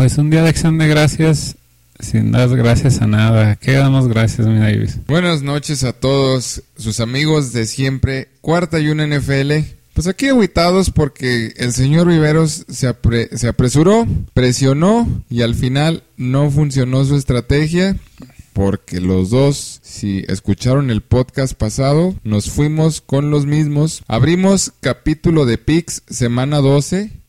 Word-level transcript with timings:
Pues 0.00 0.16
un 0.16 0.30
día 0.30 0.42
de 0.42 0.48
acción 0.48 0.78
de 0.78 0.88
gracias 0.88 1.58
sin 1.98 2.32
dar 2.32 2.48
gracias 2.56 3.02
a 3.02 3.06
nada. 3.06 3.56
¿Qué 3.56 3.72
damos 3.72 4.08
gracias, 4.08 4.46
mi 4.46 4.58
Davis? 4.58 4.96
Buenas 5.06 5.42
noches 5.42 5.84
a 5.84 5.92
todos 5.92 6.62
sus 6.78 7.00
amigos 7.00 7.52
de 7.52 7.66
siempre. 7.66 8.28
Cuarta 8.40 8.80
y 8.80 8.88
una 8.88 9.06
NFL. 9.06 9.52
Pues 9.92 10.06
aquí 10.06 10.28
aguitados 10.28 10.90
porque 10.90 11.52
el 11.58 11.74
señor 11.74 12.08
Viveros 12.08 12.64
se, 12.70 12.90
se 13.36 13.46
apresuró, 13.46 14.06
presionó 14.32 15.06
y 15.28 15.42
al 15.42 15.54
final 15.54 16.02
no 16.16 16.50
funcionó 16.50 17.04
su 17.04 17.14
estrategia 17.14 17.94
porque 18.54 19.00
los 19.02 19.28
dos, 19.28 19.80
si 19.82 20.24
escucharon 20.28 20.90
el 20.90 21.02
podcast 21.02 21.52
pasado, 21.52 22.14
nos 22.24 22.50
fuimos 22.50 23.02
con 23.02 23.30
los 23.30 23.44
mismos. 23.44 24.02
Abrimos 24.08 24.72
capítulo 24.80 25.44
de 25.44 25.58
Pix 25.58 26.02
semana 26.08 26.60
12. 26.60 27.19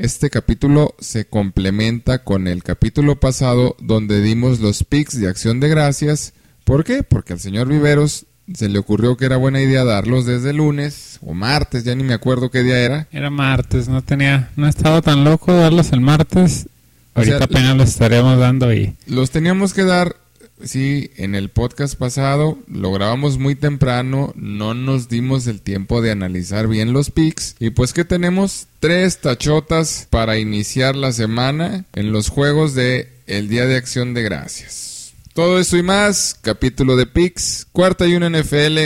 Este 0.00 0.30
capítulo 0.30 0.94
se 0.98 1.26
complementa 1.26 2.24
con 2.24 2.48
el 2.48 2.62
capítulo 2.62 3.20
pasado 3.20 3.76
donde 3.80 4.22
dimos 4.22 4.58
los 4.58 4.82
Pix 4.82 5.20
de 5.20 5.28
acción 5.28 5.60
de 5.60 5.68
gracias. 5.68 6.32
¿Por 6.64 6.84
qué? 6.84 7.02
Porque 7.02 7.34
al 7.34 7.38
señor 7.38 7.68
Viveros 7.68 8.24
se 8.54 8.70
le 8.70 8.78
ocurrió 8.78 9.18
que 9.18 9.26
era 9.26 9.36
buena 9.36 9.60
idea 9.60 9.84
darlos 9.84 10.24
desde 10.24 10.54
lunes 10.54 11.18
o 11.20 11.34
martes, 11.34 11.84
ya 11.84 11.94
ni 11.94 12.02
me 12.02 12.14
acuerdo 12.14 12.50
qué 12.50 12.62
día 12.62 12.78
era. 12.78 13.08
Era 13.12 13.28
martes, 13.28 13.90
no 13.90 14.00
tenía, 14.00 14.48
no 14.56 14.68
estaba 14.68 15.02
tan 15.02 15.22
loco 15.22 15.52
darlos 15.52 15.92
el 15.92 16.00
martes. 16.00 16.66
Ahorita 17.12 17.44
apenas 17.44 17.76
los 17.76 17.90
estaremos 17.90 18.38
dando 18.38 18.68
ahí. 18.68 18.96
Los 19.06 19.30
teníamos 19.30 19.74
que 19.74 19.84
dar 19.84 20.16
Sí, 20.64 21.10
en 21.16 21.34
el 21.34 21.48
podcast 21.48 21.96
pasado 21.96 22.58
lo 22.66 22.92
grabamos 22.92 23.38
muy 23.38 23.54
temprano, 23.54 24.32
no 24.36 24.74
nos 24.74 25.08
dimos 25.08 25.46
el 25.46 25.60
tiempo 25.60 26.02
de 26.02 26.10
analizar 26.10 26.68
bien 26.68 26.92
los 26.92 27.10
picks 27.10 27.56
y 27.58 27.70
pues 27.70 27.92
que 27.92 28.04
tenemos 28.04 28.66
tres 28.78 29.18
tachotas 29.20 30.06
para 30.10 30.38
iniciar 30.38 30.96
la 30.96 31.12
semana 31.12 31.84
en 31.94 32.12
los 32.12 32.28
juegos 32.28 32.74
de 32.74 33.08
el 33.26 33.48
Día 33.48 33.66
de 33.66 33.76
Acción 33.76 34.12
de 34.14 34.22
Gracias. 34.22 35.12
Todo 35.34 35.58
eso 35.58 35.76
y 35.76 35.82
más, 35.82 36.36
capítulo 36.40 36.96
de 36.96 37.06
picks, 37.06 37.66
cuarta 37.72 38.06
y 38.06 38.14
una 38.14 38.28
NFL, 38.28 38.78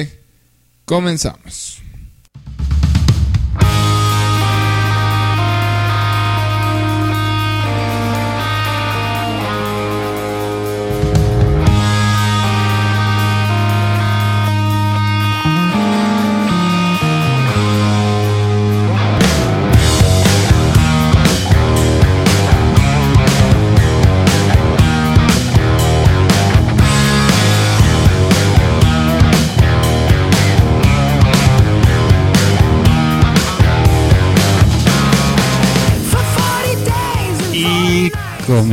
comenzamos. 0.84 1.83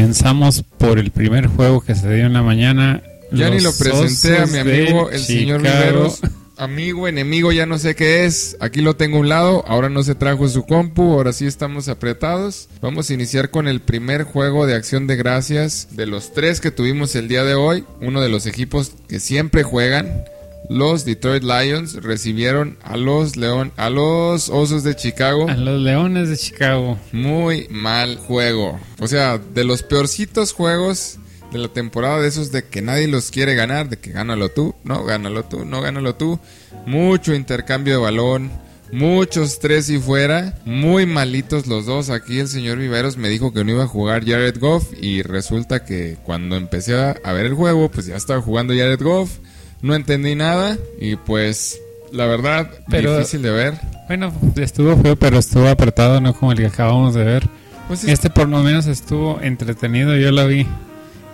Comenzamos 0.02 0.64
por 0.80 0.98
el 0.98 1.12
primer 1.12 1.46
juego 1.46 1.80
que 1.80 1.94
se 1.94 2.12
dio 2.12 2.26
en 2.26 2.34
la 2.34 2.42
mañana. 2.42 3.04
Ya 3.32 3.52
ni 3.52 3.60
lo 3.60 3.72
presenté 3.72 4.40
a 4.40 4.48
mi 4.48 4.58
amigo, 4.58 5.12
el 5.12 5.20
señor 5.20 5.62
Riveros. 5.62 6.22
Amigo, 6.58 7.08
enemigo, 7.08 7.52
ya 7.52 7.68
no 7.68 7.78
sé 7.78 7.96
qué 7.96 8.26
es. 8.26 8.58
Aquí 8.60 8.82
lo 8.82 8.96
tengo 8.96 9.18
a 9.18 9.20
un 9.20 9.30
lado. 9.30 9.64
Ahora 9.68 9.90
no 9.90 10.02
se 10.02 10.16
trajo 10.16 10.48
su 10.48 10.64
compu. 10.66 11.14
Ahora 11.14 11.34
sí 11.34 11.46
estamos 11.46 11.88
apretados. 11.88 12.68
Vamos 12.82 13.12
a 13.12 13.14
iniciar 13.14 13.52
con 13.52 13.68
el 13.68 13.80
primer 13.80 14.24
juego 14.24 14.66
de 14.66 14.74
acción 14.74 15.06
de 15.06 15.18
gracias 15.18 15.90
de 15.92 16.08
los 16.08 16.34
tres 16.34 16.62
que 16.62 16.72
tuvimos 16.72 17.16
el 17.16 17.28
día 17.28 17.44
de 17.44 17.54
hoy. 17.54 17.86
Uno 18.02 18.22
de 18.22 18.30
los 18.30 18.48
equipos 18.48 18.94
que 19.08 19.20
siempre 19.20 19.62
juegan 19.62 20.24
los 20.72 21.04
Detroit 21.04 21.44
Lions 21.44 21.96
recibieron 22.02 22.78
a 22.82 22.96
los 22.96 23.36
León, 23.36 23.74
a 23.76 23.90
los 23.90 24.48
Osos 24.48 24.84
de 24.84 24.96
Chicago. 24.96 25.50
A 25.50 25.56
los 25.56 25.82
Leones 25.82 26.30
de 26.30 26.38
Chicago. 26.38 26.98
Muy 27.12 27.68
mal 27.70 28.16
juego. 28.16 28.80
O 29.00 29.08
sea, 29.08 29.38
de 29.38 29.66
los 29.66 29.84
peorcitos 29.84 30.54
juegos 30.54 31.20
de 31.52 31.60
la 31.60 31.68
temporada 31.68 32.22
de 32.22 32.30
esos 32.30 32.54
de 32.54 32.64
que 32.64 32.82
nadie 32.82 33.10
los 33.10 33.32
quiere 33.32 33.54
ganar, 33.54 33.90
de 33.90 33.98
que 33.98 34.12
gánalo 34.12 34.48
tú, 34.48 34.74
no, 34.86 35.04
gánalo 35.04 35.44
tú, 35.44 35.66
no, 35.66 35.82
gánalo 35.82 36.16
tú. 36.16 36.40
Mucho 36.86 37.34
intercambio 37.34 37.96
de 37.96 38.00
balón, 38.00 38.50
muchos 38.94 39.60
tres 39.60 39.90
y 39.90 40.00
fuera, 40.00 40.58
muy 40.64 41.06
malitos 41.06 41.68
los 41.68 41.86
dos. 41.86 42.10
Aquí 42.10 42.40
el 42.40 42.48
señor 42.48 42.78
Viveros 42.78 43.18
me 43.18 43.28
dijo 43.28 43.52
que 43.52 43.66
no 43.66 43.72
iba 43.72 43.84
a 43.84 43.88
jugar 43.88 44.26
Jared 44.26 44.58
Goff 44.58 44.94
y 45.02 45.22
resulta 45.22 45.84
que 45.84 46.18
cuando 46.24 46.56
empecé 46.56 46.96
a 46.96 47.34
ver 47.34 47.46
el 47.46 47.56
juego, 47.56 47.92
pues 47.92 48.06
ya 48.06 48.16
estaba 48.16 48.42
jugando 48.42 48.74
Jared 48.74 49.02
Goff 49.02 49.32
no 49.82 49.96
entendí 49.96 50.36
nada 50.36 50.78
y 51.00 51.16
pues 51.16 51.82
la 52.12 52.26
verdad, 52.26 52.70
difícil 52.88 53.42
de 53.42 53.52
ver. 53.52 53.74
Bueno, 54.08 54.34
estuvo 54.58 54.96
feo, 54.98 55.16
pero 55.16 55.40
estuvo 55.40 55.68
apretado, 55.68 56.20
no 56.20 56.34
como 56.34 56.52
el 56.52 56.58
que 56.60 56.68
acabamos 56.68 57.14
de 57.14 57.24
ver. 57.24 57.48
Pues 57.88 58.04
este 58.04 58.30
por 58.30 58.48
lo 58.50 58.60
menos 58.60 58.88
estuvo 58.88 59.40
entretenido, 59.42 60.16
yo 60.16 60.32
lo 60.32 60.48
vi 60.48 60.68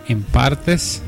en 0.08 0.24
partes. 0.24 1.02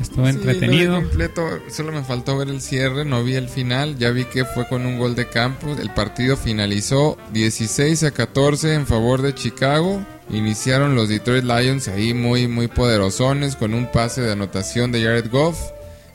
Estuvo 0.00 0.26
entretenido. 0.26 0.94
completo, 0.96 1.46
solo 1.68 1.92
me 1.92 2.02
faltó 2.02 2.38
ver 2.38 2.48
el 2.48 2.62
cierre, 2.62 3.04
no 3.04 3.22
vi 3.22 3.34
el 3.34 3.50
final, 3.50 3.98
ya 3.98 4.10
vi 4.10 4.24
que 4.24 4.46
fue 4.46 4.66
con 4.66 4.86
un 4.86 4.98
gol 4.98 5.14
de 5.14 5.28
campo. 5.28 5.76
El 5.78 5.90
partido 5.90 6.38
finalizó 6.38 7.18
16 7.34 8.04
a 8.04 8.10
14 8.10 8.74
en 8.74 8.86
favor 8.86 9.20
de 9.20 9.34
Chicago. 9.34 10.00
Iniciaron 10.30 10.94
los 10.94 11.10
Detroit 11.10 11.44
Lions 11.44 11.88
ahí 11.88 12.14
muy 12.14 12.48
muy 12.48 12.68
poderosones 12.68 13.56
con 13.56 13.74
un 13.74 13.90
pase 13.92 14.22
de 14.22 14.32
anotación 14.32 14.90
de 14.90 15.02
Jared 15.02 15.30
Goff 15.30 15.58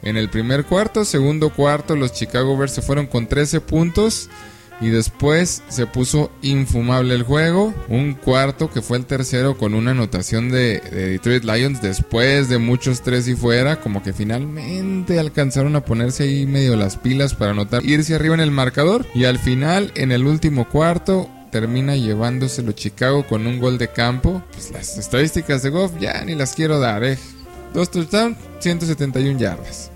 en 0.01 0.17
el 0.17 0.29
primer 0.29 0.65
cuarto. 0.65 1.05
Segundo 1.05 1.49
cuarto, 1.49 1.95
los 1.95 2.13
Chicago 2.13 2.57
Bears 2.57 2.73
se 2.73 2.81
fueron 2.81 3.07
con 3.07 3.27
13 3.27 3.61
puntos. 3.61 4.29
Y 4.81 4.89
después 4.89 5.63
se 5.69 5.87
puso 5.87 6.31
infumable 6.41 7.15
el 7.15 7.23
juego. 7.23 7.73
Un 7.87 8.13
cuarto 8.13 8.69
que 8.69 8.81
fue 8.81 8.97
el 8.97 9.05
tercero 9.05 9.57
con 9.57 9.73
una 9.73 9.91
anotación 9.91 10.49
de, 10.49 10.81
Detroit 10.81 11.45
Lions 11.45 11.81
después 11.81 12.49
de 12.49 12.57
muchos 12.57 13.01
tres 13.01 13.27
y 13.27 13.35
fuera. 13.35 13.79
Como 13.79 14.03
que 14.03 14.11
finalmente 14.11 15.19
alcanzaron 15.19 15.75
a 15.75 15.85
ponerse 15.85 16.23
ahí 16.23 16.45
medio 16.45 16.75
las 16.75 16.97
pilas 16.97 17.35
para 17.35 17.51
anotar, 17.51 17.85
irse 17.85 18.15
arriba 18.15 18.35
en 18.35 18.41
el 18.41 18.51
marcador. 18.51 19.05
Y 19.15 19.23
al 19.23 19.39
final, 19.39 19.93
en 19.95 20.11
el 20.11 20.27
último 20.27 20.67
cuarto, 20.67 21.29
termina 21.51 21.95
llevándoselo 21.95 22.73
Chicago 22.73 23.25
con 23.25 23.47
un 23.47 23.59
gol 23.59 23.77
de 23.77 23.87
campo. 23.87 24.43
Pues 24.51 24.71
las 24.71 24.97
estadísticas 24.97 25.63
de 25.63 25.69
Goff 25.69 25.93
ya 26.01 26.25
ni 26.25 26.35
las 26.35 26.53
quiero 26.53 26.79
dar, 26.79 27.05
eh. 27.05 27.17
Dos 27.75 27.91
touchdowns, 27.91 28.37
171 28.59 29.37
yardas. 29.37 29.91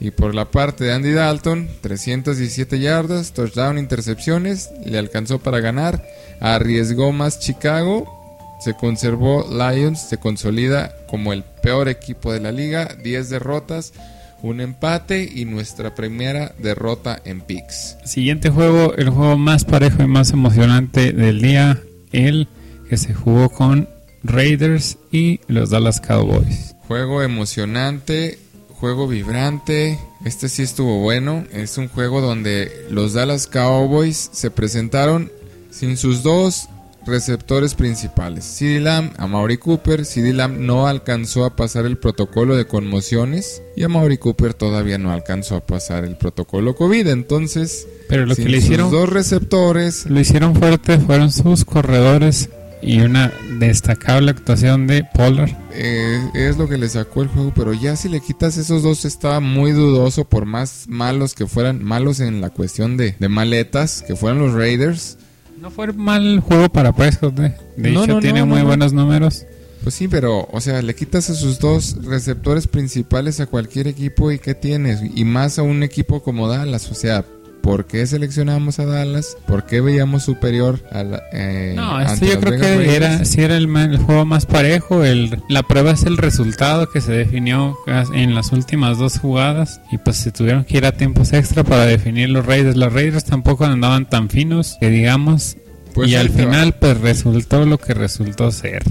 Y 0.00 0.10
por 0.10 0.34
la 0.34 0.50
parte 0.50 0.84
de 0.84 0.94
Andy 0.94 1.12
Dalton, 1.12 1.68
317 1.82 2.80
yardas, 2.80 3.34
touchdown, 3.34 3.76
intercepciones, 3.76 4.70
le 4.86 4.96
alcanzó 4.96 5.38
para 5.38 5.60
ganar, 5.60 6.02
arriesgó 6.40 7.12
más 7.12 7.40
Chicago, 7.40 8.56
se 8.58 8.72
conservó 8.72 9.46
Lions, 9.50 10.00
se 10.00 10.16
consolida 10.16 10.94
como 11.06 11.34
el 11.34 11.44
peor 11.62 11.90
equipo 11.90 12.32
de 12.32 12.40
la 12.40 12.52
liga, 12.52 12.96
10 13.02 13.28
derrotas, 13.28 13.92
un 14.40 14.62
empate 14.62 15.30
y 15.30 15.44
nuestra 15.44 15.94
primera 15.94 16.54
derrota 16.58 17.20
en 17.26 17.42
picks. 17.42 17.98
Siguiente 18.06 18.48
juego, 18.48 18.94
el 18.94 19.10
juego 19.10 19.36
más 19.36 19.66
parejo 19.66 20.02
y 20.02 20.06
más 20.06 20.30
emocionante 20.30 21.12
del 21.12 21.42
día, 21.42 21.82
el 22.12 22.48
que 22.88 22.96
se 22.96 23.12
jugó 23.12 23.50
con 23.50 23.90
Raiders 24.22 24.96
y 25.12 25.40
los 25.48 25.68
Dallas 25.68 26.00
Cowboys. 26.00 26.73
Juego 26.88 27.22
emocionante, 27.22 28.38
juego 28.68 29.08
vibrante. 29.08 29.98
Este 30.24 30.48
sí 30.48 30.62
estuvo 30.62 31.00
bueno. 31.00 31.44
Es 31.52 31.78
un 31.78 31.88
juego 31.88 32.20
donde 32.20 32.86
los 32.90 33.14
Dallas 33.14 33.46
Cowboys 33.46 34.30
se 34.32 34.50
presentaron 34.50 35.32
sin 35.70 35.96
sus 35.96 36.22
dos 36.22 36.68
receptores 37.06 37.74
principales. 37.74 38.44
CD 38.44 38.80
Lamb, 38.80 39.12
a 39.18 39.26
Maury 39.26 39.58
Cooper. 39.58 40.04
CD 40.04 40.32
Lamb 40.32 40.58
no 40.58 40.86
alcanzó 40.86 41.44
a 41.44 41.56
pasar 41.56 41.86
el 41.86 41.98
protocolo 41.98 42.56
de 42.56 42.66
conmociones 42.66 43.62
y 43.76 43.82
a 43.82 43.88
Maury 43.88 44.18
Cooper 44.18 44.54
todavía 44.54 44.98
no 44.98 45.10
alcanzó 45.12 45.56
a 45.56 45.60
pasar 45.60 46.04
el 46.04 46.16
protocolo 46.16 46.74
COVID. 46.74 47.08
Entonces, 47.08 47.86
pero 48.08 48.26
lo 48.26 48.36
que 48.36 48.48
le 48.48 48.58
hicieron 48.58 48.90
dos 48.90 49.08
receptores, 49.08 50.06
lo 50.06 50.20
hicieron 50.20 50.54
fuerte 50.54 50.98
fueron 50.98 51.30
sus 51.32 51.64
corredores 51.64 52.50
y 52.84 53.00
una 53.00 53.32
destacable 53.58 54.30
actuación 54.30 54.86
de 54.86 55.04
Pollard. 55.04 55.52
Eh, 55.72 56.20
es 56.34 56.58
lo 56.58 56.68
que 56.68 56.78
le 56.78 56.88
sacó 56.88 57.22
el 57.22 57.28
juego, 57.28 57.52
pero 57.54 57.72
ya 57.72 57.96
si 57.96 58.08
le 58.08 58.20
quitas 58.20 58.56
esos 58.56 58.82
dos 58.82 59.04
estaba 59.04 59.40
muy 59.40 59.72
dudoso 59.72 60.24
por 60.24 60.44
más 60.44 60.84
malos 60.88 61.34
que 61.34 61.46
fueran, 61.46 61.82
malos 61.82 62.20
en 62.20 62.40
la 62.40 62.50
cuestión 62.50 62.96
de, 62.96 63.16
maletas, 63.28 64.02
que 64.06 64.14
fueran 64.14 64.38
los 64.38 64.52
Raiders. 64.52 65.16
No 65.60 65.70
fue 65.70 65.92
mal 65.92 66.40
juego 66.40 66.68
para 66.68 66.92
Prescott, 66.92 67.34
de, 67.34 67.54
hecho 67.90 68.18
tiene 68.18 68.44
muy 68.44 68.62
buenos 68.62 68.92
números. 68.92 69.46
Pues 69.82 69.94
sí, 69.94 70.08
pero, 70.08 70.48
o 70.50 70.60
sea, 70.60 70.80
le 70.80 70.94
quitas 70.94 71.28
a 71.28 71.34
sus 71.34 71.58
dos 71.58 71.96
receptores 72.04 72.66
principales 72.66 73.40
a 73.40 73.46
cualquier 73.46 73.86
equipo 73.86 74.30
y 74.30 74.38
¿qué 74.38 74.54
tienes? 74.54 75.00
Y 75.14 75.24
más 75.24 75.58
a 75.58 75.62
un 75.62 75.82
equipo 75.82 76.22
como 76.22 76.48
Dallas, 76.48 76.90
o 76.90 76.94
sea, 76.94 77.24
por 77.64 77.86
qué 77.86 78.06
seleccionamos 78.06 78.78
a 78.78 78.84
Dallas, 78.84 79.38
por 79.46 79.64
qué 79.64 79.80
veíamos 79.80 80.22
superior 80.22 80.80
a 80.92 81.02
la, 81.02 81.22
eh, 81.32 81.72
No, 81.74 81.98
esto 81.98 82.26
yo 82.26 82.38
creo 82.38 82.52
Vegas 82.52 82.66
que 82.66 82.76
Raiders. 82.76 82.94
era, 82.96 83.24
sí 83.24 83.40
era 83.40 83.56
el, 83.56 83.96
juego 83.96 84.26
más 84.26 84.44
parejo. 84.44 85.02
El, 85.02 85.40
la 85.48 85.62
prueba 85.62 85.92
es 85.92 86.02
el 86.04 86.18
resultado 86.18 86.90
que 86.90 87.00
se 87.00 87.12
definió 87.12 87.74
en 88.12 88.34
las 88.34 88.52
últimas 88.52 88.98
dos 88.98 89.18
jugadas. 89.18 89.80
Y 89.90 89.96
pues 89.96 90.18
se 90.18 90.30
tuvieron 90.30 90.64
que 90.64 90.76
ir 90.76 90.84
a 90.84 90.92
tiempos 90.92 91.32
extra 91.32 91.64
para 91.64 91.86
definir 91.86 92.28
los 92.28 92.44
Raiders. 92.44 92.76
Los 92.76 92.92
Raiders 92.92 93.24
tampoco 93.24 93.64
andaban 93.64 94.10
tan 94.10 94.28
finos 94.28 94.76
que 94.78 94.90
digamos. 94.90 95.56
Pues 95.94 96.10
y 96.10 96.16
al 96.16 96.28
va. 96.28 96.34
final 96.34 96.74
pues 96.78 97.00
resultó 97.00 97.64
lo 97.64 97.78
que 97.78 97.94
resultó 97.94 98.52
ser. 98.52 98.82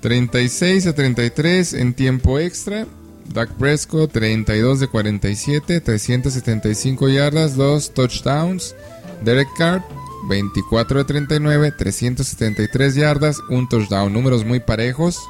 36 0.00 0.86
a 0.86 0.94
33 0.94 1.72
en 1.72 1.94
tiempo 1.94 2.38
extra. 2.38 2.86
Dak 3.32 3.50
Prescott 3.52 4.12
32 4.12 4.80
de 4.80 4.88
47, 4.88 5.80
375 5.80 7.08
yardas, 7.08 7.56
2 7.56 7.94
touchdowns. 7.94 8.74
Derek 9.22 9.48
Carr 9.56 9.84
24 10.28 10.98
de 10.98 11.04
39, 11.04 11.72
373 11.72 12.94
yardas, 12.94 13.40
un 13.48 13.68
touchdown. 13.68 14.12
Números 14.12 14.44
muy 14.44 14.60
parejos. 14.60 15.20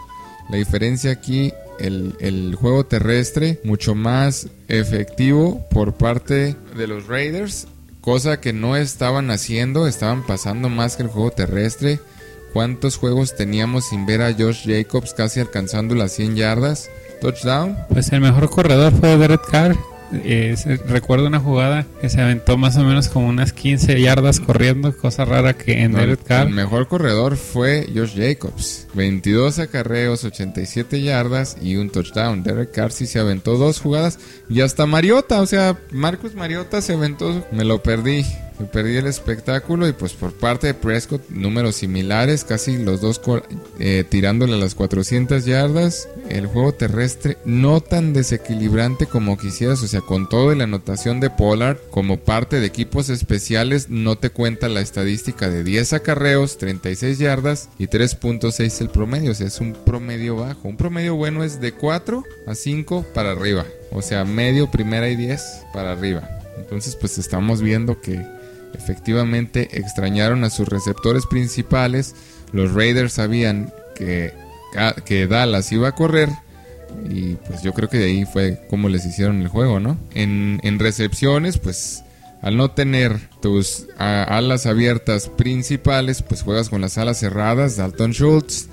La 0.48 0.56
diferencia 0.56 1.10
aquí, 1.10 1.52
el, 1.78 2.16
el 2.20 2.54
juego 2.54 2.86
terrestre 2.86 3.60
mucho 3.64 3.94
más 3.94 4.48
efectivo 4.68 5.66
por 5.70 5.94
parte 5.94 6.56
de 6.76 6.86
los 6.86 7.06
Raiders. 7.06 7.66
Cosa 8.00 8.40
que 8.40 8.52
no 8.52 8.76
estaban 8.76 9.30
haciendo, 9.30 9.88
estaban 9.88 10.24
pasando 10.24 10.68
más 10.68 10.96
que 10.96 11.02
el 11.02 11.08
juego 11.08 11.32
terrestre. 11.32 12.00
¿Cuántos 12.52 12.96
juegos 12.96 13.34
teníamos 13.36 13.88
sin 13.88 14.06
ver 14.06 14.22
a 14.22 14.32
Josh 14.32 14.66
Jacobs 14.66 15.12
casi 15.12 15.40
alcanzando 15.40 15.94
las 15.94 16.12
100 16.12 16.36
yardas? 16.36 16.88
Touchdown. 17.20 17.76
Pues 17.88 18.12
el 18.12 18.20
mejor 18.20 18.50
corredor 18.50 18.92
fue 18.92 19.16
Derek 19.16 19.48
Carr. 19.50 19.76
Eh, 20.12 20.54
recuerdo 20.86 21.26
una 21.26 21.40
jugada 21.40 21.84
que 22.00 22.08
se 22.08 22.20
aventó 22.20 22.56
más 22.56 22.76
o 22.76 22.84
menos 22.84 23.08
como 23.08 23.26
unas 23.28 23.52
15 23.52 24.00
yardas 24.00 24.38
corriendo, 24.38 24.96
cosa 24.96 25.24
rara 25.24 25.54
que 25.54 25.82
en 25.82 25.92
No, 25.92 25.98
Derek 25.98 26.22
Carr. 26.22 26.46
El 26.46 26.54
mejor 26.54 26.86
corredor 26.86 27.36
fue 27.36 27.88
Josh 27.92 28.14
Jacobs. 28.16 28.86
22 28.94 29.58
acarreos, 29.58 30.22
87 30.24 31.02
yardas 31.02 31.56
y 31.60 31.76
un 31.76 31.90
touchdown. 31.90 32.42
Derek 32.44 32.70
Carr 32.70 32.92
sí 32.92 33.06
se 33.06 33.18
aventó 33.18 33.56
dos 33.56 33.80
jugadas 33.80 34.18
y 34.48 34.60
hasta 34.60 34.86
Mariota, 34.86 35.40
o 35.40 35.46
sea, 35.46 35.76
Marcus 35.90 36.34
Mariota 36.34 36.80
se 36.80 36.92
aventó. 36.92 37.44
Me 37.50 37.64
lo 37.64 37.82
perdí. 37.82 38.24
Me 38.58 38.66
perdí 38.66 38.96
el 38.96 39.06
espectáculo 39.06 39.86
y 39.86 39.92
pues 39.92 40.14
por 40.14 40.32
parte 40.32 40.68
de 40.68 40.74
Prescott 40.74 41.28
números 41.28 41.76
similares, 41.76 42.44
casi 42.44 42.78
los 42.78 43.00
dos 43.00 43.20
eh, 43.78 44.04
tirándole 44.08 44.54
a 44.54 44.58
las 44.58 44.74
400 44.74 45.44
yardas. 45.44 46.08
El 46.28 46.46
juego 46.46 46.72
terrestre 46.72 47.36
no 47.44 47.80
tan 47.80 48.12
desequilibrante 48.12 49.06
como 49.06 49.36
quisieras, 49.36 49.82
o 49.82 49.86
sea, 49.86 50.00
con 50.00 50.28
todo 50.28 50.52
y 50.52 50.56
la 50.56 50.64
anotación 50.64 51.20
de 51.20 51.30
Pollard 51.30 51.78
como 51.90 52.18
parte 52.18 52.60
de 52.60 52.66
equipos 52.66 53.10
especiales 53.10 53.90
no 53.90 54.16
te 54.16 54.30
cuenta 54.30 54.68
la 54.68 54.80
estadística 54.80 55.48
de 55.48 55.62
10 55.62 55.92
acarreos, 55.92 56.58
36 56.58 57.18
yardas 57.18 57.68
y 57.78 57.88
3.6 57.88 58.80
el 58.80 58.88
promedio, 58.88 59.32
o 59.32 59.34
sea, 59.34 59.46
es 59.46 59.60
un 59.60 59.72
promedio 59.72 60.36
bajo. 60.36 60.68
Un 60.68 60.76
promedio 60.76 61.14
bueno 61.14 61.44
es 61.44 61.60
de 61.60 61.72
4 61.72 62.24
a 62.46 62.54
5 62.54 63.06
para 63.14 63.32
arriba, 63.32 63.66
o 63.90 64.02
sea, 64.02 64.24
medio, 64.24 64.70
primera 64.70 65.08
y 65.08 65.16
10 65.16 65.42
para 65.72 65.92
arriba. 65.92 66.28
Entonces, 66.58 66.96
pues 66.96 67.18
estamos 67.18 67.60
viendo 67.62 68.00
que 68.00 68.24
efectivamente 68.74 69.68
extrañaron 69.78 70.44
a 70.44 70.50
sus 70.50 70.68
receptores 70.68 71.26
principales. 71.26 72.14
Los 72.52 72.72
Raiders 72.72 73.14
sabían 73.14 73.72
que, 73.94 74.32
que 75.04 75.26
Dallas 75.26 75.70
iba 75.72 75.88
a 75.88 75.92
correr. 75.92 76.28
Y 77.10 77.34
pues 77.46 77.62
yo 77.62 77.72
creo 77.72 77.88
que 77.88 77.98
de 77.98 78.06
ahí 78.06 78.24
fue 78.24 78.60
como 78.70 78.88
les 78.88 79.04
hicieron 79.04 79.42
el 79.42 79.48
juego, 79.48 79.80
¿no? 79.80 79.98
En, 80.14 80.60
en 80.62 80.78
recepciones, 80.78 81.58
pues 81.58 82.04
al 82.42 82.56
no 82.56 82.70
tener 82.70 83.18
tus 83.42 83.86
alas 83.98 84.66
abiertas 84.66 85.28
principales, 85.28 86.22
pues 86.22 86.42
juegas 86.42 86.68
con 86.68 86.80
las 86.80 86.96
alas 86.96 87.18
cerradas. 87.18 87.76
Dalton 87.76 88.12
Schultz 88.12 88.68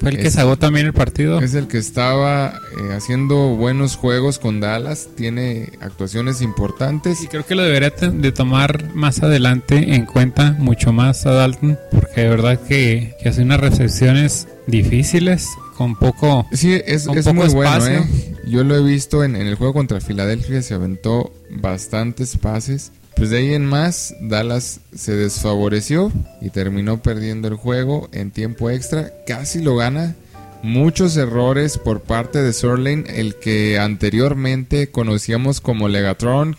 Fue 0.00 0.10
el 0.10 0.18
que 0.18 0.30
salvó 0.30 0.56
también 0.56 0.86
el 0.86 0.92
partido. 0.92 1.40
es 1.40 1.54
el 1.54 1.68
que 1.68 1.78
estaba 1.78 2.60
eh, 2.78 2.94
haciendo 2.94 3.56
buenos 3.56 3.96
juegos 3.96 4.38
con 4.38 4.60
Dallas. 4.60 5.08
Tiene 5.16 5.72
actuaciones 5.80 6.42
importantes. 6.42 7.22
Y 7.22 7.28
creo 7.28 7.44
que 7.44 7.54
lo 7.54 7.62
debería 7.62 7.90
de 7.90 8.32
tomar 8.32 8.94
más 8.94 9.22
adelante 9.22 9.94
en 9.94 10.06
cuenta 10.06 10.52
mucho 10.58 10.92
más 10.92 11.26
a 11.26 11.32
Dalton, 11.32 11.78
porque 11.90 12.22
de 12.22 12.28
verdad 12.28 12.60
que, 12.60 13.14
que 13.22 13.28
hace 13.28 13.42
unas 13.42 13.60
recepciones 13.60 14.48
difíciles 14.66 15.48
con 15.76 15.96
poco... 15.96 16.46
Sí, 16.52 16.74
es, 16.74 17.06
es 17.06 17.06
poco 17.06 17.34
muy 17.34 17.48
bueno, 17.48 17.76
espacio. 17.76 17.98
¿eh? 18.00 18.36
Yo 18.46 18.64
lo 18.64 18.76
he 18.76 18.82
visto 18.82 19.24
en, 19.24 19.36
en 19.36 19.46
el 19.46 19.56
juego 19.56 19.72
contra 19.72 20.00
Filadelfia, 20.00 20.62
se 20.62 20.74
aventó 20.74 21.32
bastantes 21.50 22.36
pases. 22.36 22.92
Pues 23.16 23.30
de 23.30 23.38
ahí 23.38 23.54
en 23.54 23.64
más, 23.64 24.14
Dallas 24.20 24.80
se 24.94 25.16
desfavoreció 25.16 26.12
y 26.42 26.50
terminó 26.50 27.00
perdiendo 27.00 27.48
el 27.48 27.54
juego 27.54 28.10
en 28.12 28.30
tiempo 28.30 28.68
extra. 28.68 29.10
Casi 29.26 29.62
lo 29.62 29.74
gana. 29.74 30.14
Muchos 30.62 31.16
errores 31.16 31.78
por 31.78 32.02
parte 32.02 32.42
de 32.42 32.52
Sorlane, 32.52 33.04
el 33.18 33.36
que 33.36 33.78
anteriormente 33.78 34.90
conocíamos 34.90 35.62
como 35.62 35.88
Legatron, 35.88 36.56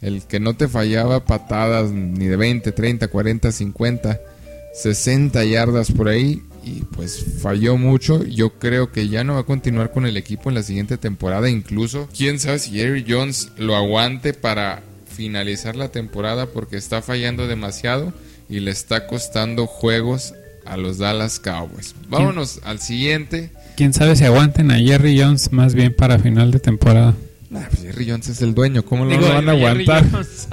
el 0.00 0.22
que 0.22 0.40
no 0.40 0.54
te 0.54 0.66
fallaba 0.66 1.26
patadas 1.26 1.90
ni 1.90 2.26
de 2.26 2.36
20, 2.36 2.72
30, 2.72 3.08
40, 3.08 3.52
50, 3.52 4.20
60 4.74 5.44
yardas 5.44 5.92
por 5.92 6.08
ahí 6.08 6.42
y 6.64 6.84
pues 6.84 7.22
falló 7.42 7.76
mucho. 7.76 8.24
Yo 8.24 8.58
creo 8.58 8.92
que 8.92 9.08
ya 9.08 9.24
no 9.24 9.34
va 9.34 9.40
a 9.40 9.46
continuar 9.46 9.90
con 9.90 10.06
el 10.06 10.16
equipo 10.16 10.48
en 10.48 10.54
la 10.54 10.62
siguiente 10.62 10.96
temporada. 10.96 11.50
Incluso, 11.50 12.08
quién 12.16 12.38
sabe 12.38 12.60
si 12.60 12.70
Jerry 12.70 13.04
Jones 13.06 13.50
lo 13.58 13.76
aguante 13.76 14.32
para 14.32 14.82
finalizar 15.18 15.74
la 15.74 15.88
temporada 15.88 16.46
porque 16.46 16.76
está 16.76 17.02
fallando 17.02 17.48
demasiado 17.48 18.12
y 18.48 18.60
le 18.60 18.70
está 18.70 19.08
costando 19.08 19.66
juegos 19.66 20.32
a 20.64 20.76
los 20.76 20.98
Dallas 20.98 21.40
Cowboys. 21.40 21.96
Vámonos 22.08 22.60
al 22.64 22.78
siguiente. 22.78 23.50
Quién 23.76 23.92
sabe 23.92 24.14
si 24.14 24.24
aguanten 24.24 24.70
a 24.70 24.76
Jerry 24.78 25.20
Jones 25.20 25.52
más 25.52 25.74
bien 25.74 25.92
para 25.92 26.20
final 26.20 26.52
de 26.52 26.60
temporada. 26.60 27.16
Ah, 27.52 27.66
pues 27.68 27.82
Jerry 27.82 28.08
Jones 28.08 28.28
es 28.28 28.42
el 28.42 28.54
dueño, 28.54 28.84
¿cómo 28.84 29.06
no 29.06 29.10
Digo, 29.10 29.26
lo 29.26 29.34
van 29.34 29.48
a 29.48 29.52
aguantar? 29.52 30.04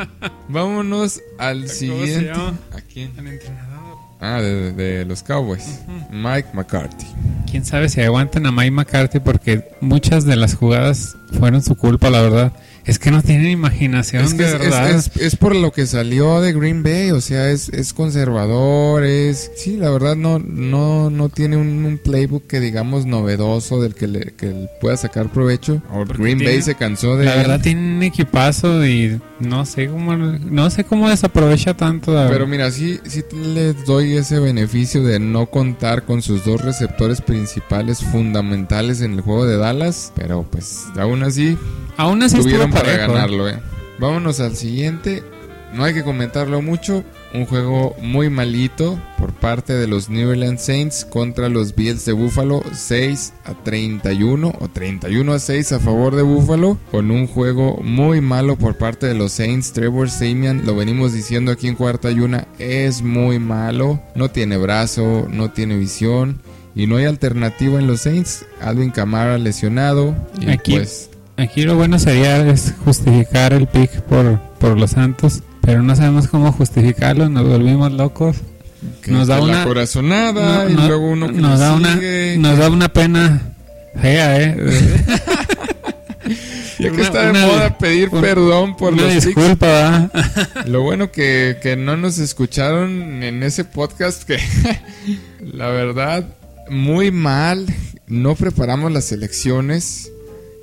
Vámonos 0.50 1.22
al 1.38 1.58
¿Cómo 1.58 1.68
se 1.68 1.76
siguiente. 1.76 2.32
¿A 2.32 2.82
quién? 2.92 3.12
El 3.20 3.28
entrenador. 3.28 3.98
Ah, 4.20 4.42
de, 4.42 4.72
de 4.72 5.06
los 5.06 5.22
Cowboys. 5.22 5.82
Mike 6.12 6.50
McCarthy. 6.54 7.06
Quién 7.52 7.64
sabe 7.66 7.88
si 7.90 8.02
aguantan 8.02 8.48
a 8.48 8.52
Mike 8.52 8.72
McCarthy 8.72 9.20
porque 9.20 9.64
muchas 9.80 10.26
de 10.26 10.36
las 10.38 10.56
jugadas 10.56 11.16
fueron 11.38 11.62
su 11.62 11.76
culpa, 11.76 12.10
la 12.10 12.22
verdad. 12.24 12.54
Es 12.86 13.00
que 13.00 13.10
no 13.10 13.24
tienen 13.24 13.48
imaginación, 13.50 14.24
Es, 14.24 14.34
que 14.36 14.44
de 14.44 14.54
es, 14.54 14.60
verdad. 14.60 14.90
es- 14.92 15.08
es- 15.16 15.22
es 15.22 15.36
por 15.36 15.56
lo 15.56 15.72
que 15.72 15.88
salió 15.88 16.40
de 16.42 16.54
Green 16.54 16.84
Bay, 16.84 17.12
o 17.12 17.20
sea, 17.22 17.50
es, 17.50 17.70
es 17.70 17.94
conservador, 17.94 19.04
es... 19.04 19.52
Sí, 19.56 19.78
la 19.78 19.90
verdad 19.90 20.16
no, 20.16 20.38
no, 20.40 21.10
no 21.10 21.30
tiene 21.30 21.58
un, 21.58 21.84
un 21.86 21.98
playbook 21.98 22.46
que 22.48 22.60
digamos 22.60 23.06
novedoso 23.06 23.82
del 23.82 23.96
que, 23.96 24.08
le, 24.08 24.20
que 24.38 24.68
pueda 24.82 24.98
sacar 24.98 25.32
provecho. 25.32 25.82
Porque 25.92 26.22
Green 26.22 26.38
tiene- 26.38 26.54
Bay 26.54 26.62
se 26.62 26.76
cansó 26.76 27.16
de 27.18 27.26
La 27.26 27.34
él. 27.34 27.38
verdad 27.40 27.62
tiene 27.62 27.82
un 27.98 28.04
equipazo 28.04 28.86
y 28.86 29.20
no 29.40 29.66
sé 29.66 29.88
cómo 29.88 30.16
no 30.16 30.70
sé 30.70 30.84
cómo 30.84 31.10
desaprovecha 31.10 31.76
tanto. 31.76 32.14
la 32.14 32.30
Pero 32.30 32.46
mira, 32.48 32.70
sí, 32.72 33.00
sí 33.08 33.24
les 33.54 33.84
doy 33.86 34.16
ese 34.16 34.40
beneficio 34.40 35.04
de 35.04 35.20
no 35.20 35.48
contar 35.48 36.04
con 36.04 36.22
sus 36.22 36.46
dos 36.46 36.62
receptores 36.62 37.22
principales 37.22 38.00
fundamentales 38.04 39.02
en 39.02 39.14
el 39.14 39.22
juego 39.22 39.46
de 39.46 39.58
Dallas. 39.58 40.12
Pero 40.16 40.44
pues 40.50 40.84
aún 40.98 41.24
así 41.24 41.58
Aún 41.98 42.22
así 42.24 42.38
tuvieron 42.38 42.72
para 42.76 42.98
ganarlo, 42.98 43.50
eh. 43.50 43.60
Vámonos 44.00 44.40
al 44.40 44.56
siguiente. 44.56 45.24
No 45.74 45.84
hay 45.84 45.94
que 45.94 46.04
comentarlo 46.04 46.62
mucho. 46.62 47.04
Un 47.34 47.46
juego 47.46 47.96
muy 48.02 48.30
malito 48.30 48.98
por 49.18 49.34
parte 49.34 49.74
de 49.74 49.88
los 49.88 50.10
New 50.10 50.30
Orleans 50.30 50.62
Saints 50.62 51.04
contra 51.04 51.50
los 51.50 51.76
Bills 51.76 52.06
de 52.06 52.14
Buffalo. 52.14 52.64
6 52.72 53.34
a 53.44 53.54
31 53.56 54.54
o 54.58 54.68
31 54.70 55.34
a 55.34 55.40
6 55.40 55.74
a 55.74 55.80
favor 55.80 56.16
de 56.16 56.22
Buffalo. 56.22 56.78
Con 56.92 57.12
un 57.12 57.28
juego 57.28 57.82
muy 57.84 58.22
malo 58.22 58.56
por 58.56 58.78
parte 58.78 59.08
de 59.08 59.16
los 59.16 59.34
Saints. 59.34 59.74
Trevor 59.74 60.10
Samian, 60.10 60.66
lo 60.66 60.76
venimos 60.76 61.12
diciendo 61.12 61.52
aquí 61.52 61.68
en 61.68 61.76
cuarta 61.76 62.10
y 62.10 62.22
una, 62.22 62.48
es 62.58 63.02
muy 63.02 63.40
malo. 63.40 64.00
No 64.16 64.32
tiene 64.32 64.56
brazo, 64.56 65.28
no 65.30 65.52
tiene 65.52 65.78
visión. 65.78 66.40
Y 66.74 66.88
no 66.88 66.98
hay 66.98 67.06
alternativa 67.06 67.80
en 67.80 67.88
los 67.88 68.02
Saints. 68.02 68.46
Alvin 68.62 68.92
Kamara 68.92 69.38
lesionado. 69.38 70.16
Y 70.40 70.50
Aquí 70.50 70.76
pues 70.76 71.10
Aquí 71.38 71.64
lo 71.64 71.76
bueno 71.76 72.00
sería 72.00 72.48
es 72.50 72.74
justificar 72.86 73.54
el 73.54 73.68
pick 73.68 73.92
por, 74.04 74.40
por 74.60 74.80
los 74.80 74.92
Santos, 74.92 75.42
pero 75.62 75.84
no 75.84 75.96
sabemos 75.96 76.28
cómo 76.28 76.52
justificarlo, 76.52 77.28
nos 77.30 77.48
volvimos 77.48 77.92
locos. 77.92 78.38
que 79.02 79.12
Nos 79.12 79.28
da 79.28 79.42
una- 79.42 79.64
corazonada 79.66 80.64
No- 80.66 80.70
y 80.70 80.74
no- 80.76 80.88
luego 80.88 81.10
uno 81.10 81.28
que 81.28 81.34
nos 81.34 81.60
da 81.60 81.74
una 81.74 82.00
nos 82.38 82.58
da 82.58 82.70
una 82.70 82.94
pena 82.94 83.42
fea, 84.02 84.42
eh. 84.42 84.56
ya 86.80 86.90
que 86.90 86.92
una- 86.92 87.04
está 87.04 87.24
de 87.26 87.30
una- 87.32 87.48
moda 87.48 87.78
pedir 87.78 88.10
perdón 88.12 88.78
por 88.78 88.94
los 88.96 89.14
disculpa. 89.14 90.10
Lo 90.66 90.84
bueno 90.84 91.12
que, 91.12 91.58
que 91.62 91.76
no 91.76 91.98
nos 91.98 92.18
escucharon 92.20 93.24
en 93.24 93.44
ese 93.44 93.66
podcast 93.66 94.24
que 94.24 94.38
la 95.42 95.68
verdad 95.68 96.26
muy 96.70 97.12
mal. 97.12 97.66
No 98.08 98.36
preparamos 98.36 98.92
las 98.92 99.12
elecciones 99.12 100.12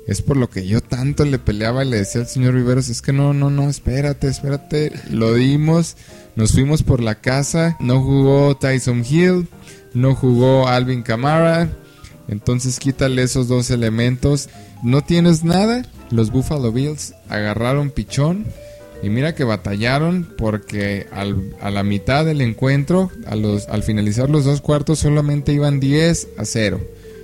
Es 0.05 0.21
por 0.21 0.35
lo 0.35 0.49
que 0.49 0.67
yo 0.67 0.81
tanto 0.81 1.23
le 1.23 1.39
peleaba 1.39 1.85
y 1.85 1.89
le 1.89 1.97
decía 1.97 2.21
al 2.21 2.27
señor 2.27 2.55
Viveros, 2.55 2.89
es 2.89 3.01
que 3.01 3.13
no, 3.13 3.33
no, 3.33 3.49
no, 3.49 3.69
espérate, 3.69 4.27
espérate. 4.27 4.91
Lo 5.09 5.33
dimos, 5.33 5.95
nos 6.35 6.51
fuimos 6.51 6.83
por 6.83 7.01
la 7.01 7.15
casa, 7.15 7.77
no 7.79 8.01
jugó 8.01 8.57
Tyson 8.57 9.05
Hill, 9.09 9.47
no 9.93 10.13
jugó 10.15 10.67
Alvin 10.67 11.03
Kamara. 11.03 11.69
Entonces 12.27 12.79
quítale 12.79 13.23
esos 13.23 13.47
dos 13.47 13.71
elementos. 13.71 14.49
No 14.83 15.03
tienes 15.03 15.43
nada. 15.43 15.83
Los 16.09 16.31
Buffalo 16.31 16.71
Bills 16.71 17.13
agarraron 17.29 17.89
pichón. 17.89 18.45
Y 19.01 19.09
mira 19.09 19.35
que 19.35 19.43
batallaron 19.43 20.27
porque 20.37 21.07
a 21.11 21.69
la 21.69 21.83
mitad 21.83 22.25
del 22.25 22.39
encuentro, 22.39 23.11
a 23.25 23.35
los, 23.35 23.67
al 23.67 23.83
finalizar 23.83 24.29
los 24.29 24.45
dos 24.45 24.61
cuartos, 24.61 24.99
solamente 24.99 25.51
iban 25.51 25.81
10 25.81 26.29
a 26.37 26.45
0. 26.45 26.79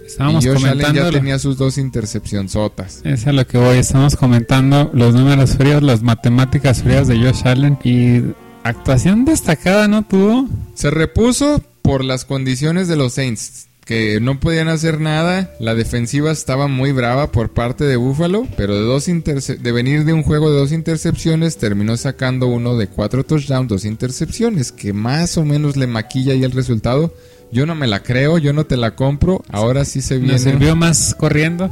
Estábamos 0.10 0.44
y 0.44 0.48
Josh 0.48 0.66
Allen 0.66 0.80
comentando. 0.80 1.12
ya 1.12 1.18
tenía 1.20 1.40
sus 1.40 1.58
dos 1.58 1.78
intercepciones 1.78 2.54
sotas. 2.54 3.02
Es 3.04 3.28
a 3.28 3.32
lo 3.32 3.46
que 3.46 3.60
voy. 3.60 3.78
Estamos 3.78 4.16
comentando 4.16 4.90
los 4.94 5.14
números 5.14 5.56
fríos, 5.56 5.84
las 5.84 6.02
matemáticas 6.02 6.82
frías 6.82 7.08
de 7.08 7.18
Josh 7.20 7.48
Allen. 7.48 7.78
Y 7.84 8.24
actuación 8.64 9.24
destacada 9.24 9.88
no 9.88 10.04
tuvo. 10.04 10.48
Se 10.74 10.90
repuso 10.90 11.62
por 11.84 12.04
las 12.04 12.26
condiciones 12.26 12.88
de 12.88 12.96
los 12.96 13.14
Saints, 13.14 13.68
que 13.86 14.20
no 14.20 14.40
podían 14.40 14.68
hacer 14.68 15.00
nada. 15.00 15.52
La 15.60 15.76
defensiva 15.76 16.32
estaba 16.32 16.68
muy 16.68 16.92
brava 16.92 17.32
por 17.32 17.52
parte 17.52 17.84
de 17.84 17.96
Buffalo, 17.96 18.48
pero 18.58 18.76
de, 18.76 18.82
dos 18.82 19.06
de 19.06 19.72
venir 19.72 20.06
de 20.06 20.14
un 20.14 20.24
juego 20.24 20.52
de 20.52 20.58
dos 20.58 20.72
intercepciones, 20.72 21.58
terminó 21.58 21.98
sacando 21.98 22.48
uno 22.48 22.78
de 22.78 22.88
cuatro 22.88 23.24
touchdowns, 23.24 23.70
dos 23.70 23.86
intercepciones, 23.86 24.72
que 24.72 24.92
más 24.92 25.38
o 25.38 25.46
menos 25.46 25.78
le 25.78 25.86
maquilla 25.86 26.34
ahí 26.34 26.44
el 26.44 26.52
resultado. 26.52 27.14
Yo 27.52 27.66
no 27.66 27.76
me 27.76 27.88
la 27.88 28.02
creo, 28.02 28.38
yo 28.38 28.54
no 28.54 28.66
te 28.66 28.78
la 28.78 28.96
compro. 28.96 29.44
Ahora 29.50 29.86
sí 29.86 30.02
se 30.02 30.18
viene. 30.18 30.34
Nos 30.34 30.42
sirvió 30.44 30.76
más 30.76 31.16
corriendo. 31.18 31.70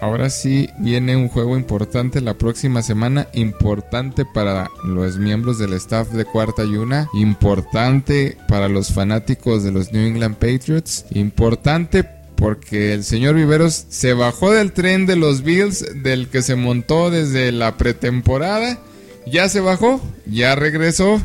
Ahora 0.00 0.28
sí 0.28 0.68
viene 0.78 1.16
un 1.16 1.28
juego 1.28 1.56
importante 1.56 2.20
la 2.20 2.34
próxima 2.34 2.82
semana, 2.82 3.28
importante 3.32 4.24
para 4.26 4.70
los 4.84 5.16
miembros 5.16 5.58
del 5.58 5.72
staff 5.72 6.10
de 6.10 6.26
Cuarta 6.26 6.64
y 6.64 6.76
Una, 6.76 7.08
importante 7.14 8.36
para 8.46 8.68
los 8.68 8.92
fanáticos 8.92 9.64
de 9.64 9.72
los 9.72 9.92
New 9.92 10.06
England 10.06 10.36
Patriots, 10.36 11.06
importante 11.10 12.04
porque 12.34 12.92
el 12.92 13.04
señor 13.04 13.36
Viveros 13.36 13.86
se 13.88 14.12
bajó 14.12 14.52
del 14.52 14.72
tren 14.72 15.06
de 15.06 15.16
los 15.16 15.42
Bills 15.42 15.84
del 16.02 16.28
que 16.28 16.42
se 16.42 16.56
montó 16.56 17.10
desde 17.10 17.50
la 17.50 17.78
pretemporada, 17.78 18.78
ya 19.26 19.48
se 19.48 19.60
bajó, 19.60 20.02
ya 20.26 20.54
regresó, 20.54 21.22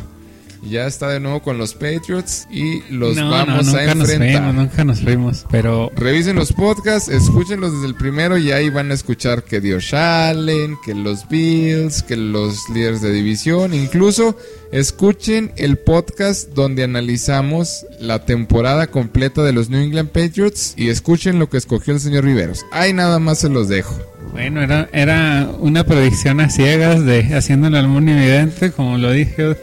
ya 0.62 0.86
está 0.86 1.08
de 1.08 1.20
nuevo 1.20 1.42
con 1.42 1.58
los 1.58 1.74
Patriots 1.74 2.46
y 2.50 2.82
los 2.90 3.16
no, 3.16 3.30
vamos 3.30 3.66
no, 3.66 3.78
a 3.78 3.80
nunca 3.82 3.94
nos 3.94 4.10
enfrentar. 4.10 4.42
fuimos, 4.42 4.54
nunca 4.54 4.84
nos 4.84 5.00
fuimos. 5.00 5.46
Pero 5.50 5.90
Revisen 5.96 6.36
los 6.36 6.52
podcasts, 6.52 7.08
escúchenlos 7.08 7.72
desde 7.72 7.86
el 7.86 7.94
primero 7.94 8.38
y 8.38 8.52
ahí 8.52 8.70
van 8.70 8.90
a 8.90 8.94
escuchar 8.94 9.42
que 9.42 9.60
Dios 9.60 9.92
Allen, 9.92 10.76
que 10.84 10.94
los 10.94 11.28
Bills, 11.28 12.02
que 12.02 12.16
los 12.16 12.68
líderes 12.72 13.02
de 13.02 13.12
división, 13.12 13.74
incluso 13.74 14.36
escuchen 14.70 15.52
el 15.56 15.78
podcast 15.78 16.50
donde 16.50 16.84
analizamos 16.84 17.84
la 18.00 18.24
temporada 18.24 18.86
completa 18.86 19.42
de 19.42 19.52
los 19.52 19.68
New 19.68 19.82
England 19.82 20.10
Patriots 20.10 20.74
y 20.76 20.88
escuchen 20.88 21.38
lo 21.38 21.50
que 21.50 21.58
escogió 21.58 21.92
el 21.92 22.00
señor 22.00 22.24
Riveros. 22.24 22.64
Ahí 22.72 22.92
nada 22.92 23.18
más 23.18 23.38
se 23.38 23.48
los 23.48 23.68
dejo. 23.68 23.98
bueno, 24.32 24.62
era, 24.62 24.88
era 24.92 25.50
una 25.58 25.84
predicción 25.84 26.40
a 26.40 26.48
ciegas 26.48 27.04
de 27.04 27.34
haciéndole 27.34 27.78
al 27.78 27.88
mundo 27.88 28.12
evidente, 28.12 28.70
como 28.72 28.96
lo 28.96 29.10
dije. 29.10 29.56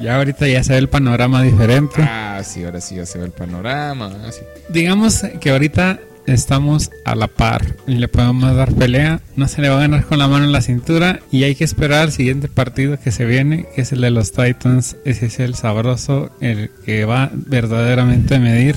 Ya 0.00 0.16
ahorita 0.16 0.46
ya 0.46 0.62
se 0.62 0.72
ve 0.72 0.78
el 0.78 0.88
panorama 0.88 1.42
diferente. 1.42 2.02
Ah, 2.02 2.42
sí, 2.44 2.64
ahora 2.64 2.80
sí 2.80 2.96
ya 2.96 3.06
se 3.06 3.18
ve 3.18 3.24
el 3.26 3.30
panorama. 3.32 4.12
ah, 4.24 4.30
sí. 4.32 4.40
Digamos 4.68 5.22
que 5.40 5.50
ahorita 5.50 6.00
estamos 6.26 6.90
a 7.04 7.14
la 7.14 7.28
par 7.28 7.76
y 7.86 7.94
le 7.94 8.08
podemos 8.08 8.54
dar 8.54 8.72
pelea. 8.74 9.20
No 9.36 9.48
se 9.48 9.62
le 9.62 9.68
va 9.68 9.76
a 9.76 9.80
ganar 9.80 10.04
con 10.04 10.18
la 10.18 10.28
mano 10.28 10.44
en 10.44 10.52
la 10.52 10.60
cintura 10.60 11.20
y 11.30 11.44
hay 11.44 11.54
que 11.54 11.64
esperar 11.64 12.02
al 12.02 12.12
siguiente 12.12 12.48
partido 12.48 12.98
que 12.98 13.12
se 13.12 13.24
viene, 13.24 13.66
que 13.74 13.82
es 13.82 13.92
el 13.92 14.00
de 14.00 14.10
los 14.10 14.32
Titans. 14.32 14.96
Ese 15.04 15.26
es 15.26 15.38
el 15.40 15.54
sabroso, 15.54 16.30
el 16.40 16.70
que 16.84 17.04
va 17.04 17.30
verdaderamente 17.32 18.34
a 18.36 18.40
medir 18.40 18.76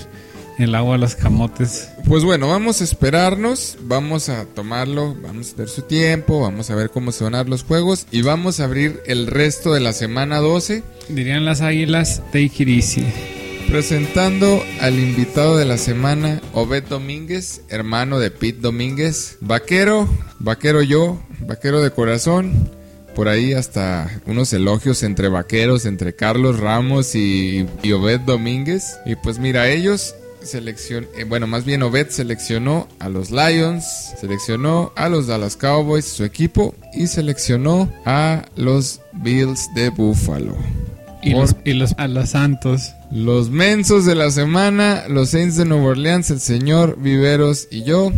el 0.60 0.76
agua 0.76 0.96
a 0.96 0.98
los 0.98 1.16
camotes. 1.16 1.90
Pues 2.06 2.24
bueno, 2.24 2.48
vamos 2.48 2.82
a 2.82 2.84
esperarnos, 2.84 3.78
vamos 3.82 4.30
a 4.30 4.46
tomarlo, 4.46 5.16
vamos 5.22 5.52
a 5.52 5.56
tener 5.56 5.70
su 5.70 5.84
tiempo, 5.84 6.42
vamos 6.42 6.70
a 6.70 6.76
ver 6.76 6.90
cómo 6.90 7.12
se 7.12 7.24
van 7.24 7.36
a 7.36 7.38
dar 7.38 7.50
los 7.50 7.64
juegos 7.64 8.06
y 8.12 8.22
vamos 8.22 8.60
a 8.60 8.66
abrir 8.66 9.02
el 9.06 9.28
resto 9.28 9.74
de 9.74 9.80
la 9.80 9.94
semana 9.94 10.40
12 10.40 10.84
Dirían 11.10 11.44
las 11.44 11.62
águilas, 11.62 12.22
take 12.32 12.52
it 12.60 12.68
easy. 12.68 13.06
presentando 13.68 14.64
al 14.80 15.00
invitado 15.00 15.58
de 15.58 15.66
la 15.66 15.78
semana, 15.78 16.42
Obed 16.54 16.84
Domínguez, 16.84 17.62
hermano 17.70 18.20
de 18.20 18.30
Pete 18.30 18.60
Domínguez, 18.62 19.38
vaquero, 19.42 20.08
vaquero 20.40 20.84
yo, 20.84 21.20
vaquero 21.42 21.82
de 21.82 21.92
corazón. 21.92 22.70
Por 23.16 23.28
ahí 23.28 23.54
hasta 23.54 24.22
unos 24.28 24.54
elogios 24.54 25.04
entre 25.04 25.30
vaqueros, 25.30 25.86
entre 25.86 26.16
Carlos 26.16 26.60
Ramos 26.60 27.16
y, 27.16 27.66
y 27.84 27.92
Obed 27.92 28.22
Domínguez. 28.22 28.98
Y 29.06 29.16
pues 29.16 29.40
mira, 29.40 29.70
ellos 29.70 30.16
seleccion 30.44 31.08
eh, 31.18 31.24
bueno, 31.24 31.48
más 31.48 31.66
bien 31.66 31.84
Obed 31.84 32.10
seleccionó 32.10 32.88
a 33.00 33.10
los 33.10 33.32
Lions, 33.32 33.84
seleccionó 34.20 34.92
a 34.96 35.10
los 35.10 35.28
Dallas 35.28 35.56
Cowboys, 35.56 36.06
su 36.06 36.24
equipo, 36.24 36.76
y 36.94 37.08
seleccionó 37.08 37.92
a 38.06 38.46
los 38.56 39.02
Bills 39.14 39.70
de 39.76 39.90
Buffalo. 39.90 40.56
Y 41.22 41.32
Por- 41.34 41.42
los, 41.42 41.56
y 41.66 41.74
los 41.74 41.94
a 41.98 42.08
los 42.08 42.30
Santos. 42.30 42.94
Los 43.12 43.50
mensos 43.50 44.06
de 44.06 44.16
la 44.16 44.32
semana, 44.32 45.04
los 45.10 45.30
Saints 45.32 45.58
de 45.58 45.66
Nueva 45.66 45.88
Orleans, 45.90 46.30
el 46.32 46.40
señor 46.40 46.98
Viveros 47.00 47.68
y 47.72 47.84
yo. 47.84 48.12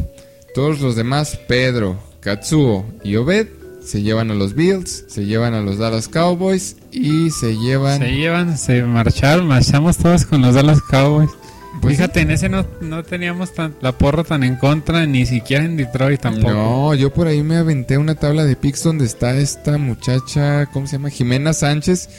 Todos 0.54 0.82
los 0.82 0.96
demás, 0.96 1.40
Pedro, 1.48 1.98
Katsuo 2.20 2.86
y 3.04 3.16
Obed, 3.16 3.48
se 3.84 4.04
llevan 4.04 4.30
a 4.30 4.36
los 4.36 4.54
Bills, 4.54 5.06
se 5.08 5.26
llevan 5.26 5.54
a 5.56 5.62
los 5.62 5.78
Dallas 5.80 6.08
Cowboys 6.08 6.76
y 6.92 7.32
se 7.32 7.58
llevan... 7.58 8.00
Se 8.00 8.12
llevan, 8.12 8.58
se 8.58 8.84
marcharon, 8.84 9.48
marchamos 9.48 9.98
todos 9.98 10.26
con 10.26 10.42
los 10.42 10.54
Dallas 10.54 10.82
Cowboys. 10.82 11.32
Pues 11.80 11.96
Fíjate, 11.96 12.22
en 12.22 12.32
ese 12.32 12.50
no, 12.50 12.66
no 12.82 13.04
teníamos 13.04 13.54
tan, 13.54 13.76
la 13.82 13.98
porra 13.98 14.24
tan 14.24 14.44
en 14.44 14.56
contra, 14.58 15.06
ni 15.06 15.26
siquiera 15.26 15.64
en 15.64 15.78
Detroit 15.78 16.20
tampoco. 16.20 16.52
No, 16.52 16.94
yo 16.96 17.14
por 17.14 17.28
ahí 17.28 17.44
me 17.44 17.56
aventé 17.56 17.98
una 17.98 18.16
tabla 18.16 18.44
de 18.44 18.56
picks 18.56 18.84
donde 18.84 19.06
está 19.06 19.36
esta 19.38 19.78
muchacha, 19.78 20.66
¿cómo 20.68 20.86
se 20.88 20.94
llama? 20.98 21.10
Jimena 21.10 21.54
Sánchez. 21.54 22.10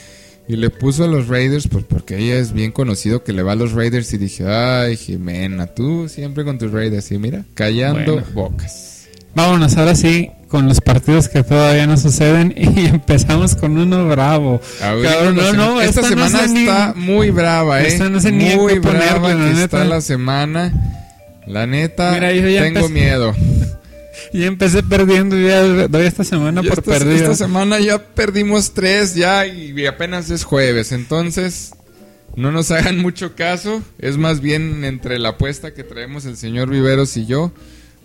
Y 0.45 0.57
le 0.57 0.69
puso 0.69 1.05
a 1.05 1.07
los 1.07 1.29
Raiders, 1.29 1.69
pues 1.69 1.85
porque 1.85 2.17
ella 2.17 2.35
es 2.35 2.51
bien 2.51 2.71
conocido 2.71 3.23
que 3.23 3.31
le 3.31 3.43
va 3.43 3.53
a 3.53 3.55
los 3.55 3.71
Raiders. 3.71 4.11
Y 4.13 4.17
dije, 4.17 4.45
ay, 4.45 4.97
Jimena, 4.97 5.67
tú 5.67 6.09
siempre 6.09 6.43
con 6.43 6.57
tus 6.57 6.71
Raiders. 6.71 7.11
Y 7.11 7.17
mira, 7.17 7.45
callando 7.53 8.13
Bueno. 8.15 8.27
bocas. 8.33 9.07
Vámonos 9.35 9.77
ahora 9.77 9.95
sí 9.95 10.29
con 10.53 10.67
los 10.67 10.81
partidos 10.81 11.29
que 11.29 11.41
todavía 11.43 11.87
no 11.87 11.97
suceden 11.97 12.53
y 12.55 12.85
empezamos 12.85 13.55
con 13.55 13.75
uno 13.75 14.07
bravo. 14.07 14.61
Ahorita 14.83 15.13
Cabrón, 15.15 15.37
la 15.37 15.43
no, 15.43 15.53
no, 15.53 15.81
esta 15.81 16.01
esta 16.01 16.15
no 16.15 16.27
semana 16.29 16.47
ni- 16.53 16.59
está 16.61 16.93
muy 16.95 17.31
brava, 17.31 17.81
¿eh? 17.81 17.87
Esta 17.87 18.07
no 18.07 18.21
sé 18.21 18.31
ni 18.31 18.55
muy 18.55 18.77
brava 18.77 19.33
la 19.33 19.45
que 19.47 19.49
neta. 19.53 19.63
está 19.63 19.83
la 19.85 19.99
semana. 19.99 20.71
La 21.47 21.65
neta, 21.65 22.11
Mira, 22.11 22.31
yo 22.33 22.47
ya 22.47 22.61
tengo 22.61 22.81
empecé- 22.81 22.93
miedo. 22.93 23.35
Y 24.31 24.43
empecé 24.43 24.83
perdiendo 24.83 25.35
ya 25.39 25.61
doy 25.87 26.05
esta 26.05 26.23
semana 26.23 26.61
por 26.61 26.79
esta, 26.79 26.81
perdida. 26.83 27.15
esta 27.15 27.35
semana 27.35 27.79
ya 27.79 27.97
perdimos 27.97 28.73
tres 28.75 29.15
ya 29.15 29.45
y 29.47 29.85
apenas 29.87 30.29
es 30.29 30.43
jueves, 30.43 30.91
entonces 30.91 31.73
no 32.35 32.51
nos 32.51 32.69
hagan 32.71 32.99
mucho 32.99 33.35
caso. 33.35 33.81
Es 33.97 34.17
más 34.17 34.39
bien 34.39 34.85
entre 34.85 35.17
la 35.17 35.29
apuesta 35.29 35.73
que 35.73 35.83
traemos 35.83 36.25
el 36.25 36.37
señor 36.37 36.69
Viveros 36.69 37.17
y 37.17 37.25
yo. 37.25 37.51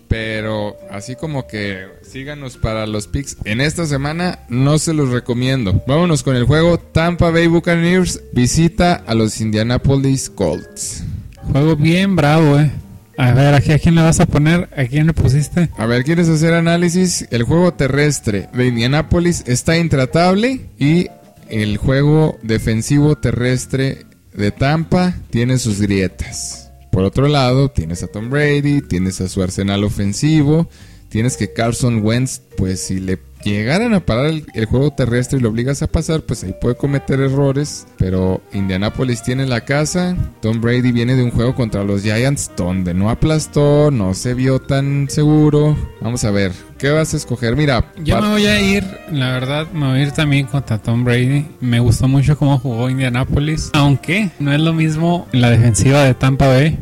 Pero 0.09 0.75
así 0.89 1.15
como 1.15 1.47
que 1.47 1.87
síganos 2.01 2.57
para 2.57 2.87
los 2.87 3.07
picks 3.07 3.37
en 3.45 3.61
esta 3.61 3.85
semana, 3.85 4.39
no 4.49 4.79
se 4.79 4.93
los 4.93 5.09
recomiendo. 5.09 5.83
Vámonos 5.87 6.23
con 6.23 6.35
el 6.35 6.45
juego 6.45 6.79
Tampa 6.79 7.29
Bay 7.29 7.47
Buccaneers 7.47 8.19
visita 8.33 8.95
a 8.95 9.13
los 9.13 9.39
Indianapolis 9.39 10.31
Colts. 10.31 11.03
Juego 11.51 11.75
bien 11.75 12.15
bravo, 12.15 12.59
eh. 12.59 12.71
A 13.17 13.33
ver, 13.33 13.53
a 13.53 13.59
quién 13.59 13.95
le 13.95 14.01
vas 14.01 14.19
a 14.19 14.25
poner, 14.25 14.69
a 14.75 14.85
quién 14.85 15.05
le 15.05 15.13
pusiste. 15.13 15.69
A 15.77 15.85
ver, 15.85 16.03
¿quieres 16.03 16.27
hacer 16.27 16.53
análisis? 16.53 17.27
El 17.31 17.43
juego 17.43 17.73
terrestre 17.73 18.49
de 18.53 18.67
Indianapolis 18.67 19.43
está 19.45 19.77
intratable 19.77 20.61
y 20.79 21.07
el 21.49 21.77
juego 21.77 22.39
defensivo 22.43 23.17
terrestre 23.17 24.05
de 24.33 24.51
Tampa 24.51 25.13
tiene 25.31 25.57
sus 25.57 25.81
grietas. 25.81 26.68
Por 26.89 27.03
otro 27.03 27.27
lado, 27.27 27.69
tienes 27.69 28.03
a 28.03 28.07
Tom 28.07 28.29
Brady, 28.29 28.81
tienes 28.81 29.21
a 29.21 29.29
su 29.29 29.41
arsenal 29.43 29.83
ofensivo, 29.83 30.67
tienes 31.09 31.37
que 31.37 31.51
Carson 31.51 32.03
Wentz, 32.03 32.41
pues 32.57 32.79
si 32.79 32.99
le 32.99 33.19
llegaran 33.43 33.93
a 33.93 34.01
parar 34.01 34.27
el, 34.27 34.45
el 34.53 34.65
juego 34.65 34.91
terrestre 34.91 35.39
y 35.39 35.41
lo 35.41 35.49
obligas 35.49 35.81
a 35.81 35.87
pasar, 35.87 36.21
pues 36.21 36.43
ahí 36.43 36.53
puede 36.59 36.75
cometer 36.75 37.19
errores. 37.19 37.87
Pero 37.97 38.41
Indianapolis 38.53 39.23
tiene 39.23 39.45
la 39.45 39.61
casa. 39.61 40.15
Tom 40.41 40.61
Brady 40.61 40.91
viene 40.91 41.15
de 41.15 41.23
un 41.23 41.31
juego 41.31 41.55
contra 41.55 41.83
los 41.83 42.03
Giants 42.03 42.51
donde 42.55 42.93
no 42.93 43.09
aplastó, 43.09 43.91
no 43.91 44.13
se 44.13 44.33
vio 44.33 44.59
tan 44.59 45.07
seguro. 45.09 45.77
Vamos 46.01 46.23
a 46.23 46.31
ver, 46.31 46.51
¿qué 46.77 46.89
vas 46.89 47.13
a 47.13 47.17
escoger? 47.17 47.55
Mira, 47.55 47.91
Yo 48.03 48.21
me 48.21 48.29
voy 48.29 48.45
a 48.45 48.61
ir, 48.61 48.83
la 49.11 49.31
verdad, 49.31 49.67
me 49.71 49.87
voy 49.87 49.99
a 49.99 50.03
ir 50.03 50.11
también 50.11 50.45
contra 50.45 50.77
Tom 50.77 51.03
Brady. 51.03 51.45
Me 51.59 51.79
gustó 51.79 52.07
mucho 52.07 52.37
cómo 52.37 52.59
jugó 52.59 52.89
Indianapolis. 52.89 53.69
Aunque 53.73 54.31
no 54.39 54.53
es 54.53 54.59
lo 54.59 54.73
mismo 54.73 55.27
la 55.31 55.49
defensiva 55.49 56.03
de 56.03 56.13
Tampa 56.13 56.47
Bay 56.47 56.77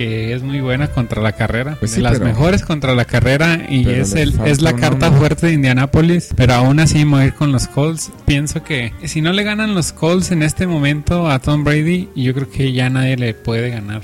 que 0.00 0.32
es 0.32 0.42
muy 0.42 0.62
buena 0.62 0.88
contra 0.88 1.20
la 1.20 1.32
carrera, 1.32 1.76
Pues 1.78 1.90
de 1.90 1.96
sí, 1.98 2.02
las 2.02 2.14
pero- 2.14 2.24
mejores 2.24 2.62
contra 2.62 2.94
la 2.94 3.04
carrera 3.04 3.66
y 3.68 3.86
es 3.86 4.14
el 4.14 4.32
es 4.46 4.62
la 4.62 4.72
carta 4.72 5.12
fuerte 5.12 5.48
de 5.48 5.52
Indianapolis, 5.52 6.30
pero 6.34 6.54
aún 6.54 6.80
así 6.80 7.04
me 7.04 7.10
voy 7.10 7.20
a 7.20 7.26
ir 7.26 7.34
con 7.34 7.52
los 7.52 7.66
Colts. 7.68 8.10
Pienso 8.24 8.62
que 8.62 8.94
si 9.04 9.20
no 9.20 9.34
le 9.34 9.42
ganan 9.42 9.74
los 9.74 9.92
Colts 9.92 10.30
en 10.30 10.42
este 10.42 10.66
momento 10.66 11.28
a 11.30 11.38
Tom 11.38 11.64
Brady, 11.64 12.08
yo 12.16 12.32
creo 12.32 12.50
que 12.50 12.72
ya 12.72 12.88
nadie 12.88 13.18
le 13.18 13.34
puede 13.34 13.68
ganar 13.68 14.00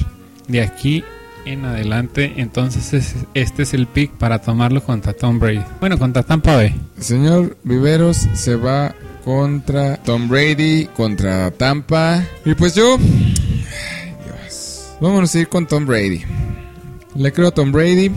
de 0.48 0.60
aquí 0.60 1.02
en 1.46 1.64
adelante. 1.64 2.34
Entonces 2.36 2.92
es- 2.92 3.14
este 3.32 3.62
es 3.62 3.72
el 3.72 3.86
pick 3.86 4.10
para 4.18 4.40
tomarlo 4.40 4.82
contra 4.84 5.14
Tom 5.14 5.38
Brady. 5.38 5.62
Bueno, 5.80 5.98
contra 5.98 6.22
Tampa 6.24 6.56
Bay. 6.56 6.74
Señor 7.00 7.56
Viveros 7.64 8.18
se 8.34 8.54
va 8.56 8.94
contra 9.24 9.96
Tom 9.96 10.28
Brady, 10.28 10.90
contra 10.94 11.50
Tampa. 11.52 12.22
Y 12.44 12.54
pues 12.54 12.74
yo. 12.74 12.98
Vámonos 15.00 15.34
a 15.34 15.38
ir 15.40 15.48
con 15.48 15.66
Tom 15.66 15.86
Brady. 15.86 16.22
Le 17.14 17.32
creo 17.32 17.48
a 17.48 17.50
Tom 17.52 17.72
Brady. 17.72 18.10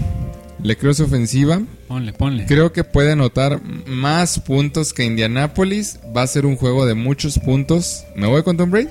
Le 0.61 0.77
creo 0.77 0.93
su 0.93 1.03
ofensiva. 1.03 1.61
Ponle, 1.87 2.13
ponle. 2.13 2.45
Creo 2.45 2.71
que 2.73 2.83
puede 2.83 3.13
anotar 3.13 3.61
más 3.87 4.39
puntos 4.39 4.93
que 4.93 5.05
Indianapolis. 5.05 5.99
Va 6.15 6.21
a 6.23 6.27
ser 6.27 6.45
un 6.45 6.55
juego 6.57 6.85
de 6.85 6.93
muchos 6.95 7.39
puntos. 7.39 8.03
¿Me 8.15 8.27
voy 8.27 8.43
con 8.43 8.57
Tom 8.57 8.69
Brady? 8.71 8.89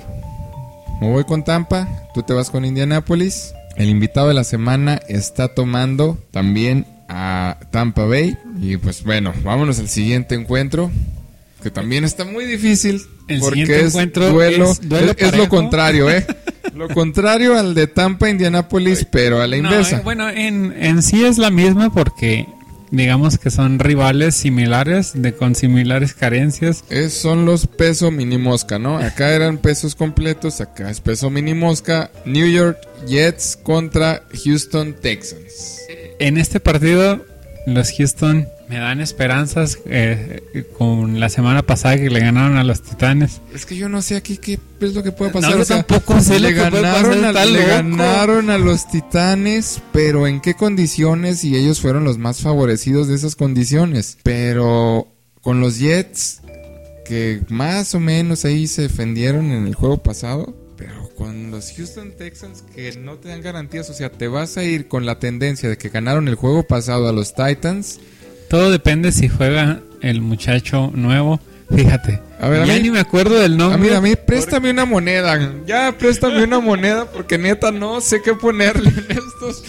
Me 1.00 1.11
voy 1.11 1.25
con 1.25 1.45
Tampa. 1.45 1.88
Tú 2.14 2.23
te 2.23 2.33
vas 2.33 2.50
con 2.50 2.64
Indianapolis. 2.64 3.52
El 3.76 3.88
invitado 3.90 4.28
de 4.28 4.35
la 4.35 4.45
semana 4.45 5.00
está 5.09 5.54
tomando 5.54 6.18
también 6.30 6.87
a 7.09 7.59
Tampa 7.71 8.04
Bay. 8.07 8.37
Y 8.61 8.76
pues 8.78 9.04
bueno, 9.04 9.33
vámonos 9.45 9.78
al 9.78 9.88
siguiente 9.88 10.35
encuentro. 10.35 10.90
Que 11.62 11.71
también 11.71 12.04
está 12.04 12.25
muy 12.25 12.45
difícil. 12.45 13.02
El 13.28 13.40
porque 13.40 13.61
siguiente 13.61 13.80
es 13.87 13.87
encuentro 13.95 14.30
duelo. 14.30 14.71
es 14.73 14.88
duelo 14.88 15.12
es- 15.16 15.23
es 15.33 15.37
lo 15.37 15.49
contrario, 15.49 16.09
¿eh? 16.11 16.25
Lo 16.75 16.88
contrario 16.88 17.58
al 17.58 17.75
de 17.75 17.87
Tampa 17.87 18.28
Indianapolis, 18.30 19.06
pero 19.10 19.40
a 19.40 19.46
la 19.46 19.56
No, 19.56 19.64
inversa. 19.70 19.96
eh, 19.98 20.00
bueno, 20.04 20.28
en, 20.28 20.75
en 20.78 21.02
sí 21.02 21.25
es 21.25 21.38
la 21.38 21.50
misma 21.50 21.90
porque 21.92 22.46
digamos 22.90 23.37
que 23.38 23.50
son 23.50 23.78
rivales 23.78 24.34
similares, 24.34 25.12
de 25.14 25.34
con 25.34 25.54
similares 25.54 26.14
carencias. 26.14 26.84
Es, 26.88 27.12
son 27.12 27.44
los 27.44 27.66
peso 27.66 28.10
mini 28.10 28.38
mosca, 28.38 28.78
¿no? 28.78 28.96
Acá 28.98 29.30
eran 29.34 29.58
pesos 29.58 29.94
completos, 29.94 30.60
acá 30.60 30.90
es 30.90 31.00
peso 31.00 31.28
mini 31.30 31.54
mosca. 31.54 32.10
New 32.25 32.46
York 32.50 32.78
Jets 33.06 33.58
contra 33.62 34.22
Houston 34.44 34.94
Texans. 34.94 35.80
En 36.18 36.38
este 36.38 36.60
partido, 36.60 37.25
los 37.66 37.92
Houston 37.92 38.48
me 38.68 38.78
dan 38.78 39.00
esperanzas 39.00 39.78
eh, 39.87 40.42
con 40.76 41.18
la 41.20 41.28
semana 41.30 41.62
pasada 41.62 41.96
que 41.96 42.10
le 42.10 42.20
ganaron 42.20 42.56
a 42.58 42.64
los 42.64 42.82
Titanes. 42.82 43.40
Es 43.54 43.64
que 43.66 43.76
yo 43.76 43.88
no 43.88 44.02
sé 44.02 44.16
aquí 44.16 44.37
qué 44.37 44.58
es 44.80 44.94
lo 44.94 45.02
que 45.02 45.10
puede 45.12 45.30
No, 45.30 45.40
pasar. 45.40 45.54
yo 45.56 45.62
o 45.62 45.64
sea, 45.64 45.82
tampoco 45.82 46.20
sé 46.20 46.38
le 46.38 46.50
lo 46.52 46.64
que 46.64 46.70
puede 46.70 46.82
ganaron, 46.82 47.10
pasar, 47.22 47.25
a, 47.25 47.28
está 47.28 47.44
le 47.46 47.58
loco. 47.60 47.68
ganaron 47.70 48.50
a 48.50 48.58
los 48.58 48.88
Titanes, 48.90 49.80
pero 49.92 50.26
¿en 50.26 50.40
qué 50.40 50.54
condiciones? 50.54 51.44
Y 51.44 51.56
ellos 51.56 51.80
fueron 51.80 52.04
los 52.04 52.18
más 52.18 52.40
favorecidos 52.42 53.08
de 53.08 53.14
esas 53.14 53.37
condiciones. 53.37 54.18
Pero 54.22 55.08
con 55.40 55.60
los 55.60 55.78
Jets, 55.78 56.42
que 57.06 57.40
más 57.48 57.94
o 57.94 58.00
menos 58.00 58.44
ahí 58.44 58.66
se 58.66 58.82
defendieron 58.82 59.50
en 59.50 59.66
el 59.66 59.75
juego 59.75 60.02
pasado. 60.02 60.54
Pero 60.76 61.08
con 61.16 61.50
los 61.50 61.72
Houston 61.72 62.12
Texans 62.16 62.62
que 62.75 62.92
no 62.98 63.14
te 63.16 63.28
dan 63.30 63.40
garantías, 63.40 63.88
o 63.90 63.94
sea, 63.94 64.12
te 64.12 64.28
vas 64.28 64.56
a 64.58 64.62
ir 64.62 64.87
con 64.88 65.06
la 65.06 65.18
tendencia 65.18 65.68
de 65.68 65.76
que 65.78 65.88
ganaron 65.88 66.28
el 66.28 66.34
juego 66.37 66.64
pasado 66.64 67.08
a 67.08 67.12
los 67.12 67.34
Titans. 67.34 67.98
Todo 68.49 68.71
depende 68.71 69.12
si 69.12 69.28
juega 69.28 69.81
el 70.00 70.21
muchacho 70.21 70.90
nuevo. 70.95 71.40
Fíjate, 71.75 72.21
A 72.40 72.49
ver, 72.49 72.62
a 72.62 72.64
ya 72.67 72.75
mí- 72.75 72.81
ni 72.81 72.90
me 72.90 73.00
acuerdo 73.00 73.38
del 73.38 73.55
A 73.55 73.57
nombre. 73.57 73.90
mí, 73.90 73.95
a 73.97 74.00
mí, 74.00 74.14
préstame 74.17 74.71
una 74.71 74.87
moneda. 74.87 75.52
Ya, 75.67 75.95
préstame 75.99 76.43
una 76.45 76.61
moneda 76.61 77.05
porque 77.11 77.37
neta 77.37 77.71
no 77.71 78.00
sé 78.00 78.23
qué 78.23 78.33
ponerle 78.35 78.88
en 78.88 79.19
estos. 79.19 79.62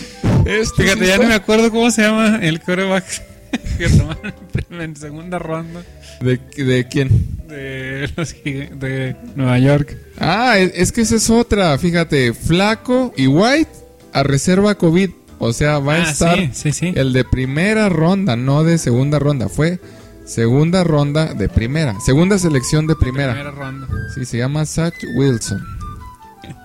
estos 0.46 0.78
Fíjate, 0.78 1.08
ya 1.08 1.18
ni 1.18 1.26
me 1.26 1.34
acuerdo 1.34 1.70
cómo 1.72 1.92
se 1.92 2.04
llama 2.04 2.40
el 2.42 2.62
coreback 2.62 3.04
que 3.78 3.90
tomaron 3.90 4.34
en 4.80 4.96
segunda 4.96 5.40
ronda 5.40 5.82
¿De, 6.22 6.40
de 6.64 6.88
quién? 6.88 7.10
de 7.50 8.10
los 8.16 8.34
de 8.44 9.16
Nueva 9.36 9.60
York. 9.60 9.98
Ah, 10.20 10.58
es, 10.58 10.72
es 10.76 10.92
que 10.94 11.02
esa 11.02 11.16
es 11.18 11.30
otra. 11.30 11.78
Fíjate, 11.80 12.34
Flaco 12.34 13.14
y 13.18 13.28
White 13.28 13.72
a 14.14 14.24
reserva 14.24 14.76
COVID. 14.76 15.10
O 15.40 15.54
sea, 15.54 15.80
va 15.80 15.96
a 15.96 15.98
Ah, 15.98 16.10
estar 16.12 16.36
sí, 16.38 16.50
sí, 16.54 16.72
sí. 16.74 16.94
el 16.96 17.14
de 17.14 17.24
primera 17.24 17.88
ronda, 17.90 18.36
no 18.36 18.64
de 18.64 18.78
segunda 18.78 19.20
ronda. 19.20 19.48
Fue 19.50 19.80
segunda 20.26 20.84
ronda 20.84 21.34
de 21.34 21.48
primera. 21.50 21.96
Segunda 22.02 22.38
selección 22.38 22.88
de 22.88 22.96
primera. 22.96 23.32
Primera 23.34 23.52
ronda. 23.52 23.88
Sí, 24.14 24.26
se 24.26 24.38
llama 24.38 24.66
Zach 24.66 24.94
Wilson. 25.18 25.66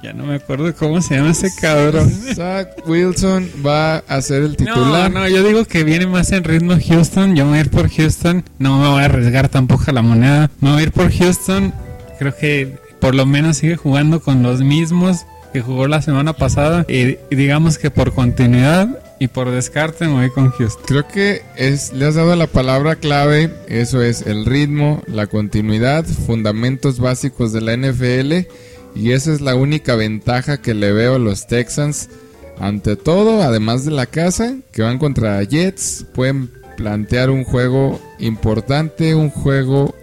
Ya 0.03 0.13
no 0.15 0.25
me 0.27 0.35
acuerdo 0.37 0.75
cómo 0.75 1.01
se 1.03 1.15
llama 1.17 1.31
ese 1.31 1.51
cabrón. 1.61 2.11
Zach 2.35 2.69
Wilson 2.87 3.49
va 3.67 3.99
a 3.99 4.21
ser 4.23 4.43
el 4.43 4.51
No, 4.51 4.57
titular. 4.57 5.11
no, 5.11 5.27
yo 5.29 5.43
digo 5.43 5.65
que 5.67 5.83
viene 5.85 6.07
más 6.07 6.31
en 6.33 6.45
ritmo 6.45 6.75
Houston. 6.89 7.35
Yo 7.37 7.45
me 7.45 7.51
voy 7.51 7.59
a 7.59 7.61
ir 7.63 7.71
por 7.71 7.89
Houston. 7.91 8.45
No 8.59 8.79
me 8.81 8.89
voy 8.89 9.03
a 9.03 9.07
arriesgar 9.07 9.49
tampoco 9.49 9.85
a 9.89 9.93
la 9.93 10.03
moneda. 10.03 10.51
Me 10.61 10.71
voy 10.73 10.81
a 10.81 10.83
ir 10.85 10.93
por 10.93 11.11
Houston. 11.13 11.73
Creo 12.19 12.35
que 12.37 12.79
por 13.01 13.15
lo 13.15 13.25
menos 13.27 13.59
sigue 13.59 13.77
jugando 13.77 14.21
con 14.21 14.43
los 14.43 14.61
mismos 14.61 15.27
que 15.55 15.63
jugó 15.63 15.87
la 15.87 16.03
semana 16.03 16.33
pasada. 16.33 16.85
Y, 16.89 17.17
digamos 17.31 17.79
que 17.79 17.89
por 17.89 18.13
continuidad 18.13 18.99
y 19.21 19.29
por 19.29 19.53
descarte 19.53 20.05
me 20.07 20.15
voy 20.15 20.31
con 20.31 20.51
Houston. 20.51 20.83
Creo 20.85 21.07
que 21.07 21.43
es, 21.57 21.93
le 21.93 22.07
has 22.07 22.17
dado 22.17 22.35
la 22.35 22.49
palabra 22.49 22.97
clave, 22.97 23.55
eso 23.69 24.03
es 24.03 24.23
el 24.23 24.47
ritmo, 24.47 25.05
la 25.07 25.29
continuidad, 25.29 26.05
fundamentos 26.05 26.99
básicos 26.99 27.53
de 27.53 27.61
la 27.61 27.77
NFL 27.77 28.51
y 28.97 29.13
esa 29.13 29.33
es 29.33 29.41
la 29.41 29.55
única 29.55 29.95
ventaja 29.95 30.61
que 30.61 30.75
le 30.75 30.93
veo 30.93 31.15
a 31.15 31.21
los 31.21 31.47
Texans. 31.47 32.11
Ante 32.59 32.97
todo, 32.97 33.41
además 33.43 33.85
de 33.85 33.93
la 33.93 34.07
casa, 34.07 34.57
que 34.73 34.83
van 34.83 34.99
contra 34.99 35.43
Jets, 35.45 36.05
pueden 36.15 36.51
plantear 36.77 37.31
un 37.31 37.45
juego 37.45 38.01
importante, 38.19 39.15
un 39.15 39.31
juego 39.31 39.95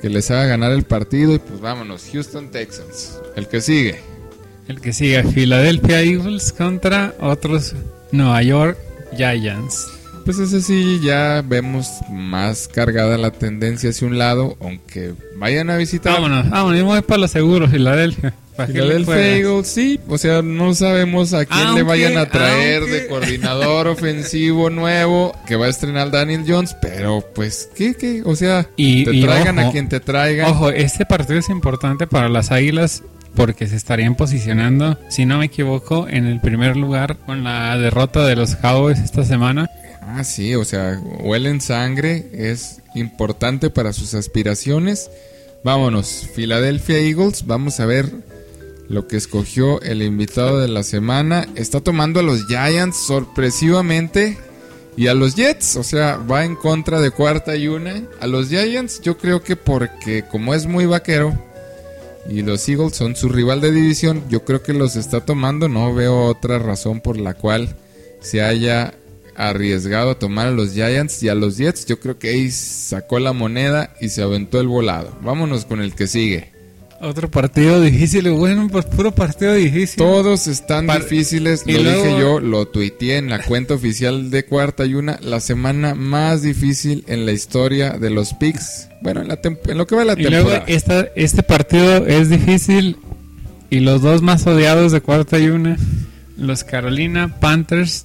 que 0.00 0.08
les 0.08 0.30
haga 0.30 0.46
ganar 0.46 0.70
el 0.70 0.84
partido 0.84 1.34
y 1.34 1.40
pues 1.40 1.60
vámonos, 1.60 2.08
Houston 2.12 2.52
Texans, 2.52 3.18
el 3.34 3.48
que 3.48 3.60
sigue. 3.60 4.09
El 4.70 4.80
que 4.80 4.92
sigue, 4.92 5.24
Philadelphia 5.24 6.00
Eagles 6.00 6.52
contra 6.52 7.12
otros 7.20 7.74
Nueva 8.12 8.40
York 8.44 8.78
Giants. 9.16 9.88
Pues 10.24 10.38
ese 10.38 10.60
sí, 10.62 11.00
ya 11.02 11.42
vemos 11.44 11.88
más 12.08 12.68
cargada 12.68 13.18
la 13.18 13.32
tendencia 13.32 13.90
hacia 13.90 14.06
un 14.06 14.16
lado, 14.16 14.56
aunque 14.60 15.14
vayan 15.36 15.70
a 15.70 15.76
visitar 15.76 16.12
Vámonos, 16.12 16.48
vámonos, 16.50 16.84
voy 16.84 17.00
para 17.02 17.22
lo 17.22 17.26
seguro, 17.26 17.66
Filadelfia. 17.68 18.32
¿Para 18.56 18.68
qué 18.68 18.74
le 18.74 18.80
Philadelphia 18.82 19.14
juegas? 19.14 19.38
Eagles, 19.40 19.66
sí, 19.66 20.00
o 20.06 20.18
sea, 20.18 20.40
no 20.42 20.72
sabemos 20.74 21.32
a 21.34 21.46
quién 21.46 21.74
le 21.74 21.82
vayan 21.82 22.16
a 22.16 22.26
traer 22.26 22.82
aunque- 22.82 22.92
de 22.94 23.06
coordinador 23.08 23.88
ofensivo 23.88 24.70
nuevo 24.70 25.34
que 25.48 25.56
va 25.56 25.66
a 25.66 25.70
estrenar 25.70 26.12
Daniel 26.12 26.44
Jones, 26.46 26.76
pero 26.80 27.24
pues, 27.34 27.68
¿qué, 27.74 27.94
qué? 27.96 28.22
O 28.24 28.36
sea, 28.36 28.68
Y- 28.76 29.04
te 29.04 29.14
y 29.14 29.22
traigan 29.22 29.58
ojo, 29.58 29.68
a 29.68 29.72
quien 29.72 29.88
te 29.88 29.98
traigan. 29.98 30.48
Ojo, 30.50 30.70
este 30.70 31.06
partido 31.06 31.40
es 31.40 31.48
importante 31.48 32.06
para 32.06 32.28
las 32.28 32.52
Águilas 32.52 33.02
porque 33.34 33.66
se 33.66 33.76
estarían 33.76 34.16
posicionando, 34.16 34.98
si 35.08 35.26
no 35.26 35.38
me 35.38 35.46
equivoco, 35.46 36.08
en 36.08 36.26
el 36.26 36.40
primer 36.40 36.76
lugar 36.76 37.16
con 37.18 37.44
la 37.44 37.76
derrota 37.78 38.24
de 38.24 38.36
los 38.36 38.56
Cowboys 38.56 38.98
esta 38.98 39.24
semana. 39.24 39.70
Ah, 40.02 40.24
sí, 40.24 40.54
o 40.54 40.64
sea, 40.64 41.00
huelen 41.20 41.60
sangre, 41.60 42.26
es 42.32 42.80
importante 42.94 43.70
para 43.70 43.92
sus 43.92 44.14
aspiraciones. 44.14 45.10
Vámonos, 45.62 46.28
Philadelphia 46.34 46.98
Eagles, 46.98 47.46
vamos 47.46 47.80
a 47.80 47.86
ver 47.86 48.10
lo 48.88 49.06
que 49.06 49.16
escogió 49.16 49.80
el 49.82 50.02
invitado 50.02 50.58
de 50.58 50.68
la 50.68 50.82
semana. 50.82 51.46
Está 51.54 51.80
tomando 51.80 52.20
a 52.20 52.24
los 52.24 52.46
Giants 52.46 52.96
sorpresivamente 52.96 54.36
y 54.96 55.06
a 55.06 55.14
los 55.14 55.36
Jets, 55.36 55.76
o 55.76 55.84
sea, 55.84 56.16
va 56.16 56.44
en 56.44 56.56
contra 56.56 57.00
de 57.00 57.10
cuarta 57.10 57.54
y 57.56 57.68
una. 57.68 58.02
A 58.20 58.26
los 58.26 58.48
Giants 58.48 59.00
yo 59.00 59.16
creo 59.16 59.42
que 59.42 59.54
porque 59.54 60.24
como 60.24 60.54
es 60.54 60.66
muy 60.66 60.86
vaquero 60.86 61.49
y 62.28 62.42
los 62.42 62.68
Eagles 62.68 62.96
son 62.96 63.16
su 63.16 63.28
rival 63.28 63.60
de 63.60 63.72
división, 63.72 64.24
yo 64.28 64.44
creo 64.44 64.62
que 64.62 64.72
los 64.72 64.96
está 64.96 65.24
tomando, 65.24 65.68
no 65.68 65.94
veo 65.94 66.26
otra 66.26 66.58
razón 66.58 67.00
por 67.00 67.18
la 67.18 67.34
cual 67.34 67.76
se 68.20 68.42
haya 68.42 68.94
arriesgado 69.36 70.10
a 70.10 70.18
tomar 70.18 70.48
a 70.48 70.52
los 70.52 70.72
Giants 70.72 71.22
y 71.22 71.28
a 71.28 71.34
los 71.34 71.56
Jets. 71.56 71.86
Yo 71.86 71.98
creo 71.98 72.18
que 72.18 72.28
ahí 72.28 72.50
sacó 72.50 73.18
la 73.18 73.32
moneda 73.32 73.94
y 74.00 74.10
se 74.10 74.22
aventó 74.22 74.60
el 74.60 74.68
volado. 74.68 75.16
Vámonos 75.22 75.64
con 75.64 75.80
el 75.80 75.94
que 75.94 76.06
sigue. 76.06 76.49
Otro 77.02 77.30
partido 77.30 77.80
difícil, 77.80 78.30
bueno, 78.30 78.68
pues 78.70 78.84
puro 78.84 79.14
partido 79.14 79.54
difícil. 79.54 79.96
Todos 79.96 80.46
están 80.46 80.86
Par- 80.86 81.00
difíciles, 81.02 81.62
y 81.66 81.72
lo 81.72 81.82
luego- 81.82 82.04
dije 82.04 82.20
yo, 82.20 82.40
lo 82.40 82.68
tuiteé 82.68 83.16
en 83.16 83.30
la 83.30 83.42
cuenta 83.42 83.72
oficial 83.72 84.30
de 84.30 84.44
Cuarta 84.44 84.84
y 84.84 84.92
Una, 84.94 85.18
la 85.22 85.40
semana 85.40 85.94
más 85.94 86.42
difícil 86.42 87.02
en 87.06 87.24
la 87.24 87.32
historia 87.32 87.92
de 87.92 88.10
los 88.10 88.34
picks. 88.34 88.88
Bueno, 89.00 89.22
en, 89.22 89.28
la 89.28 89.38
en 89.42 89.78
lo 89.78 89.86
que 89.86 89.96
va 89.96 90.04
la 90.04 90.12
y 90.12 90.24
luego 90.24 90.50
temporada. 90.50 90.64
esta, 90.66 91.08
este 91.16 91.42
partido 91.42 92.06
es 92.06 92.28
difícil 92.28 92.98
y 93.70 93.80
los 93.80 94.02
dos 94.02 94.20
más 94.20 94.46
odiados 94.46 94.92
de 94.92 95.00
cuarta 95.00 95.38
y 95.38 95.46
una, 95.48 95.78
los 96.36 96.64
Carolina 96.64 97.40
Panthers 97.40 98.04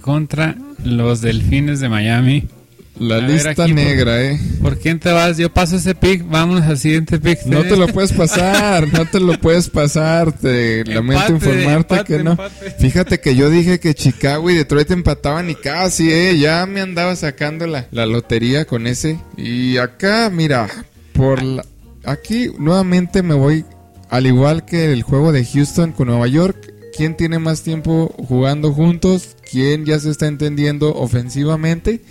contra 0.00 0.56
los 0.84 1.20
Delfines 1.20 1.78
de 1.78 1.88
Miami. 1.88 2.48
La 2.98 3.16
A 3.16 3.20
lista 3.20 3.50
aquí, 3.50 3.72
negra, 3.72 4.22
eh. 4.22 4.38
¿Por 4.62 4.78
quién 4.78 5.00
te 5.00 5.10
vas? 5.10 5.36
Yo 5.36 5.52
paso 5.52 5.76
ese 5.76 5.96
pick, 5.96 6.24
vámonos 6.28 6.62
al 6.62 6.78
siguiente 6.78 7.18
pick. 7.18 7.44
No 7.46 7.62
te 7.64 7.76
lo 7.76 7.88
puedes 7.88 8.12
pasar, 8.12 8.86
no 8.92 9.04
te 9.06 9.18
lo 9.18 9.38
puedes 9.40 9.68
pasar. 9.68 10.30
Te 10.32 10.84
lamento 10.86 11.26
Empate, 11.26 11.32
informarte 11.32 11.94
empate, 11.94 12.04
que 12.16 12.22
no. 12.22 12.30
empate. 12.32 12.70
Fíjate 12.78 13.18
que 13.20 13.34
yo 13.34 13.50
dije 13.50 13.80
que 13.80 13.94
Chicago 13.94 14.48
y 14.48 14.54
Detroit 14.54 14.90
empataban 14.92 15.50
y 15.50 15.56
casi, 15.56 16.10
eh. 16.12 16.38
Ya 16.38 16.64
me 16.66 16.80
andaba 16.80 17.16
sacando 17.16 17.66
la, 17.66 17.88
la 17.90 18.06
lotería 18.06 18.64
con 18.64 18.86
ese. 18.86 19.18
Y 19.36 19.76
acá, 19.78 20.30
mira, 20.32 20.68
por 21.14 21.42
la- 21.42 21.64
aquí 22.04 22.50
nuevamente 22.60 23.22
me 23.24 23.34
voy 23.34 23.64
al 24.08 24.26
igual 24.26 24.64
que 24.64 24.92
el 24.92 25.02
juego 25.02 25.32
de 25.32 25.44
Houston 25.44 25.90
con 25.90 26.06
Nueva 26.06 26.28
York. 26.28 26.72
¿Quién 26.96 27.16
tiene 27.16 27.40
más 27.40 27.62
tiempo 27.62 28.14
jugando 28.28 28.72
juntos? 28.72 29.36
¿Quién 29.50 29.84
ya 29.84 29.98
se 29.98 30.10
está 30.10 30.28
entendiendo 30.28 30.94
ofensivamente? 30.94 32.02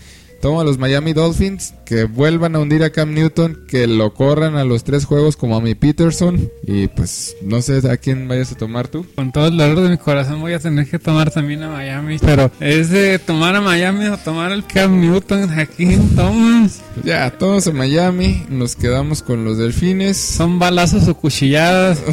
Toma 0.43 0.59
a 0.59 0.65
los 0.65 0.77
Miami 0.77 1.13
Dolphins, 1.13 1.73
que 1.85 2.03
vuelvan 2.03 2.57
a 2.57 2.59
hundir 2.59 2.83
a 2.83 2.89
Cam 2.89 3.13
Newton, 3.13 3.63
que 3.65 3.87
lo 3.87 4.13
corran 4.13 4.57
a 4.57 4.65
los 4.65 4.83
tres 4.83 5.05
juegos 5.05 5.37
como 5.37 5.55
a 5.55 5.61
mi 5.61 5.73
Peterson. 5.73 6.49
Y 6.67 6.89
pues 6.89 7.37
no 7.41 7.61
sé 7.61 7.89
a 7.89 7.95
quién 7.95 8.27
vayas 8.27 8.51
a 8.51 8.57
tomar 8.57 8.89
tú. 8.89 9.05
Con 9.15 9.31
todo 9.31 9.47
el 9.47 9.55
dolor 9.55 9.79
de 9.79 9.91
mi 9.91 9.97
corazón 9.97 10.41
voy 10.41 10.51
a 10.51 10.59
tener 10.59 10.85
que 10.89 10.99
tomar 10.99 11.31
también 11.31 11.63
a 11.63 11.69
Miami. 11.69 12.17
Pero 12.19 12.51
es 12.59 12.89
de 12.89 13.19
tomar 13.19 13.55
a 13.55 13.61
Miami 13.61 14.07
o 14.07 14.17
tomar 14.17 14.51
al 14.51 14.67
Cam 14.67 14.99
Newton. 14.99 15.49
Aquí 15.57 15.95
tomas. 16.13 16.81
Ya, 17.05 17.31
todos 17.31 17.67
a 17.67 17.71
Miami, 17.71 18.43
nos 18.49 18.75
quedamos 18.75 19.23
con 19.23 19.45
los 19.45 19.57
Delfines. 19.57 20.17
Son 20.17 20.59
balazos 20.59 21.07
o 21.07 21.15
cuchilladas. 21.15 22.01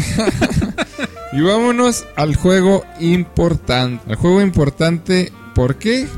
Y 1.33 1.43
vámonos 1.43 2.07
al 2.17 2.35
juego 2.35 2.85
importante. 2.99 4.03
Al 4.11 4.17
juego 4.17 4.43
importante, 4.43 5.33
¿por 5.55 5.77
qué? 5.77 6.09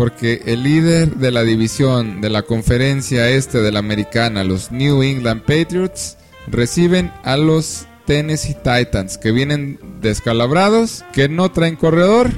Porque 0.00 0.40
el 0.46 0.62
líder 0.62 1.16
de 1.16 1.30
la 1.30 1.42
división 1.42 2.22
de 2.22 2.30
la 2.30 2.40
conferencia 2.40 3.28
este 3.28 3.60
de 3.60 3.70
la 3.70 3.80
americana, 3.80 4.44
los 4.44 4.72
New 4.72 5.02
England 5.02 5.42
Patriots, 5.42 6.16
reciben 6.46 7.12
a 7.22 7.36
los 7.36 7.86
Tennessee 8.06 8.54
Titans, 8.54 9.18
que 9.18 9.30
vienen 9.30 9.78
descalabrados, 10.00 11.04
que 11.12 11.28
no 11.28 11.50
traen 11.50 11.76
corredor 11.76 12.30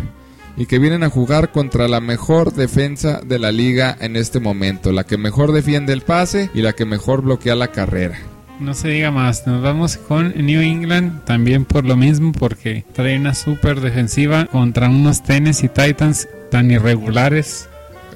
y 0.56 0.66
que 0.66 0.80
vienen 0.80 1.04
a 1.04 1.08
jugar 1.08 1.52
contra 1.52 1.86
la 1.86 2.00
mejor 2.00 2.52
defensa 2.52 3.20
de 3.24 3.38
la 3.38 3.52
liga 3.52 3.96
en 4.00 4.16
este 4.16 4.40
momento, 4.40 4.90
la 4.90 5.04
que 5.04 5.16
mejor 5.16 5.52
defiende 5.52 5.92
el 5.92 6.00
pase 6.00 6.50
y 6.54 6.62
la 6.62 6.72
que 6.72 6.84
mejor 6.84 7.22
bloquea 7.22 7.54
la 7.54 7.68
carrera. 7.68 8.18
No 8.58 8.74
se 8.74 8.88
diga 8.88 9.12
más. 9.12 9.46
Nos 9.46 9.62
vamos 9.62 9.98
con 9.98 10.34
New 10.34 10.60
England 10.62 11.24
también 11.26 11.64
por 11.64 11.84
lo 11.84 11.94
mismo 11.94 12.32
porque 12.32 12.84
trae 12.92 13.16
una 13.16 13.36
super 13.36 13.80
defensiva 13.80 14.46
contra 14.46 14.88
unos 14.88 15.22
Tennessee 15.22 15.68
Titans 15.68 16.26
tan 16.52 16.70
irregulares. 16.70 17.68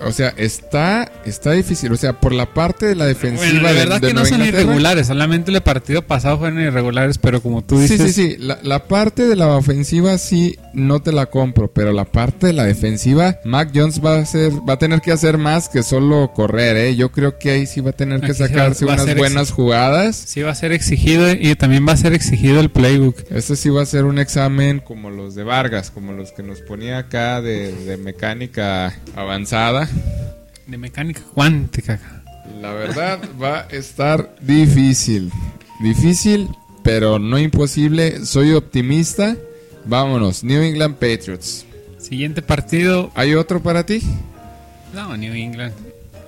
O 0.05 0.12
sea, 0.12 0.35
está, 0.37 1.11
está 1.25 1.53
difícil. 1.53 1.90
O 1.90 1.96
sea, 1.96 2.12
por 2.20 2.33
la 2.35 2.53
parte 2.53 2.85
de 2.85 2.94
la 2.94 3.07
defensiva 3.07 3.46
Bueno, 3.51 3.62
la 3.62 3.72
de- 3.72 3.79
verdad 3.79 4.01
de 4.01 4.09
que 4.09 4.14
no 4.14 4.27
son 4.27 4.44
irregulares. 4.44 5.07
Solamente 5.07 5.51
el 5.51 5.61
partido 5.62 6.03
pasado 6.03 6.38
fueron 6.38 6.61
irregulares, 6.61 7.16
pero 7.16 7.40
como 7.40 7.62
tú 7.64 7.77
Sí, 7.77 7.94
dices, 7.94 8.14
sí, 8.14 8.31
sí. 8.33 8.37
La, 8.38 8.59
la 8.62 8.85
parte 8.87 9.27
de 9.27 9.37
la 9.37 9.49
ofensiva 9.49 10.18
sí 10.18 10.59
no 10.77 11.01
te 11.01 11.11
la 11.11 11.27
compro, 11.27 11.73
pero 11.73 11.93
la 11.93 12.05
parte 12.05 12.49
de 12.49 12.53
la 12.53 12.65
defensiva, 12.65 13.41
Mac 13.45 13.71
Jones 13.75 14.05
va 14.05 14.17
a 14.17 14.21
hacer, 14.21 14.53
va 14.69 14.75
a 14.75 14.79
tener 14.79 15.01
que 15.01 15.11
hacer 15.11 15.39
más 15.39 15.69
que 15.71 15.83
solo 15.83 16.33
correr, 16.35 16.77
¿eh? 16.77 16.97
Yo 16.97 17.11
creo 17.11 17.39
que 17.39 17.51
ahí 17.51 17.67
sí 17.67 17.81
va 17.81 17.91
a 17.91 17.95
tener 17.95 18.21
que 18.21 18.27
Aquí 18.33 18.35
sacarse 18.39 18.85
va 18.85 18.93
unas 18.93 19.07
ser 19.07 19.17
buenas 19.17 19.51
jugadas. 19.51 20.17
sí 20.17 20.43
va 20.43 20.51
a 20.51 20.55
ser 20.55 20.73
exigido 20.73 21.33
y 21.33 21.55
también 21.55 21.87
va 21.89 21.93
a 21.93 21.97
ser 21.97 22.12
exigido 22.12 22.61
el 22.61 22.71
playbook. 22.71 23.17
Este 23.31 23.57
sí 23.57 23.71
va 23.71 23.83
a 23.83 23.87
ser 23.87 24.05
un 24.05 24.19
examen 24.19 24.81
como 24.81 25.11
los 25.11 25.35
de 25.35 25.45
Vargas, 25.45 25.91
como 25.91 26.12
los 26.12 26.33
que 26.33 26.43
nos 26.43 26.61
ponía 26.61 26.99
acá 26.99 27.41
de, 27.41 27.73
de 27.73 27.97
mecánica 27.97 28.95
avanzada. 29.17 29.89
De 30.67 30.77
mecánica 30.77 31.23
cuántica. 31.35 31.99
La 32.61 32.73
verdad 32.73 33.19
va 33.43 33.61
a 33.61 33.67
estar 33.71 34.37
difícil. 34.43 35.33
Difícil, 35.81 36.49
pero 36.83 37.19
no 37.19 37.39
imposible. 37.39 38.27
Soy 38.27 38.53
optimista. 38.53 39.37
Vámonos, 39.87 40.42
New 40.42 40.62
England 40.62 40.94
Patriots. 40.94 41.64
Siguiente 41.99 42.42
partido. 42.42 43.11
¿Hay 43.14 43.35
otro 43.35 43.62
para 43.62 43.87
ti? 43.87 44.01
No, 44.92 45.16
New 45.16 45.33
England. 45.35 45.72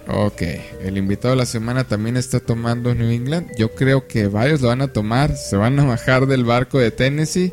Ok, 0.06 0.42
el 0.82 0.96
invitado 0.96 1.30
de 1.30 1.38
la 1.38 1.46
semana 1.46 1.84
también 1.84 2.16
está 2.16 2.40
tomando 2.40 2.94
New 2.94 3.10
England. 3.10 3.50
Yo 3.58 3.74
creo 3.74 4.06
que 4.06 4.26
varios 4.28 4.60
lo 4.60 4.68
van 4.68 4.80
a 4.80 4.88
tomar. 4.88 5.36
Se 5.36 5.56
van 5.56 5.78
a 5.80 5.84
bajar 5.84 6.26
del 6.26 6.44
barco 6.44 6.78
de 6.78 6.90
Tennessee. 6.90 7.52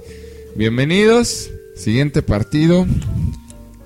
Bienvenidos. 0.56 1.50
Siguiente 1.76 2.22
partido. 2.22 2.86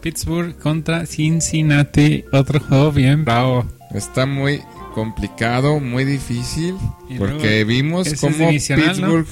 Pittsburgh 0.02 0.58
contra 0.58 1.06
Cincinnati. 1.06 2.26
Otro 2.32 2.60
juego 2.60 2.92
bien 2.92 3.26
bravo. 3.26 3.66
Está 3.94 4.26
muy 4.26 4.62
complicado, 4.94 5.80
muy 5.80 6.06
difícil, 6.06 6.76
porque 7.18 7.64
vimos 7.64 8.14
cómo 8.20 8.52
¿no? 9.00 9.26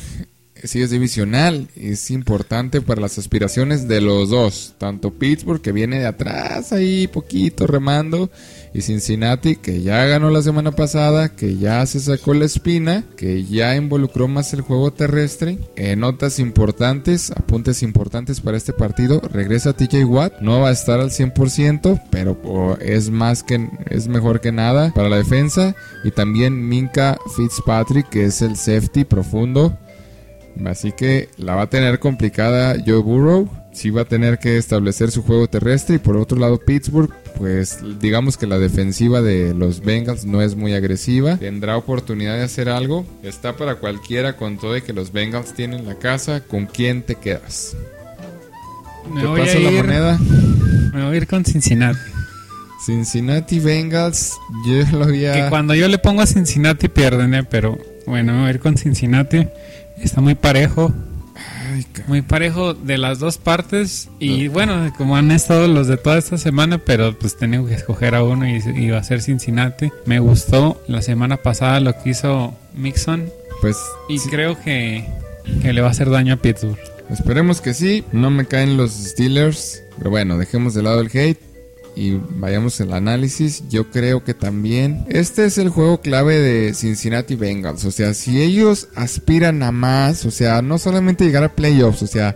Sí 0.64 0.82
es 0.82 0.90
divisional, 0.90 1.68
es 1.76 2.12
importante 2.12 2.82
para 2.82 3.02
las 3.02 3.18
aspiraciones 3.18 3.88
de 3.88 4.02
los 4.02 4.30
dos, 4.30 4.74
tanto 4.78 5.12
Pittsburgh 5.12 5.62
que 5.62 5.72
viene 5.72 6.00
de 6.00 6.08
atrás 6.08 6.72
ahí 6.74 7.08
poquito 7.08 7.68
remando 7.68 8.30
y 8.74 8.82
Cincinnati 8.82 9.56
que 9.56 9.82
ya 9.82 10.06
ganó 10.06 10.30
la 10.30 10.42
semana 10.42 10.72
pasada, 10.72 11.30
que 11.30 11.58
ya 11.58 11.86
se 11.86 12.00
sacó 12.00 12.34
la 12.34 12.46
espina, 12.46 13.04
que 13.16 13.44
ya 13.44 13.76
involucró 13.76 14.28
más 14.28 14.54
el 14.54 14.62
juego 14.62 14.92
terrestre. 14.92 15.58
Eh, 15.76 15.96
notas 15.96 16.40
importantes, 16.40 17.32
apuntes 17.32 17.84
importantes 17.84 18.42
para 18.42 18.58
este 18.58 18.74
partido. 18.74 19.22
Regresa 19.32 19.74
TJ 19.74 20.06
Watt, 20.06 20.42
no 20.42 20.62
va 20.62 20.70
a 20.70 20.74
estar 20.74 21.00
al 21.00 21.12
100%, 21.12 22.02
pero 22.12 22.78
es 22.80 23.10
más 23.10 23.44
que 23.44 23.68
es 23.90 24.08
mejor 24.08 24.42
que 24.42 24.52
nada 24.52 24.92
para 24.94 25.10
la 25.10 25.18
defensa 25.18 25.76
y 26.04 26.12
también 26.12 26.68
Minka 26.68 27.18
Fitzpatrick, 27.36 28.10
que 28.10 28.26
es 28.26 28.42
el 28.42 28.56
safety 28.56 29.04
profundo. 29.06 29.78
Así 30.66 30.92
que 30.92 31.30
la 31.38 31.56
va 31.56 31.64
a 31.64 31.70
tener 31.70 32.00
complicada 32.00 32.76
Joe 32.86 32.98
Burrow. 33.02 33.50
Sí 33.72 33.92
va 33.92 34.02
a 34.02 34.06
tener 34.06 34.40
que 34.40 34.58
establecer 34.58 35.12
su 35.12 35.22
juego 35.22 35.48
terrestre. 35.48 35.98
Y 35.98 36.00
por 36.00 36.18
otro 36.18 36.40
lado, 36.40 36.58
Pittsburgh, 36.60 37.14
pues 37.38 37.80
digamos 38.00 38.38
que 38.38 38.48
la 38.48 38.58
defensiva 38.58 39.22
de 39.22 39.54
los 39.54 39.82
Bengals 39.82 40.26
no 40.26 40.42
es 40.42 40.56
muy 40.56 40.74
agresiva. 40.74 41.38
Tendrá 41.38 41.78
oportunidad 41.78 42.38
de 42.38 42.44
hacer 42.44 42.70
algo. 42.70 43.06
Está 43.22 43.56
para 43.56 43.76
cualquiera 43.76 44.36
con 44.36 44.58
todo 44.58 44.74
de 44.74 44.82
que 44.82 44.94
los 44.94 45.12
Bengals 45.12 45.54
tienen 45.54 45.86
la 45.86 45.96
casa. 45.96 46.42
¿Con 46.42 46.66
quién 46.66 47.04
te 47.04 47.16
quedas? 47.16 47.76
Me 49.14 49.22
te 49.22 49.28
voy, 49.28 49.42
a 49.42 49.46
paso 49.46 49.60
la 49.60 49.72
ir, 49.72 49.78
moneda. 49.78 50.20
me 50.94 51.06
voy 51.06 51.14
a 51.14 51.18
ir 51.18 51.28
con 51.28 51.46
Cincinnati. 51.46 52.00
Cincinnati 52.86 53.60
Bengals. 53.60 54.34
Yo 54.66 54.98
lo 54.98 55.06
había... 55.06 55.34
Que 55.34 55.50
cuando 55.50 55.76
yo 55.76 55.88
le 55.88 55.98
pongo 55.98 56.22
a 56.22 56.26
Cincinnati 56.26 56.88
pierden, 56.88 57.34
¿eh? 57.34 57.44
pero 57.44 57.78
bueno, 58.06 58.34
me 58.34 58.40
voy 58.40 58.48
a 58.48 58.52
ir 58.52 58.60
con 58.60 58.78
Cincinnati. 58.78 59.48
Está 60.02 60.22
muy 60.22 60.36
parejo, 60.36 60.94
Ay, 61.72 61.86
muy 62.08 62.22
parejo 62.22 62.74
de 62.74 62.98
las 62.98 63.20
dos 63.20 63.38
partes. 63.38 64.10
Y 64.20 64.48
bueno, 64.48 64.92
como 64.98 65.16
han 65.16 65.32
estado 65.32 65.68
los 65.68 65.88
de 65.88 65.98
toda 65.98 66.18
esta 66.18 66.38
semana, 66.38 66.80
pero 66.80 67.18
pues 67.18 67.38
tengo 67.38 67.68
que 67.68 67.74
escoger 67.74 68.16
a 68.16 68.24
uno 68.24 68.48
y, 68.48 68.62
y 68.76 68.90
va 68.90 69.00
a 69.00 69.04
ser 69.04 69.22
Cincinnati. 69.22 69.92
Me 70.06 70.20
gustó 70.20 70.82
la 70.88 71.02
semana 71.02 71.38
pasada 71.38 71.80
lo 71.80 71.98
que 72.02 72.12
hizo 72.12 72.56
Mixon 72.74 73.30
Pues 73.62 73.78
y 74.10 74.20
sí, 74.20 74.30
creo 74.30 74.60
que, 74.62 75.06
que 75.62 75.74
le 75.74 75.82
va 75.82 75.88
a 75.88 75.92
hacer 75.92 76.10
daño 76.10 76.36
a 76.36 76.38
Pittsburgh. 76.38 76.80
Esperemos 77.10 77.62
que 77.62 77.74
sí. 77.74 78.04
No 78.12 78.30
me 78.30 78.46
caen 78.46 78.78
los 78.78 78.92
Steelers. 78.92 79.84
Pero 79.98 80.10
bueno, 80.10 80.38
dejemos 80.38 80.74
de 80.74 80.84
lado 80.84 81.02
el 81.02 81.10
hate. 81.14 81.40
Y 81.98 82.22
vayamos 82.38 82.80
al 82.80 82.94
análisis. 82.94 83.64
Yo 83.70 83.90
creo 83.90 84.24
que 84.24 84.36
también. 84.36 85.04
Este 85.10 85.46
es 85.46 85.58
el 85.58 85.70
juego 85.70 86.00
clave 86.00 86.38
de 86.38 86.76
Cincinnati 86.76 87.36
Bengals. 87.36 87.86
O 87.86 87.92
sea, 87.92 88.14
si 88.14 88.40
ellos 88.40 88.90
aspiran 88.96 89.64
a 89.64 89.72
más. 89.72 90.24
O 90.26 90.32
sea, 90.32 90.62
no 90.62 90.78
solamente 90.78 91.26
llegar 91.26 91.44
a 91.44 91.56
playoffs. 91.56 92.04
O 92.04 92.08
sea, 92.08 92.36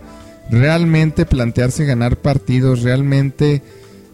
realmente 0.50 1.26
plantearse 1.26 1.84
ganar 1.84 2.16
partidos. 2.16 2.82
Realmente 2.82 3.62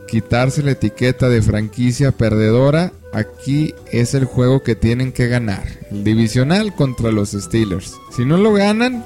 quitarse 0.07 0.63
la 0.63 0.73
etiqueta 0.73 1.31
de 1.31 1.41
franquicia 1.41 2.13
perdedora. 2.13 2.93
Aquí 3.15 3.75
es 3.91 4.13
el 4.13 4.27
juego 4.27 4.63
que 4.63 4.75
tienen 4.75 5.13
que 5.13 5.29
ganar. 5.29 5.65
El 5.91 6.05
divisional 6.05 6.75
contra 6.75 7.11
los 7.11 7.31
Steelers. 7.31 7.95
Si 8.15 8.27
no 8.27 8.37
lo 8.37 8.53
ganan, 8.53 9.03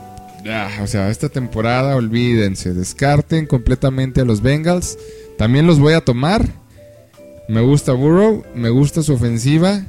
o 0.82 0.86
sea, 0.86 1.10
esta 1.10 1.28
temporada 1.28 1.94
olvídense, 1.94 2.74
descarten 2.74 3.46
completamente 3.46 4.22
a 4.22 4.24
los 4.24 4.42
Bengals. 4.42 4.98
También 5.38 5.66
los 5.66 5.78
voy 5.78 5.94
a 5.94 6.00
tomar. 6.04 6.46
Me 7.48 7.60
gusta 7.60 7.92
Burrow, 7.92 8.44
me 8.54 8.70
gusta 8.70 9.02
su 9.02 9.14
ofensiva. 9.14 9.82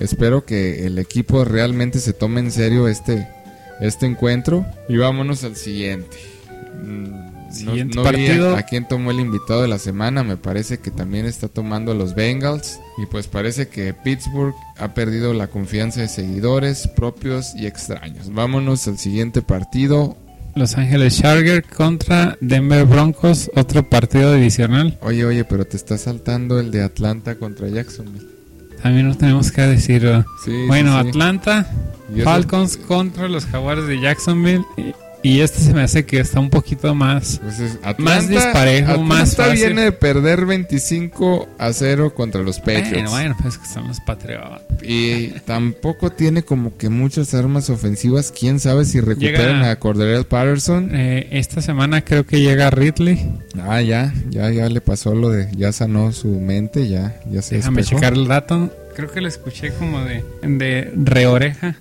Espero 0.00 0.44
que 0.44 0.86
el 0.86 0.98
equipo 0.98 1.44
realmente 1.44 2.00
se 2.00 2.12
tome 2.12 2.40
en 2.40 2.50
serio 2.50 2.88
este, 2.88 3.26
este 3.80 4.06
encuentro. 4.06 4.66
Y 4.88 4.96
vámonos 4.96 5.44
al 5.44 5.56
siguiente. 5.56 6.16
Mm, 6.82 7.04
no- 7.10 7.34
Siguiente 7.54 7.94
no 7.96 8.02
vi 8.02 8.08
a- 8.08 8.10
partido. 8.12 8.56
a 8.56 8.62
quién 8.62 8.88
tomó 8.88 9.12
el 9.12 9.20
invitado 9.20 9.62
de 9.62 9.68
la 9.68 9.78
semana. 9.78 10.24
Me 10.24 10.36
parece 10.36 10.78
que 10.78 10.90
también 10.90 11.24
está 11.26 11.46
tomando 11.48 11.92
a 11.92 11.94
los 11.94 12.14
Bengals. 12.16 12.80
Y 13.00 13.06
pues 13.06 13.28
parece 13.28 13.68
que 13.68 13.94
Pittsburgh 13.94 14.54
ha 14.78 14.92
perdido 14.92 15.32
la 15.32 15.46
confianza 15.46 16.00
de 16.00 16.08
seguidores 16.08 16.88
propios 16.88 17.54
y 17.54 17.66
extraños. 17.66 18.32
Vámonos 18.34 18.86
al 18.88 18.98
siguiente 18.98 19.40
partido. 19.40 20.16
Los 20.56 20.76
Ángeles 20.76 21.18
Chargers 21.18 21.66
contra 21.66 22.38
Denver 22.40 22.84
Broncos, 22.84 23.50
otro 23.56 23.88
partido 23.88 24.34
divisional. 24.34 24.96
Oye, 25.00 25.24
oye, 25.24 25.44
pero 25.44 25.64
te 25.64 25.76
está 25.76 25.98
saltando 25.98 26.60
el 26.60 26.70
de 26.70 26.82
Atlanta 26.82 27.34
contra 27.34 27.68
Jacksonville. 27.68 28.26
también 28.80 29.08
no 29.08 29.16
tenemos 29.16 29.50
que 29.50 29.62
decir. 29.62 30.02
¿verdad? 30.02 30.24
Sí, 30.44 30.52
bueno, 30.68 30.96
sí, 30.96 31.02
sí. 31.02 31.08
Atlanta, 31.08 31.66
Falcons 32.22 32.76
contra 32.76 33.28
los 33.28 33.46
Jaguares 33.46 33.88
de 33.88 34.00
Jacksonville. 34.00 34.64
Y, 34.76 34.94
y 35.24 35.40
este 35.40 35.58
se 35.58 35.74
me 35.74 35.82
hace 35.82 36.04
que 36.06 36.20
está 36.20 36.38
un 36.38 36.50
poquito 36.50 36.94
más. 36.94 37.40
Pues 37.42 37.58
es- 37.58 37.78
Más 37.98 38.28
disparejo, 38.28 38.90
Atlanta 38.92 39.02
más 39.14 39.34
fácil. 39.34 39.54
viene 39.56 39.82
de 39.82 39.92
perder 39.92 40.46
25 40.46 41.48
a 41.58 41.72
0 41.72 42.14
contra 42.14 42.42
los 42.42 42.58
Patriots. 42.60 42.90
Bueno, 42.92 43.10
bueno, 43.10 43.36
pues 43.42 43.58
que 43.58 43.66
son 43.66 43.88
los 43.88 43.98
Patriots. 44.00 44.62
Y 44.82 45.28
tampoco 45.46 46.10
tiene 46.10 46.42
como 46.42 46.76
que 46.76 46.88
muchas 46.90 47.34
armas 47.34 47.70
ofensivas. 47.70 48.32
Quién 48.38 48.60
sabe 48.60 48.84
si 48.84 49.00
recuperan 49.00 49.60
Llega- 49.60 49.70
a 49.70 49.78
Cordarrelle 49.80 50.24
Patterson. 50.24 50.90
Eh, 50.94 51.28
esta 51.32 51.60
semana 51.62 52.02
creo 52.04 52.26
que 52.26 52.40
llega 52.40 52.70
Ridley. 52.70 53.26
Ah, 53.62 53.80
ya, 53.80 54.12
ya, 54.30 54.50
ya 54.50 54.68
le 54.68 54.80
pasó 54.80 55.14
lo 55.14 55.30
de. 55.30 55.48
Ya 55.56 55.72
sanó 55.72 56.12
su 56.12 56.28
mente, 56.28 56.88
ya, 56.88 57.20
ya 57.30 57.40
se 57.42 57.56
Déjame 57.56 57.78
despejó. 57.78 58.00
checar 58.00 58.12
el 58.14 58.28
dato. 58.28 58.70
Creo 58.94 59.10
que 59.10 59.20
lo 59.20 59.28
escuché 59.28 59.72
como 59.72 60.04
de, 60.04 60.22
de 60.42 60.92
reoreja. 60.96 61.76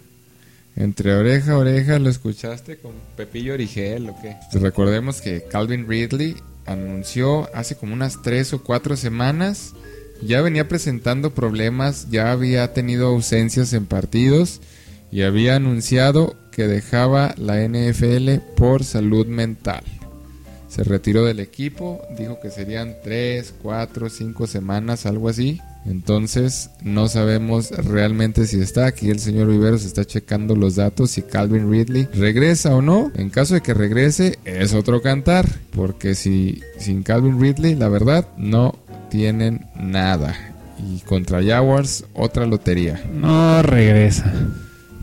Entre 0.76 1.14
oreja 1.14 1.54
a 1.54 1.58
oreja 1.58 2.00
lo 2.00 2.10
escuchaste 2.10 2.78
con 2.78 2.94
Pepillo 3.16 3.54
Origel 3.54 4.10
o 4.10 4.16
qué. 4.22 4.38
Pues 4.52 4.62
recordemos 4.62 5.22
que 5.22 5.44
Calvin 5.44 5.88
Ridley 5.88 6.36
anunció 6.66 7.50
hace 7.54 7.76
como 7.76 7.94
unas 7.94 8.22
tres 8.22 8.54
o 8.54 8.64
cuatro 8.64 8.98
semanas. 8.98 9.74
Ya 10.22 10.42
venía 10.42 10.68
presentando 10.68 11.34
problemas, 11.34 12.10
ya 12.10 12.32
había 12.32 12.74
tenido 12.74 13.08
ausencias 13.08 13.74
en 13.74 13.86
partidos 13.86 14.62
y 15.12 15.22
había 15.22 15.56
anunciado 15.56 16.36
que 16.52 16.68
dejaba 16.68 17.36
la 17.38 17.62
NFL 17.68 18.40
por 18.56 18.84
salud 18.84 19.28
mental. 19.28 19.84
Se 20.70 20.84
retiró 20.84 21.24
del 21.24 21.40
equipo, 21.40 22.02
dijo 22.18 22.40
que 22.40 22.50
serían 22.50 22.96
3, 23.04 23.54
4, 23.62 24.10
5 24.10 24.48
semanas, 24.48 25.06
algo 25.06 25.30
así. 25.30 25.62
Entonces 25.86 26.70
no 26.82 27.08
sabemos 27.08 27.72
realmente 27.72 28.46
si 28.48 28.60
está. 28.62 28.86
Aquí 28.86 29.10
el 29.10 29.20
señor 29.20 29.48
Viveros 29.48 29.86
está 29.86 30.06
checando 30.06 30.56
los 30.56 30.76
datos 30.76 31.12
si 31.12 31.22
Calvin 31.22 31.70
Ridley 31.70 32.08
regresa 32.14 32.76
o 32.76 32.82
no. 32.82 33.12
En 33.16 33.30
caso 33.30 33.54
de 33.56 33.62
que 33.62 33.74
regrese 33.74 34.40
es 34.46 34.74
otro 34.74 35.02
cantar. 35.02 35.48
Porque 35.76 36.16
si 36.16 36.62
sin 36.78 37.04
Calvin 37.04 37.40
Ridley, 37.40 37.76
la 37.76 37.90
verdad, 37.90 38.28
no 38.38 38.78
tienen 39.10 39.68
nada. 39.76 40.36
Y 40.80 41.00
contra 41.02 41.44
Jaguars, 41.44 42.06
otra 42.14 42.46
lotería. 42.46 43.04
No 43.14 43.62
regresa. 43.62 44.34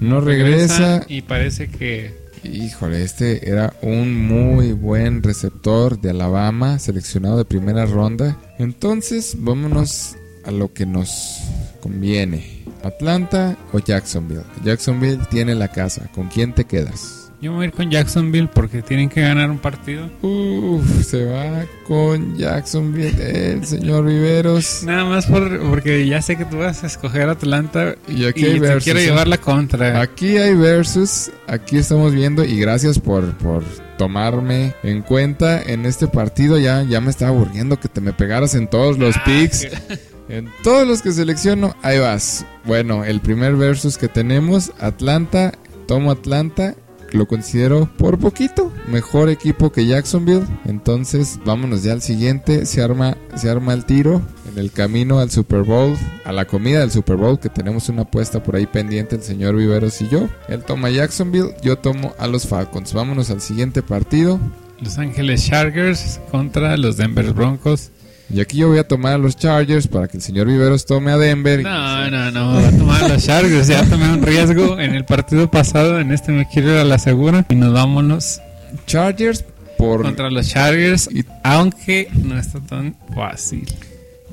No 0.01 0.21
regresa. 0.21 1.05
Y 1.09 1.23
parece 1.23 1.69
que 1.69 2.21
Híjole, 2.43 3.05
este 3.05 3.51
era 3.51 3.75
un 3.83 4.27
muy 4.27 4.73
buen 4.73 5.23
receptor 5.23 6.01
de 6.01 6.11
Alabama, 6.11 6.79
seleccionado 6.79 7.37
de 7.37 7.45
primera 7.45 7.85
ronda. 7.85 8.38
Entonces, 8.59 9.37
vámonos 9.38 10.16
a 10.44 10.50
lo 10.50 10.72
que 10.72 10.87
nos 10.87 11.38
conviene. 11.81 12.61
Atlanta 12.83 13.57
o 13.72 13.79
Jacksonville. 13.79 14.42
Jacksonville 14.64 15.18
tiene 15.31 15.55
la 15.55 15.68
casa. 15.68 16.09
¿Con 16.14 16.29
quién 16.29 16.55
te 16.55 16.64
quedas? 16.64 17.16
yo 17.42 17.53
me 17.53 17.57
voy 17.57 17.64
a 17.64 17.68
ir 17.68 17.74
con 17.74 17.90
Jacksonville 17.90 18.50
porque 18.55 18.83
tienen 18.83 19.09
que 19.09 19.22
ganar 19.22 19.50
un 19.50 19.59
partido. 19.59 20.11
Uf, 20.20 21.03
se 21.07 21.24
va 21.24 21.64
con 21.87 22.37
Jacksonville 22.37 23.55
el 23.55 23.64
señor 23.64 24.05
Viveros. 24.05 24.83
Nada 24.85 25.07
más 25.07 25.24
por, 25.24 25.59
porque 25.70 26.07
ya 26.07 26.20
sé 26.20 26.37
que 26.37 26.44
tú 26.44 26.59
vas 26.59 26.85
a 26.85 26.87
escoger 26.87 27.31
Atlanta 27.31 27.94
Y 28.09 28.26
aquí 28.26 28.46
y 28.46 28.61
te 28.61 28.76
quiero 28.81 28.98
¿eh? 29.00 29.05
llevar 29.05 29.26
la 29.26 29.38
contra. 29.38 30.03
Aquí 30.03 30.37
hay 30.37 30.55
versus, 30.55 31.31
aquí 31.46 31.79
estamos 31.79 32.12
viendo 32.12 32.44
y 32.44 32.61
gracias 32.61 32.98
por, 32.98 33.33
por 33.38 33.64
tomarme 33.96 34.74
en 34.83 35.00
cuenta 35.00 35.62
en 35.62 35.87
este 35.87 36.09
partido. 36.09 36.59
Ya, 36.59 36.83
ya 36.83 37.00
me 37.00 37.09
estaba 37.11 37.31
aburriendo 37.31 37.81
que 37.81 37.88
te 37.88 38.03
me 38.03 38.12
pegaras 38.12 38.55
en 38.55 38.68
todos 38.68 38.98
los 38.98 39.16
Ah, 39.16 39.22
picks. 39.24 39.64
que- 39.64 39.98
En 40.31 40.49
todos 40.62 40.87
los 40.87 41.03
que 41.03 41.11
selecciono, 41.11 41.75
ahí 41.83 41.99
vas. 41.99 42.47
Bueno, 42.64 43.05
el 43.05 43.21
primer 43.21 43.57
versus 43.57 43.99
que 43.99 44.07
tenemos, 44.07 44.71
Atlanta, 44.79 45.53
tomo 45.88 46.12
Atlanta, 46.12 46.77
lo 47.11 47.27
considero 47.27 47.90
por 47.99 48.16
poquito 48.16 48.73
mejor 48.87 49.29
equipo 49.29 49.73
que 49.73 49.87
Jacksonville. 49.87 50.47
Entonces, 50.66 51.40
vámonos 51.45 51.83
ya 51.83 51.95
al 51.95 52.01
siguiente, 52.01 52.64
se 52.64 52.81
arma 52.81 53.16
se 53.35 53.51
arma 53.51 53.75
el 53.75 53.85
tiro 53.85 54.23
en 54.53 54.59
el 54.59 54.71
camino 54.71 55.19
al 55.19 55.33
Super 55.33 55.62
Bowl, 55.62 55.97
a 56.25 56.31
la 56.31 56.45
comida 56.45 56.79
del 56.79 56.93
Super 56.93 57.16
Bowl 57.16 57.40
que 57.40 57.49
tenemos 57.49 57.88
una 57.88 58.03
apuesta 58.03 58.40
por 58.40 58.55
ahí 58.55 58.66
pendiente 58.66 59.16
el 59.16 59.23
señor 59.23 59.57
Viveros 59.57 60.01
y 60.01 60.09
yo. 60.09 60.29
Él 60.49 60.62
toma 60.62 60.90
Jacksonville, 60.90 61.57
yo 61.61 61.77
tomo 61.79 62.14
a 62.21 62.29
los 62.29 62.47
Falcons. 62.47 62.93
Vámonos 62.93 63.31
al 63.31 63.40
siguiente 63.40 63.83
partido. 63.83 64.38
Los 64.81 64.97
Ángeles 64.97 65.45
Chargers 65.45 66.21
contra 66.31 66.77
los 66.77 66.97
Denver 66.97 67.33
Broncos. 67.33 67.90
Y 68.33 68.40
aquí 68.40 68.59
yo 68.59 68.69
voy 68.69 68.79
a 68.79 68.87
tomar 68.87 69.14
a 69.14 69.19
los 69.19 69.37
Chargers 69.37 69.88
para 69.88 70.07
que 70.07 70.16
el 70.19 70.23
señor 70.23 70.47
Viveros 70.47 70.87
tome 70.87 71.11
a 71.11 71.19
Denver. 71.19 71.62
No, 71.62 72.11
no, 72.11 72.31
no, 72.31 72.55
voy 72.55 72.64
a 72.66 72.71
tomar 72.71 73.05
a 73.05 73.09
los 73.09 73.25
Chargers. 73.25 73.66
Ya 73.69 73.85
tomé 73.85 74.12
un 74.12 74.23
riesgo 74.23 74.79
en 74.79 74.95
el 74.95 75.05
partido 75.05 75.51
pasado. 75.51 75.99
En 75.99 76.12
este 76.12 76.31
me 76.33 76.47
quiero 76.49 76.71
ir 76.73 76.79
a 76.79 76.85
la 76.85 76.99
segura. 76.99 77.45
Y 77.49 77.55
nos 77.57 77.73
vámonos 77.73 78.40
Chargers 78.87 79.45
por... 79.79 80.03
contra 80.03 80.31
los 80.31 80.49
Chargers. 80.49 81.09
Y- 81.12 81.25
Aunque 81.43 82.09
no 82.23 82.38
está 82.38 82.61
tan 82.61 82.95
fácil. 83.14 83.66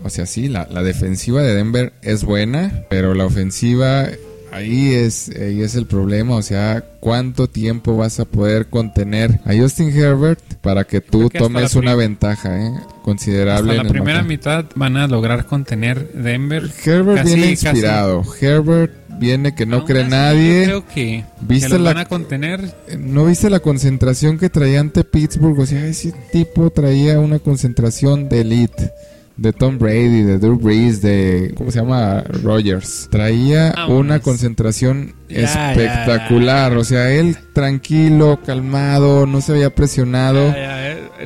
O 0.04 0.10
sea, 0.12 0.28
sí, 0.28 0.48
la, 0.48 0.68
la 0.70 0.84
defensiva 0.84 1.42
de 1.42 1.56
Denver 1.56 1.92
es 2.04 2.24
buena, 2.24 2.84
pero 2.90 3.16
la 3.16 3.26
ofensiva 3.26 4.06
ahí 4.58 4.94
es, 4.94 5.30
ahí 5.30 5.62
es 5.62 5.76
el 5.76 5.86
problema. 5.86 6.36
O 6.36 6.42
sea, 6.42 6.84
¿cuánto 7.00 7.48
tiempo 7.50 7.96
vas 7.98 8.20
a 8.20 8.26
poder 8.26 8.68
contener 8.68 9.40
a 9.46 9.56
Justin 9.56 9.90
Herbert 9.90 10.40
para 10.62 10.84
que 10.84 11.02
tú 11.02 11.30
tomes 11.30 11.76
una 11.76 11.96
ventaja 11.96 12.62
eh, 12.68 12.72
considerable? 13.04 13.72
Hasta 13.72 13.82
en 13.82 13.88
la 13.88 13.94
primera 13.94 14.24
mitad 14.24 14.66
van 14.76 14.98
a 14.98 15.08
lograr 15.08 15.46
contener 15.46 16.12
Denver. 16.14 16.70
Herbert 16.86 17.24
Casi- 17.24 17.36
viene 17.36 17.52
casi- 17.56 17.68
inspirado. 17.68 18.24
Herbert 18.42 18.94
viene 19.20 19.56
que 19.56 19.66
no 19.66 19.78
Aún 19.78 19.86
cree 19.86 20.08
nadie. 20.08 20.60
Yo 20.68 20.86
creo 20.86 20.88
que, 20.94 21.26
¿Viste 21.42 21.70
que 21.70 21.80
la- 21.80 21.94
van 21.94 21.98
a 21.98 22.06
contener. 22.06 22.74
¿No 23.00 23.26
viste 23.26 23.50
la 23.50 23.60
concentración 23.62 24.38
que 24.38 24.50
traía 24.50 24.80
ante 24.80 25.04
Pittsburgh? 25.04 25.60
O 25.60 25.66
sea, 25.66 25.86
ese 25.88 26.14
tipo 26.32 26.70
traía 26.70 27.20
una 27.20 27.40
concentración 27.40 28.30
de 28.30 28.42
elite. 28.42 28.92
De 29.38 29.54
Tom 29.54 29.78
Brady, 29.78 30.24
de 30.24 30.40
Drew 30.40 30.58
Brees, 30.58 31.00
de... 31.02 31.54
¿Cómo 31.56 31.70
se 31.72 31.80
llama? 31.80 32.24
Rogers. 32.44 33.08
Traía 33.12 33.72
Vámonos. 33.76 34.00
una 34.02 34.20
concentración 34.20 35.14
Ya, 35.30 35.72
espectacular. 35.74 36.72
ya. 36.74 36.78
O 36.80 36.84
sea, 36.84 37.12
él 37.12 37.38
tranquilo, 37.54 38.40
calmado, 38.44 39.28
no 39.28 39.42
se 39.42 39.52
había 39.52 39.70
presionado. 39.76 40.54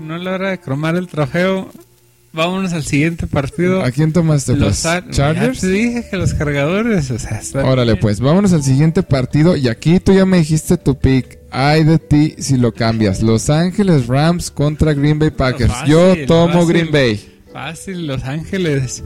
No 0.01 0.17
es 0.17 0.23
la 0.23 0.31
hora 0.33 0.49
de 0.51 0.59
cromar 0.59 0.95
el 0.97 1.07
trofeo. 1.07 1.69
Vámonos 2.33 2.71
al 2.73 2.83
siguiente 2.83 3.27
partido. 3.27 3.81
¿A 3.83 3.91
quién 3.91 4.11
tomaste? 4.13 4.53
Los 4.53 4.67
Pues? 4.81 4.85
Ar- 4.85 5.09
¿Chargers? 5.09 5.61
Ya 5.61 5.67
te 5.67 5.73
dije 5.73 6.05
que 6.09 6.17
los 6.17 6.33
cargadores, 6.33 7.11
o 7.11 7.19
sea, 7.19 7.41
Órale, 7.63 7.93
bien. 7.93 7.99
pues 8.01 8.19
vámonos 8.21 8.53
al 8.53 8.63
siguiente 8.63 9.03
partido. 9.03 9.55
Y 9.57 9.67
aquí 9.67 9.99
tú 9.99 10.13
ya 10.13 10.25
me 10.25 10.37
dijiste 10.37 10.77
tu 10.77 10.97
pick. 10.97 11.39
Ay 11.53 11.83
de 11.83 11.97
ti 11.99 12.35
si 12.39 12.55
lo 12.55 12.73
cambias. 12.73 13.21
Los 13.21 13.49
Ángeles 13.49 14.07
Rams 14.07 14.49
contra 14.51 14.93
Green 14.93 15.19
Bay 15.19 15.29
Packers. 15.31 15.71
Fácil, 15.73 15.89
Yo 15.93 16.25
tomo 16.25 16.53
fácil. 16.53 16.67
Green 16.69 16.91
Bay. 16.91 17.27
Fácil, 17.53 18.07
Los 18.07 18.23
Ángeles. 18.23 19.03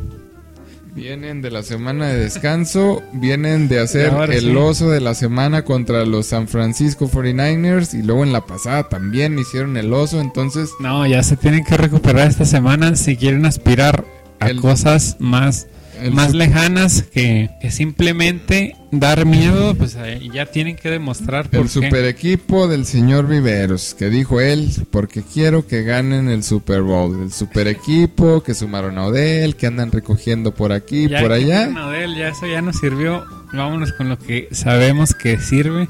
Vienen 0.93 1.41
de 1.41 1.51
la 1.51 1.61
semana 1.61 2.07
de 2.07 2.17
descanso, 2.19 3.03
vienen 3.13 3.67
de 3.67 3.81
hacer 3.81 4.11
ahora 4.11 4.33
el 4.33 4.41
sí. 4.51 4.55
oso 4.55 4.89
de 4.89 5.01
la 5.01 5.13
semana 5.13 5.65
contra 5.65 6.05
los 6.05 6.27
San 6.27 6.47
Francisco 6.47 7.09
49ers 7.09 7.93
y 7.99 8.01
luego 8.01 8.23
en 8.23 8.31
la 8.31 8.45
pasada 8.45 8.87
también 8.87 9.37
hicieron 9.37 9.75
el 9.75 9.91
oso, 9.91 10.21
entonces 10.21 10.69
No, 10.79 11.05
ya 11.05 11.21
se 11.21 11.35
tienen 11.35 11.65
que 11.65 11.75
recuperar 11.75 12.29
esta 12.29 12.45
semana 12.45 12.95
si 12.95 13.17
quieren 13.17 13.45
aspirar 13.45 14.05
a 14.39 14.49
El- 14.49 14.61
cosas 14.61 15.17
más, 15.19 15.67
el 16.01 16.11
más 16.11 16.33
lejanas 16.33 17.03
que, 17.03 17.49
que 17.61 17.71
simplemente 17.71 18.75
dar 18.91 19.25
miedo, 19.25 19.75
pues 19.75 19.97
ya 20.33 20.45
tienen 20.45 20.75
que 20.75 20.89
demostrar 20.89 21.49
por 21.49 21.59
el 21.61 21.65
qué. 21.65 21.69
super 21.69 22.05
equipo 22.05 22.67
del 22.67 22.85
señor 22.85 23.27
Viveros, 23.27 23.93
que 23.97 24.09
dijo 24.09 24.39
él, 24.39 24.69
porque 24.91 25.23
quiero 25.23 25.67
que 25.67 25.83
ganen 25.83 26.29
el 26.29 26.43
Super 26.43 26.81
Bowl. 26.81 27.23
El 27.23 27.31
super 27.31 27.67
equipo 27.67 28.43
que 28.43 28.53
sumaron 28.53 28.97
a 28.97 29.05
Odell, 29.05 29.55
que 29.55 29.67
andan 29.67 29.91
recogiendo 29.91 30.53
por 30.53 30.71
aquí, 30.71 31.07
Ya 31.07 31.21
por 31.21 31.31
allá. 31.31 31.69
Odell, 31.87 32.15
ya 32.15 32.29
eso 32.29 32.47
ya 32.47 32.61
nos 32.61 32.77
sirvió. 32.77 33.25
Vámonos 33.53 33.93
con 33.93 34.09
lo 34.09 34.17
que 34.17 34.47
sabemos 34.51 35.13
que 35.13 35.39
sirve. 35.39 35.87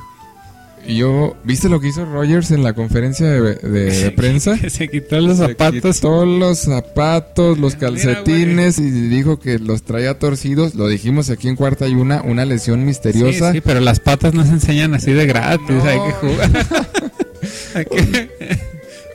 Yo, 0.88 1.36
¿viste 1.44 1.68
lo 1.70 1.80
que 1.80 1.88
hizo 1.88 2.06
Rogers 2.06 2.52
en 2.52 2.64
la 2.64 2.74
conferencia 2.74 3.28
de, 3.28 3.56
de- 3.56 3.92
de 4.04 4.12
prensa? 4.12 4.58
Que 4.60 4.70
se 4.70 4.88
quitó 4.88 5.20
los 5.20 5.38
Se 5.38 5.48
zapatos. 5.48 5.96
quitó 5.96 6.26
los 6.26 6.60
zapatos, 6.60 7.58
los 7.58 7.76
calcetines 7.76 8.78
y 8.80 8.92
dijo 8.92 9.40
que 9.40 9.58
los 9.60 9.84
traía 9.84 10.20
torcidos. 10.20 10.76
Lo 10.76 10.88
dijimos 10.88 11.30
aquí 11.30 11.48
en 11.48 11.56
cuarta 11.56 11.88
y 11.88 11.94
una, 11.96 12.22
una 12.22 12.46
lesión 12.46 12.86
misteriosa. 12.86 13.52
Sí, 13.52 13.58
sí, 13.58 13.62
pero 13.66 13.80
las 13.80 14.00
patas 14.00 14.34
no 14.34 14.44
se 14.46 14.52
enseñan 14.52 14.94
así 14.94 15.12
de 15.12 15.26
gratis, 15.26 15.68
No. 15.70 15.84
hay 15.84 16.00
que 16.00 16.12
jugar. 16.14 16.52
hay 17.76 17.86
que, 17.86 18.30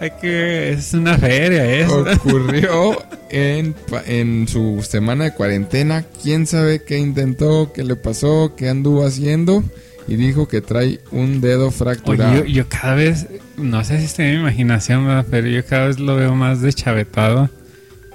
hay 0.01 0.11
que, 0.21 0.73
es 0.73 0.93
una 0.95 1.19
feria 1.19 1.65
eso. 1.79 2.05
Ocurrió 2.17 2.97
en, 3.31 3.75
en 4.07 4.49
su 4.49 4.85
semana 4.89 5.25
de 5.25 5.35
cuarentena. 5.35 6.05
Quién 6.23 6.47
sabe 6.47 6.83
qué 6.83 6.99
intentó, 6.99 7.73
qué 7.73 7.85
le 7.85 7.97
pasó, 7.97 8.55
qué 8.57 8.69
anduvo 8.69 9.05
haciendo. 9.05 9.63
Y 10.11 10.17
dijo 10.17 10.47
que 10.49 10.61
trae 10.61 11.01
un 11.13 11.41
dedo 11.41 11.69
Oye, 11.69 11.77
fracturado. 11.77 12.35
yo, 12.39 12.45
yo 12.45 12.69
cada 12.69 12.95
vez, 12.97 13.29
no 13.57 13.83
sé 13.85 13.99
si 14.01 14.07
es 14.07 14.19
mi 14.19 14.41
imaginación, 14.41 15.07
¿verdad? 15.07 15.25
pero 15.31 15.47
yo 15.47 15.65
cada 15.65 15.87
vez 15.87 15.99
lo 16.01 16.17
veo 16.17 16.35
más 16.35 16.61
deschavetado 16.61 17.49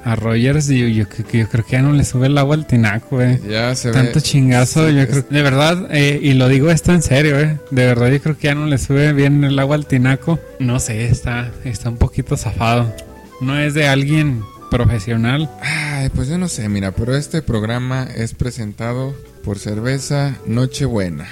a 0.04 0.16
Rogers 0.16 0.70
y 0.70 0.78
yo, 0.80 0.88
yo, 0.88 1.06
yo 1.34 1.48
creo 1.50 1.66
que 1.66 1.72
ya 1.72 1.82
no 1.82 1.94
le 1.94 2.04
sube 2.04 2.28
el 2.28 2.38
agua 2.38 2.56
al 2.56 2.68
tinaco, 2.68 3.22
eh. 3.24 3.40
Ya 3.50 3.74
se 3.76 3.92
Tanto 3.92 4.16
ve. 4.16 4.22
chingazo, 4.22 4.88
yo 4.92 5.08
creo 5.08 5.24
de 5.28 5.42
verdad, 5.42 5.88
eh, 5.90 6.20
y 6.22 6.34
lo 6.34 6.48
digo 6.48 6.70
esto 6.70 6.92
en 6.94 7.02
serio, 7.02 7.40
eh, 7.40 7.58
de 7.72 7.86
verdad 7.88 8.12
yo 8.12 8.22
creo 8.22 8.38
que 8.38 8.44
ya 8.50 8.54
no 8.56 8.68
le 8.68 8.78
sube 8.78 9.14
bien 9.14 9.44
el 9.44 9.58
agua 9.58 9.76
al 9.78 9.88
tinaco. 9.88 10.38
No 10.60 10.80
sé, 10.80 11.08
está, 11.08 11.50
está 11.64 11.90
un 11.90 11.98
poquito 11.98 12.38
zafado. 12.38 12.94
No 13.42 13.58
es 13.58 13.74
de 13.74 13.88
alguien 13.88 14.44
profesional. 14.70 15.50
Ay, 15.62 16.10
pues 16.10 16.28
yo 16.28 16.38
no 16.38 16.50
sé, 16.50 16.68
mira, 16.70 16.92
pero 16.92 17.16
este 17.16 17.42
programa 17.42 18.04
es 18.16 18.34
presentado 18.36 19.16
por 19.44 19.58
cerveza 19.60 20.36
Nochebuena. 20.46 21.26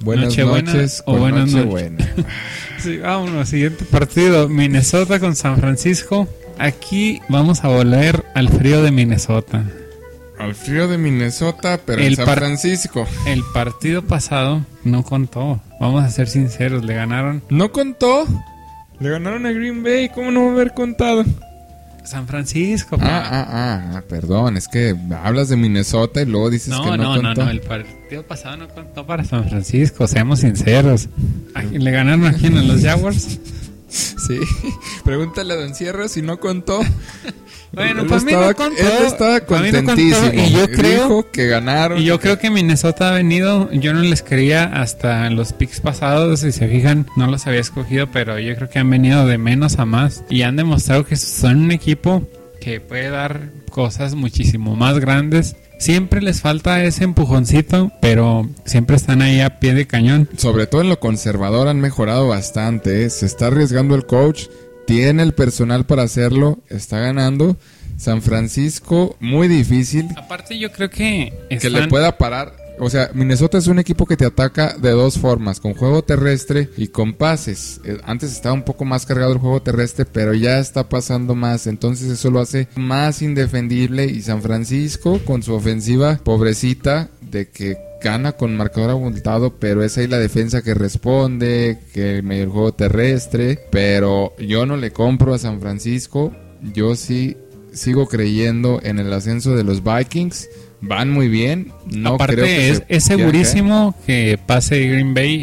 Buenas 0.00 0.36
noches 0.36 1.02
o 1.06 1.16
buenas 1.16 1.52
noches. 1.52 1.66
Nochebuena. 1.66 2.14
Sí, 2.78 2.98
vámonos, 2.98 3.48
siguiente 3.48 3.86
partido, 3.86 4.46
Minnesota 4.46 5.18
con 5.18 5.34
San 5.34 5.56
Francisco. 5.56 6.28
Aquí 6.58 7.18
vamos 7.30 7.64
a 7.64 7.68
volver 7.68 8.26
al 8.34 8.50
frío 8.50 8.82
de 8.82 8.90
Minnesota. 8.90 9.64
Al 10.38 10.54
frío 10.54 10.86
de 10.86 10.98
Minnesota, 10.98 11.80
pero 11.82 12.02
en 12.02 12.08
El 12.08 12.16
San 12.16 12.26
Francisco. 12.26 13.06
El 13.26 13.42
partido 13.54 14.02
pasado 14.02 14.66
no 14.84 15.02
contó. 15.02 15.62
Vamos 15.80 16.04
a 16.04 16.10
ser 16.10 16.28
sinceros, 16.28 16.84
le 16.84 16.94
ganaron 16.94 17.42
¿No 17.48 17.72
contó? 17.72 18.26
Le 19.00 19.08
ganaron 19.08 19.46
a 19.46 19.52
Green 19.52 19.82
Bay, 19.82 20.10
¿cómo 20.10 20.30
no 20.30 20.42
va 20.44 20.50
a 20.50 20.52
haber 20.52 20.74
contado? 20.74 21.24
San 22.04 22.26
Francisco. 22.26 22.96
Ah, 23.00 23.22
ah, 23.24 23.46
ah, 23.48 23.92
ah, 23.96 24.02
perdón, 24.08 24.56
es 24.56 24.68
que 24.68 24.94
hablas 25.22 25.48
de 25.48 25.56
Minnesota 25.56 26.22
y 26.22 26.26
luego 26.26 26.50
dices 26.50 26.68
no, 26.68 26.82
que 26.82 26.90
no, 26.90 26.96
no, 26.96 27.16
no, 27.16 27.22
contó. 27.22 27.44
no, 27.44 27.50
el 27.50 27.60
partido 27.60 28.22
pasado 28.22 28.58
no 28.58 28.68
contó 28.68 29.06
para 29.06 29.24
San 29.24 29.48
Francisco, 29.48 30.06
seamos 30.06 30.40
sinceros. 30.40 31.08
¿A 31.54 31.62
quién 31.62 31.82
le 31.82 31.90
ganaron 31.90 32.26
a 32.26 32.32
quién? 32.34 32.56
¿A 32.58 32.62
los 32.62 32.82
Jaguars? 32.82 33.38
Sí, 33.94 34.40
pregúntale 35.04 35.54
a 35.54 35.56
Don 35.56 35.74
Sierra 35.74 36.08
si 36.08 36.22
no 36.22 36.38
contó. 36.38 36.80
Bueno, 37.74 38.02
Él 38.02 38.08
mí 38.08 38.14
estaba, 38.14 38.46
no 38.50 38.54
contó. 38.54 38.80
él 38.80 38.86
estaba 39.04 39.40
no 39.40 39.46
contó, 39.46 39.62
contentísimo. 39.72 40.32
Y 40.32 40.52
yo 40.52 40.70
creo 40.70 41.02
Dijo 41.08 41.30
que 41.32 41.48
ganaron. 41.48 41.98
Y 41.98 42.04
yo 42.04 42.20
creo 42.20 42.38
que 42.38 42.48
Minnesota 42.48 43.08
ha 43.08 43.14
venido, 43.16 43.68
yo 43.72 43.92
no 43.92 44.00
les 44.00 44.22
creía 44.22 44.62
hasta 44.66 45.28
los 45.30 45.52
picks 45.52 45.80
pasados, 45.80 46.38
si 46.38 46.52
se 46.52 46.68
fijan, 46.68 47.08
no 47.16 47.26
los 47.26 47.48
había 47.48 47.58
escogido, 47.58 48.06
pero 48.12 48.38
yo 48.38 48.54
creo 48.54 48.70
que 48.70 48.78
han 48.78 48.88
venido 48.90 49.26
de 49.26 49.38
menos 49.38 49.80
a 49.80 49.86
más 49.86 50.22
y 50.30 50.42
han 50.42 50.54
demostrado 50.54 51.04
que 51.04 51.16
son 51.16 51.64
un 51.64 51.72
equipo 51.72 52.22
que 52.60 52.80
puede 52.80 53.10
dar 53.10 53.50
cosas 53.70 54.14
muchísimo 54.14 54.76
más 54.76 55.00
grandes. 55.00 55.56
Siempre 55.84 56.22
les 56.22 56.40
falta 56.40 56.82
ese 56.82 57.04
empujoncito, 57.04 57.92
pero 58.00 58.48
siempre 58.64 58.96
están 58.96 59.20
ahí 59.20 59.42
a 59.42 59.60
pie 59.60 59.74
de 59.74 59.86
cañón. 59.86 60.30
Sobre 60.38 60.66
todo 60.66 60.80
en 60.80 60.88
lo 60.88 60.98
conservador 60.98 61.68
han 61.68 61.78
mejorado 61.78 62.26
bastante. 62.26 63.04
¿eh? 63.04 63.10
Se 63.10 63.26
está 63.26 63.48
arriesgando 63.48 63.94
el 63.94 64.06
coach. 64.06 64.46
Tiene 64.86 65.22
el 65.22 65.34
personal 65.34 65.84
para 65.84 66.04
hacerlo. 66.04 66.60
Está 66.70 67.00
ganando. 67.00 67.58
San 67.98 68.22
Francisco, 68.22 69.14
muy 69.20 69.46
difícil 69.46 70.08
Aparte 70.16 70.58
yo 70.58 70.72
creo 70.72 70.88
que 70.88 71.34
que 71.60 71.68
le 71.68 71.86
pueda 71.88 72.16
parar. 72.16 72.63
O 72.78 72.90
sea, 72.90 73.10
Minnesota 73.14 73.58
es 73.58 73.66
un 73.68 73.78
equipo 73.78 74.04
que 74.06 74.16
te 74.16 74.26
ataca 74.26 74.76
de 74.76 74.90
dos 74.90 75.18
formas, 75.18 75.60
con 75.60 75.74
juego 75.74 76.02
terrestre 76.02 76.70
y 76.76 76.88
con 76.88 77.14
pases. 77.14 77.80
Eh, 77.84 77.98
Antes 78.04 78.32
estaba 78.32 78.54
un 78.54 78.64
poco 78.64 78.84
más 78.84 79.06
cargado 79.06 79.32
el 79.32 79.38
juego 79.38 79.62
terrestre, 79.62 80.04
pero 80.04 80.34
ya 80.34 80.58
está 80.58 80.88
pasando 80.88 81.34
más, 81.34 81.66
entonces 81.66 82.10
eso 82.10 82.30
lo 82.30 82.40
hace 82.40 82.68
más 82.76 83.22
indefendible 83.22 84.06
y 84.06 84.22
San 84.22 84.42
Francisco 84.42 85.20
con 85.24 85.42
su 85.42 85.54
ofensiva 85.54 86.20
pobrecita 86.22 87.10
de 87.20 87.48
que 87.48 87.78
gana 88.02 88.32
con 88.32 88.56
marcador 88.56 88.90
abultado, 88.90 89.54
pero 89.58 89.82
es 89.82 89.96
ahí 89.96 90.06
la 90.06 90.18
defensa 90.18 90.62
que 90.62 90.74
responde, 90.74 91.78
que 91.94 92.22
medio 92.22 92.44
el 92.44 92.50
juego 92.50 92.72
terrestre, 92.72 93.60
pero 93.70 94.34
yo 94.38 94.66
no 94.66 94.76
le 94.76 94.92
compro 94.92 95.32
a 95.32 95.38
San 95.38 95.60
Francisco, 95.60 96.32
yo 96.74 96.96
sí 96.96 97.36
sigo 97.72 98.06
creyendo 98.06 98.80
en 98.82 98.98
el 98.98 99.12
ascenso 99.12 99.56
de 99.56 99.64
los 99.64 99.82
Vikings. 99.82 100.48
Van 100.86 101.10
muy 101.10 101.28
bien. 101.28 101.72
No 101.86 102.14
Aparte 102.14 102.34
creo 102.36 102.46
que 102.46 102.70
es, 102.70 102.76
se- 102.78 102.84
es 102.88 103.04
segurísimo 103.04 103.94
que 104.06 104.38
pase 104.44 104.86
Green 104.88 105.14
Bay 105.14 105.34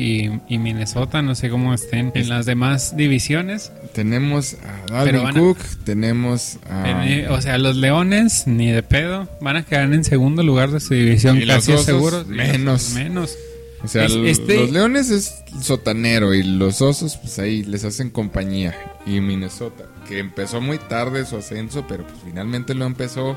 y, 0.47 0.53
y 0.53 0.57
Minnesota, 0.57 1.21
no 1.21 1.35
sé 1.35 1.49
cómo 1.49 1.73
estén 1.73 2.11
en 2.15 2.29
las 2.29 2.45
demás 2.45 2.95
divisiones. 2.95 3.71
Tenemos 3.93 4.55
a 4.89 4.91
Dalvin 4.93 5.25
a- 5.27 5.33
Cook, 5.33 5.57
tenemos 5.83 6.57
a... 6.69 7.07
Eh, 7.07 7.27
o 7.29 7.41
sea, 7.41 7.57
los 7.57 7.75
Leones 7.75 8.43
ni 8.47 8.71
de 8.71 8.83
pedo 8.83 9.27
van 9.41 9.55
a 9.57 9.63
quedar 9.63 9.91
en 9.93 10.03
segundo 10.03 10.43
lugar 10.43 10.71
de 10.71 10.79
su 10.79 10.93
división 10.93 11.37
Y 11.37 11.45
los 11.45 11.55
casi 11.57 11.73
Osos, 11.73 11.85
seguro. 11.85 12.23
menos. 12.27 12.91
Menos. 12.93 13.35
o 13.83 13.87
sea, 13.87 14.05
es- 14.05 14.13
este- 14.15 14.55
los 14.57 14.71
Leones 14.71 15.09
es 15.09 15.43
sotanero 15.61 16.33
y 16.33 16.43
los 16.43 16.81
Osos, 16.81 17.17
pues 17.17 17.39
ahí 17.39 17.63
les 17.63 17.83
hacen 17.83 18.09
compañía. 18.09 18.75
Y 19.05 19.19
Minnesota, 19.21 19.85
que 20.07 20.19
empezó 20.19 20.61
muy 20.61 20.77
tarde 20.77 21.25
su 21.25 21.37
ascenso, 21.37 21.85
pero 21.87 22.03
pues 22.05 22.19
finalmente 22.23 22.73
lo 22.75 22.85
empezó 22.85 23.35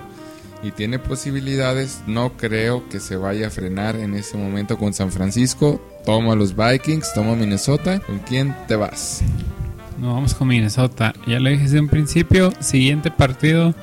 y 0.65 0.71
tiene 0.71 0.99
posibilidades. 0.99 2.03
No 2.07 2.37
creo 2.37 2.89
que 2.89 3.01
se 3.01 3.17
vaya 3.17 3.49
a 3.49 3.51
frenar 3.51 3.97
en 3.97 4.15
ese 4.15 4.37
momento 4.37 4.79
con 4.79 4.95
San 4.95 5.13
Francisco. 5.13 5.81
Toma 6.05 6.33
a 6.33 6.37
los 6.37 6.57
Vikings, 6.57 7.13
toma 7.15 7.33
a 7.33 7.37
Minnesota. 7.37 8.01
¿Con 8.01 8.19
quién 8.21 8.57
te 8.67 8.77
vas? 8.77 9.23
No, 9.99 10.15
vamos 10.15 10.35
con 10.35 10.49
Minnesota. 10.49 11.15
Ya 11.27 11.39
lo 11.39 11.51
dije 11.51 11.65
desde 11.65 11.81
un 11.81 11.89
principio. 11.89 12.53
Siguiente 12.61 13.11
partido. 13.11 13.75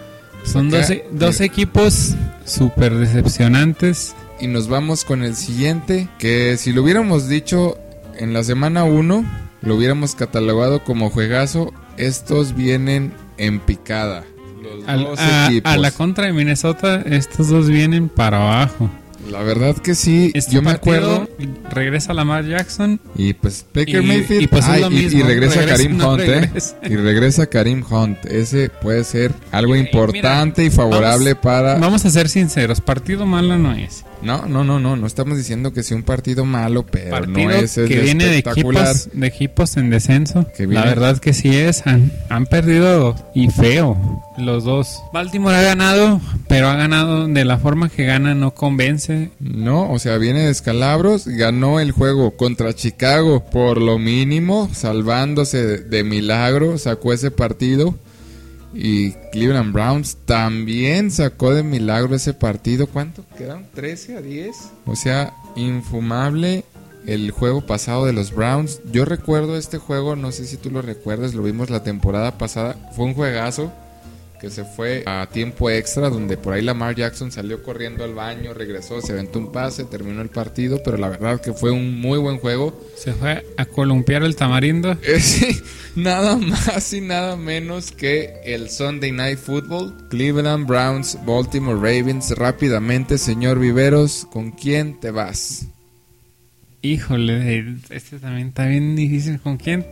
Son 0.44 0.74
Acá, 0.74 0.96
dos, 1.12 1.39
equipos 1.39 2.15
súper 2.46 2.96
decepcionantes. 2.96 4.15
Y 4.39 4.48
nos 4.48 4.67
vamos 4.67 5.06
con 5.06 5.22
el 5.24 5.36
siguiente, 5.36 6.10
que 6.17 6.58
si 6.58 6.74
lo 6.74 6.82
hubiéramos 6.82 7.28
dicho 7.28 7.78
en 8.17 8.34
la 8.34 8.44
semana 8.44 8.84
1, 8.86 9.24
lo 9.62 9.76
hubiéramos 9.76 10.15
catalogado 10.15 10.84
como 10.84 11.12
juegazo. 11.12 11.72
Estos 11.98 12.56
vienen 12.56 13.13
en 13.38 13.60
picada. 13.60 14.24
Los 14.62 14.88
Al- 14.88 15.04
dos 15.04 15.19
a, 15.19 15.47
equipos. 15.47 15.71
a 15.71 15.78
la 15.78 15.91
contra 15.91 16.26
de 16.28 16.34
Minnesota, 16.34 17.02
estos 17.06 17.47
dos 17.50 17.67
vienen 17.69 18.10
para 18.10 18.38
abajo. 18.38 18.89
La 19.30 19.43
verdad 19.43 19.76
que 19.78 19.93
sí, 19.93 20.32
Este 20.34 20.52
yo 20.52 20.62
me 20.63 20.71
partido, 20.74 21.13
acuerdo. 21.28 21.30
Regresa 21.69 22.13
Lamar 22.13 22.43
Jackson. 22.45 23.00
Y 23.15 23.34
pues 23.34 23.65
Baker 23.74 24.04
Y- 24.04 24.08
Mayfield. 24.08 24.41
y 24.41 24.47
pues 24.47 24.65
Ay, 24.67 24.84
y- 24.91 24.95
y, 24.97 25.21
regresa 25.21 25.62
regresa, 25.62 25.65
Karim 25.78 25.97
no 25.97 26.12
Hunt, 26.13 26.21
¿eh? 26.24 26.50
Y 26.89 26.95
regresa 26.95 27.45
Karim 27.47 27.84
Hunt. 27.88 28.26
Ese 28.26 28.69
puede 28.69 29.04
ser 29.04 29.32
algo 29.52 29.76
importante 29.76 30.63
mira, 30.63 30.74
y 30.74 30.76
favorable 30.76 31.34
vamos- 31.34 31.43
para. 31.43 31.76
Vamos 31.76 32.04
a 32.06 32.10
ser 32.10 32.30
sinceros. 32.30 32.82
Partido 32.82 33.26
malo 33.28 33.58
no 33.60 33.74
es. 33.74 34.04
No, 34.23 34.45
no, 34.45 34.63
no, 34.63 34.79
no. 34.79 34.95
No 34.95 35.07
estamos 35.07 35.38
diciendo 35.38 35.73
que 35.73 35.84
sea 35.84 35.97
un 35.97 36.03
partido 36.03 36.45
malo, 36.45 36.86
pero 36.86 37.12
partido 37.12 37.49
no 37.49 37.51
es 37.51 37.77
el 37.77 37.88
que 37.88 37.99
viene 37.99 38.25
de 38.25 38.38
equipos, 38.39 39.10
de 39.13 39.27
equipos 39.27 39.77
en 39.77 39.89
descenso. 39.89 40.45
La 40.57 40.86
verdad 40.86 41.17
que 41.17 41.34
sí 41.34 41.55
es. 41.55 41.86
Han, 41.88 42.12
han 42.29 42.45
perdido 42.45 43.15
y 43.34 43.49
feo 43.49 44.21
los 44.38 44.63
dos. 44.63 45.01
Baltimore 45.13 45.55
ha 45.55 45.62
ganado, 45.62 46.21
pero 46.47 46.67
ha 46.67 46.75
ganado 46.75 47.27
de 47.27 47.45
la 47.45 47.57
forma 47.57 47.89
que 47.89 48.05
gana, 48.05 48.34
no 48.34 48.53
convence. 48.53 49.31
No, 49.39 49.91
o 49.91 49.99
sea, 49.99 50.17
viene 50.17 50.41
de 50.41 50.51
escalabros, 50.51 51.27
ganó 51.27 51.79
el 51.79 51.91
juego 51.91 52.36
contra 52.38 52.73
Chicago 52.73 53.45
por 53.45 53.81
lo 53.81 53.99
mínimo, 53.99 54.69
salvándose 54.73 55.77
de 55.77 56.03
milagro, 56.03 56.77
sacó 56.77 57.13
ese 57.13 57.31
partido. 57.31 57.95
Y 58.73 59.12
Cleveland 59.31 59.73
Browns 59.73 60.17
también 60.25 61.12
sacó 61.12 61.53
de 61.53 61.63
milagro 61.63 62.15
ese 62.15 62.34
partido. 62.34 62.88
¿Cuánto 62.88 63.25
quedaron? 63.38 63.65
¿13 63.75 64.17
a 64.17 64.21
10? 64.21 64.55
O 64.86 64.95
sea, 64.95 65.34
infumable 65.55 66.63
el 67.05 67.31
juego 67.31 67.62
pasado 67.62 68.05
de 68.05 68.13
los 68.13 68.34
Browns. 68.34 68.81
Yo 68.91 69.05
recuerdo 69.05 69.57
este 69.57 69.77
juego, 69.77 70.15
no 70.15 70.31
sé 70.31 70.45
si 70.45 70.57
tú 70.57 70.71
lo 70.71 70.81
recuerdas, 70.81 71.34
lo 71.34 71.43
vimos 71.43 71.69
la 71.69 71.84
temporada 71.84 72.38
pasada. 72.38 72.75
Fue 72.95 73.05
un 73.05 73.13
juegazo 73.13 73.71
que 74.41 74.49
se 74.49 74.65
fue 74.65 75.04
a 75.06 75.30
tiempo 75.32 75.69
extra, 75.69 76.10
donde 76.10 76.36
por 76.36 76.54
ahí 76.54 76.63
Lamar 76.63 76.95
Jackson 76.95 77.32
salió 77.32 77.62
corriendo 77.62 78.04
al 78.04 78.15
baño, 78.15 78.56
regresó, 78.56 78.99
se 78.99 79.13
aventó 79.13 79.38
un 79.38 79.51
pase, 79.51 79.84
terminó 79.84 80.23
el 80.23 80.30
partido, 80.30 80.82
pero 80.84 80.97
la 80.97 81.10
verdad 81.10 81.39
que 81.39 81.54
fue 81.54 81.69
un 81.69 82.01
muy 82.01 82.17
buen 82.17 82.39
juego. 82.39 82.75
Se 82.97 83.13
fue 83.13 83.45
a 83.56 83.65
columpiar 83.65 84.23
el 84.23 84.36
tamarindo. 84.36 84.97
Es 85.12 85.62
nada 85.95 86.38
más 86.38 86.91
y 86.93 87.01
nada 87.01 87.36
menos 87.36 87.91
que 87.91 88.41
el 88.43 88.69
Sunday 88.69 89.12
Night 89.12 89.38
Football. 89.38 90.08
Cleveland 90.10 90.65
Browns, 90.65 91.19
Baltimore 91.23 91.75
Ravens. 91.75 92.32
Rápidamente, 92.32 93.19
señor 93.19 93.60
Viveros, 93.60 94.25
¿con 94.32 94.51
quién 94.51 94.99
te 94.99 95.12
vas? 95.12 95.67
Híjole, 96.82 97.75
este 97.91 98.17
también 98.17 98.47
está 98.47 98.65
bien 98.65 98.95
difícil. 98.95 99.39
¿Con 99.39 99.58
quién? 99.58 99.86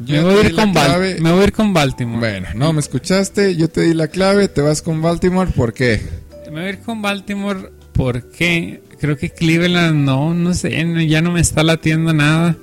Yo 0.00 0.16
Me 0.16 0.22
voy, 0.22 0.34
a 0.34 0.46
ir 0.48 0.52
la 0.54 0.62
con 0.62 0.72
Bal- 0.74 0.86
clave. 0.86 1.16
me 1.20 1.30
voy 1.32 1.40
a 1.40 1.44
ir 1.44 1.52
con 1.52 1.72
Baltimore. 1.72 2.18
Bueno, 2.18 2.48
no 2.54 2.72
me 2.72 2.80
escuchaste, 2.80 3.54
yo 3.56 3.68
te 3.68 3.82
di 3.82 3.94
la 3.94 4.08
clave, 4.08 4.48
te 4.48 4.60
vas 4.60 4.82
con 4.82 5.00
Baltimore, 5.02 5.50
¿por 5.52 5.72
qué? 5.72 6.00
Me 6.46 6.50
voy 6.50 6.60
a 6.62 6.68
ir 6.70 6.78
con 6.80 7.00
Baltimore 7.02 7.70
porque 7.92 8.82
creo 9.00 9.16
que 9.16 9.30
Cleveland 9.30 10.04
no, 10.04 10.34
no 10.34 10.52
sé, 10.54 10.84
ya 11.08 11.20
no 11.22 11.30
me 11.32 11.40
está 11.40 11.62
latiendo 11.62 12.12
nada. 12.12 12.56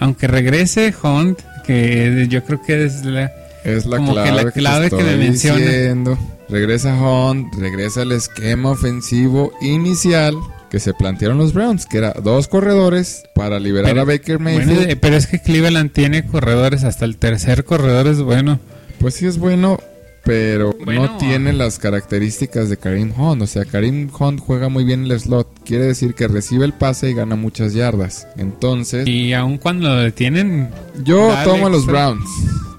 Aunque 0.00 0.26
regrese 0.28 0.94
Hunt, 1.02 1.40
que 1.66 2.26
yo 2.30 2.42
creo 2.44 2.62
que 2.62 2.84
es 2.84 3.04
la... 3.04 3.32
Es 3.64 3.84
la 3.84 3.96
Como 3.98 4.14
que 4.14 4.22
clave, 4.22 4.32
la 4.44 4.44
que, 4.52 4.60
clave 4.60 4.90
te 4.90 4.96
que 4.96 5.02
me 5.02 5.16
menciona. 5.16 6.18
Regresa 6.48 6.94
Hunt, 6.94 7.52
regresa 7.56 8.02
el 8.02 8.12
esquema 8.12 8.70
ofensivo 8.70 9.52
inicial 9.60 10.34
que 10.70 10.80
se 10.80 10.92
plantearon 10.94 11.38
los 11.38 11.52
Browns, 11.54 11.86
que 11.86 11.98
era 11.98 12.12
dos 12.12 12.48
corredores 12.48 13.22
para 13.34 13.58
liberar 13.58 13.90
Pero- 13.90 14.02
a 14.02 14.04
Baker 14.04 14.38
Mayfield. 14.38 14.74
Bueno, 14.74 14.90
eh, 14.92 14.96
pero 14.96 15.16
es 15.16 15.26
que 15.26 15.40
Cleveland 15.40 15.92
tiene 15.92 16.26
corredores, 16.26 16.84
hasta 16.84 17.04
el 17.04 17.16
tercer 17.16 17.64
corredor 17.64 18.06
es 18.06 18.20
bueno. 18.20 18.60
Pues 19.00 19.14
sí 19.14 19.26
es 19.26 19.38
bueno, 19.38 19.78
pero 20.24 20.76
Bueno. 20.84 21.06
no 21.06 21.16
tiene 21.18 21.52
las 21.52 21.78
características 21.78 22.68
de 22.68 22.76
Karim 22.76 23.12
Hunt. 23.18 23.40
O 23.42 23.46
sea, 23.46 23.64
Karim 23.64 24.10
Hunt 24.18 24.40
juega 24.40 24.68
muy 24.68 24.84
bien 24.84 25.04
el 25.04 25.18
slot. 25.18 25.48
Quiere 25.64 25.84
decir 25.86 26.14
que 26.14 26.28
recibe 26.28 26.64
el 26.66 26.72
pase 26.74 27.08
y 27.10 27.14
gana 27.14 27.36
muchas 27.36 27.72
yardas. 27.72 28.26
Entonces, 28.36 29.06
Y 29.08 29.32
aun 29.32 29.56
cuando 29.58 29.88
lo 29.88 29.96
detienen, 29.96 30.68
yo 31.04 31.32
tomo 31.44 31.68
a 31.68 31.70
los 31.70 31.84
extra. 31.84 32.10
Browns. 32.10 32.28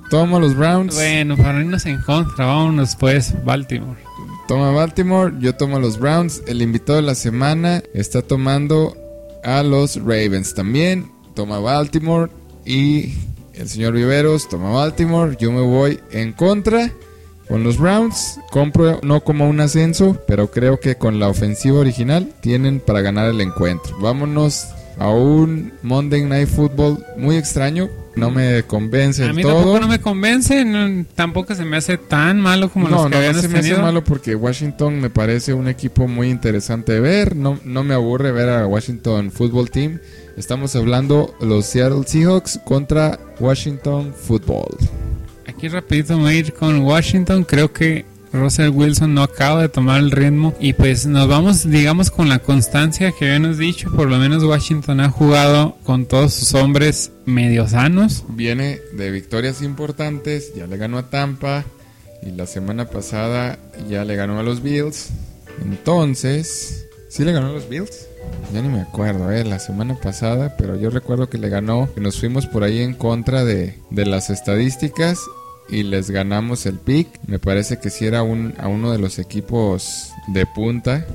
Tomo 0.10 0.38
a 0.38 0.40
los 0.40 0.56
Browns. 0.56 0.96
bueno, 0.96 1.38
para 1.38 1.60
irnos 1.60 1.86
en 1.86 2.02
contra, 2.02 2.46
vámonos 2.46 2.96
pues, 2.96 3.34
Baltimore. 3.46 4.00
Toma 4.50 4.72
Baltimore, 4.72 5.32
yo 5.40 5.54
tomo 5.54 5.78
a 5.78 5.80
los 5.80 6.00
Browns. 6.00 6.42
El 6.48 6.64
invitado 6.64 6.96
de 6.96 7.04
la 7.04 7.14
semana 7.14 7.84
está 7.94 8.24
tomando 8.24 8.98
a 9.44 9.62
los 9.62 9.98
Ravens 9.98 10.56
también. 10.56 11.12
Toma 11.36 11.60
Baltimore. 11.60 12.32
Y 12.66 13.14
el 13.54 13.70
señor 13.70 13.94
Viveros 13.94 14.50
toma 14.50 14.72
Baltimore. 14.72 15.38
Yo 15.40 15.52
me 15.52 15.62
voy 15.62 16.00
en 16.10 16.34
contra 16.34 16.92
con 17.48 17.64
los 17.64 17.78
Browns. 17.78 18.40
Compro 18.50 19.00
no 19.04 19.24
como 19.24 19.48
un 19.48 19.60
ascenso, 19.60 20.18
pero 20.28 20.50
creo 20.50 20.80
que 20.80 20.96
con 20.96 21.20
la 21.20 21.30
ofensiva 21.30 21.78
original 21.78 22.34
tienen 22.42 22.80
para 22.80 23.02
ganar 23.02 23.30
el 23.30 23.42
encuentro. 23.42 24.00
Vámonos 24.00 24.66
a 24.98 25.10
un 25.10 25.74
Monday 25.84 26.26
Night 26.26 26.50
Football 26.50 27.06
muy 27.18 27.38
extraño. 27.38 27.88
No 28.20 28.32
me 28.32 28.64
convence 28.64 29.24
A 29.24 29.28
del 29.28 29.36
mí 29.36 29.42
todo. 29.42 29.56
tampoco 29.56 29.80
no 29.80 29.88
me 29.88 30.00
convence, 30.00 30.66
no- 30.66 31.06
tampoco 31.16 31.56
se 31.56 31.66
me 31.66 31.78
hace 31.78 31.98
tan 31.98 32.40
malo 32.40 32.70
como 32.70 32.88
No, 32.90 32.96
los 33.10 33.12
que 33.12 33.34
no, 33.34 33.42
se 33.42 33.48
me 33.48 33.60
hace 33.60 33.78
malo 33.78 34.04
porque 34.04 34.36
Washington 34.36 35.00
me 35.00 35.10
parece 35.10 35.54
un 35.54 35.68
equipo 35.68 36.08
muy 36.08 36.30
interesante 36.30 36.94
de 36.94 37.00
ver. 37.00 37.36
No, 37.36 37.60
no 37.66 37.84
me 37.84 37.94
aburre 37.94 38.32
ver 38.32 38.50
a 38.50 38.68
Washington 38.68 39.32
Football 39.32 39.70
Team. 39.72 40.00
Estamos 40.38 40.76
hablando 40.76 41.36
los 41.42 41.66
Seattle 41.66 42.04
Seahawks 42.06 42.60
contra 42.64 43.20
Washington 43.40 44.14
Football. 44.16 44.78
Aquí 45.48 45.68
rapidito 45.68 46.16
me 46.18 46.24
voy 46.24 46.34
a 46.34 46.38
ir 46.38 46.54
con 46.54 46.80
Washington. 46.82 47.44
Creo 47.44 47.74
que 47.74 48.06
Russell 48.32 48.70
Wilson 48.70 49.14
no 49.14 49.24
acaba 49.24 49.62
de 49.62 49.70
tomar 49.70 50.00
el 50.00 50.12
ritmo. 50.12 50.54
Y 50.60 50.74
pues 50.74 51.06
nos 51.06 51.28
vamos, 51.28 51.70
digamos, 51.70 52.12
con 52.12 52.30
la 52.30 52.40
constancia 52.40 53.12
que 53.12 53.26
habíamos 53.26 53.58
dicho. 53.58 53.92
Por 53.96 54.10
lo 54.10 54.18
menos 54.18 54.44
Washington 54.44 55.00
ha 55.00 55.10
jugado 55.10 55.78
con 55.84 56.06
todos 56.06 56.34
sus 56.34 56.54
hombres 56.54 57.12
medio 57.26 57.68
sanos. 57.68 58.24
Viene 58.30 58.80
de 58.94 59.12
victorias 59.12 59.62
importantes, 59.62 60.54
ya 60.56 60.68
le 60.68 60.78
ganó 60.78 60.98
a 60.98 61.10
Tampa 61.10 61.66
y 62.22 62.32
la 62.32 62.46
semana 62.46 62.90
pasada 62.90 63.58
ya 63.90 64.06
le 64.06 64.16
ganó 64.16 64.40
a 64.40 64.44
los 64.44 64.62
Bills. 64.62 65.10
Entonces, 65.62 66.88
¿sí 67.10 67.24
le 67.24 67.32
ganó 67.32 67.48
a 67.48 67.54
los 67.54 67.70
Bills? 67.70 68.08
Ya 68.54 68.62
ni 68.62 68.70
me 68.70 68.82
acuerdo, 68.82 69.32
eh, 69.32 69.44
la 69.44 69.60
semana 69.60 69.96
pasada, 69.96 70.56
pero 70.58 70.76
yo 70.76 70.90
recuerdo 70.90 71.30
que 71.30 71.38
le 71.38 71.50
ganó, 71.50 71.90
nos 71.96 72.20
fuimos 72.20 72.46
por 72.46 72.64
ahí 72.64 72.82
en 72.82 72.94
contra 72.94 73.44
de, 73.44 73.76
de 73.90 74.06
las 74.06 74.30
estadísticas 74.30 75.20
y 75.72 75.84
les 75.84 76.10
ganamos 76.10 76.66
el 76.66 76.76
pick. 76.76 77.08
Me 77.28 77.40
parece 77.40 77.80
que 77.80 77.90
sí 77.90 78.06
era 78.06 78.24
un, 78.24 78.54
a 78.58 78.68
uno 78.68 78.92
de 78.92 79.00
los 79.00 79.20
equipos 79.20 80.12
de 80.28 80.46
punta. 80.46 81.06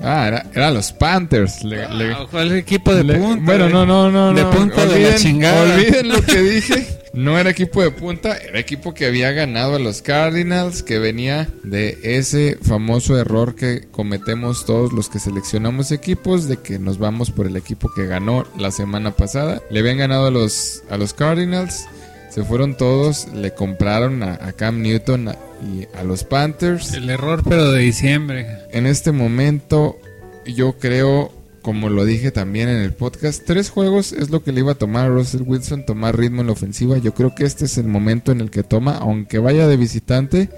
Ah, 0.00 0.28
era, 0.28 0.46
era 0.54 0.70
los 0.70 0.92
Panthers. 0.92 1.64
Le- 1.64 1.88
le- 1.88 2.12
Ah, 2.12 2.26
¿Cuál 2.30 2.52
equipo 2.56 2.94
de 2.94 3.02
le- 3.02 3.14
punta? 3.18 3.42
Bueno, 3.44 3.68
no, 3.68 3.84
no, 3.84 4.10
no. 4.10 4.32
De 4.32 4.42
no. 4.42 4.50
punta 4.50 4.86
de 4.86 5.10
la 5.10 5.16
chingada. 5.16 5.74
Olviden 5.74 6.08
lo 6.08 6.22
que 6.22 6.40
dije. 6.42 6.86
No 7.14 7.36
era 7.36 7.50
equipo 7.50 7.82
de 7.82 7.90
punta, 7.90 8.36
era 8.36 8.60
equipo 8.60 8.94
que 8.94 9.06
había 9.06 9.32
ganado 9.32 9.74
a 9.74 9.78
los 9.80 10.02
Cardinals, 10.02 10.84
que 10.84 11.00
venía 11.00 11.48
de 11.64 11.98
ese 12.04 12.58
famoso 12.62 13.18
error 13.18 13.56
que 13.56 13.88
cometemos 13.90 14.64
todos 14.66 14.92
los 14.92 15.08
que 15.08 15.18
seleccionamos 15.18 15.90
equipos, 15.90 16.46
de 16.48 16.58
que 16.58 16.78
nos 16.78 16.98
vamos 16.98 17.32
por 17.32 17.46
el 17.46 17.56
equipo 17.56 17.90
que 17.92 18.06
ganó 18.06 18.44
la 18.56 18.70
semana 18.70 19.12
pasada. 19.16 19.60
Le 19.70 19.80
habían 19.80 19.96
ganado 19.98 20.26
a 20.26 20.30
los, 20.30 20.84
a 20.90 20.96
los 20.96 21.12
Cardinals, 21.12 21.86
se 22.28 22.44
fueron 22.44 22.76
todos, 22.76 23.28
le 23.34 23.52
compraron 23.52 24.22
a, 24.22 24.34
a 24.34 24.52
Cam 24.52 24.82
Newton 24.82 25.30
y 25.62 25.86
a 25.96 26.04
los 26.04 26.24
Panthers. 26.24 26.92
El 26.94 27.10
error, 27.10 27.42
pero 27.48 27.72
de 27.72 27.80
diciembre. 27.80 28.46
En 28.70 28.86
este 28.86 29.12
momento, 29.12 29.98
yo 30.46 30.78
creo, 30.78 31.32
como 31.62 31.88
lo 31.88 32.04
dije 32.04 32.30
también 32.30 32.68
en 32.68 32.78
el 32.78 32.92
podcast, 32.92 33.44
tres 33.44 33.70
juegos 33.70 34.12
es 34.12 34.30
lo 34.30 34.42
que 34.42 34.52
le 34.52 34.60
iba 34.60 34.72
a 34.72 34.76
tomar 34.76 35.06
a 35.06 35.08
Russell 35.08 35.42
Wilson, 35.46 35.86
tomar 35.86 36.16
ritmo 36.16 36.42
en 36.42 36.48
la 36.48 36.52
ofensiva. 36.52 36.98
Yo 36.98 37.14
creo 37.14 37.34
que 37.34 37.44
este 37.44 37.64
es 37.64 37.78
el 37.78 37.86
momento 37.86 38.32
en 38.32 38.40
el 38.40 38.50
que 38.50 38.62
toma, 38.62 38.96
aunque 38.96 39.38
vaya 39.38 39.66
de 39.66 39.76
visitante, 39.76 40.48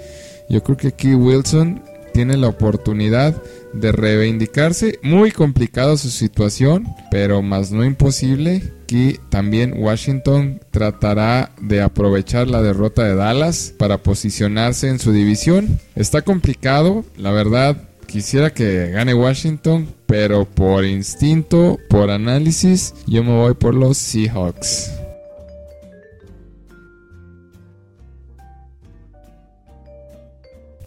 yo 0.48 0.62
creo 0.62 0.76
que 0.76 0.88
aquí 0.88 1.14
Wilson 1.14 1.82
tiene 2.12 2.36
la 2.36 2.48
oportunidad 2.48 3.40
de 3.72 3.92
reivindicarse. 3.92 4.98
Muy 5.02 5.30
complicado 5.30 5.96
su 5.96 6.08
situación, 6.10 6.86
pero 7.10 7.42
más 7.42 7.72
no 7.72 7.84
imposible. 7.84 8.62
Aquí 8.82 9.18
también 9.28 9.74
Washington 9.76 10.60
tratará 10.70 11.52
de 11.60 11.80
aprovechar 11.80 12.48
la 12.48 12.62
derrota 12.62 13.04
de 13.04 13.14
Dallas 13.14 13.72
para 13.78 13.98
posicionarse 14.02 14.88
en 14.88 14.98
su 14.98 15.12
división. 15.12 15.78
Está 15.94 16.22
complicado, 16.22 17.04
la 17.16 17.30
verdad. 17.30 17.76
Quisiera 18.06 18.50
que 18.50 18.90
gane 18.90 19.14
Washington, 19.14 19.88
pero 20.06 20.44
por 20.44 20.84
instinto, 20.84 21.78
por 21.88 22.10
análisis, 22.10 22.94
yo 23.06 23.22
me 23.22 23.30
voy 23.30 23.54
por 23.54 23.74
los 23.74 23.96
Seahawks. 23.98 24.99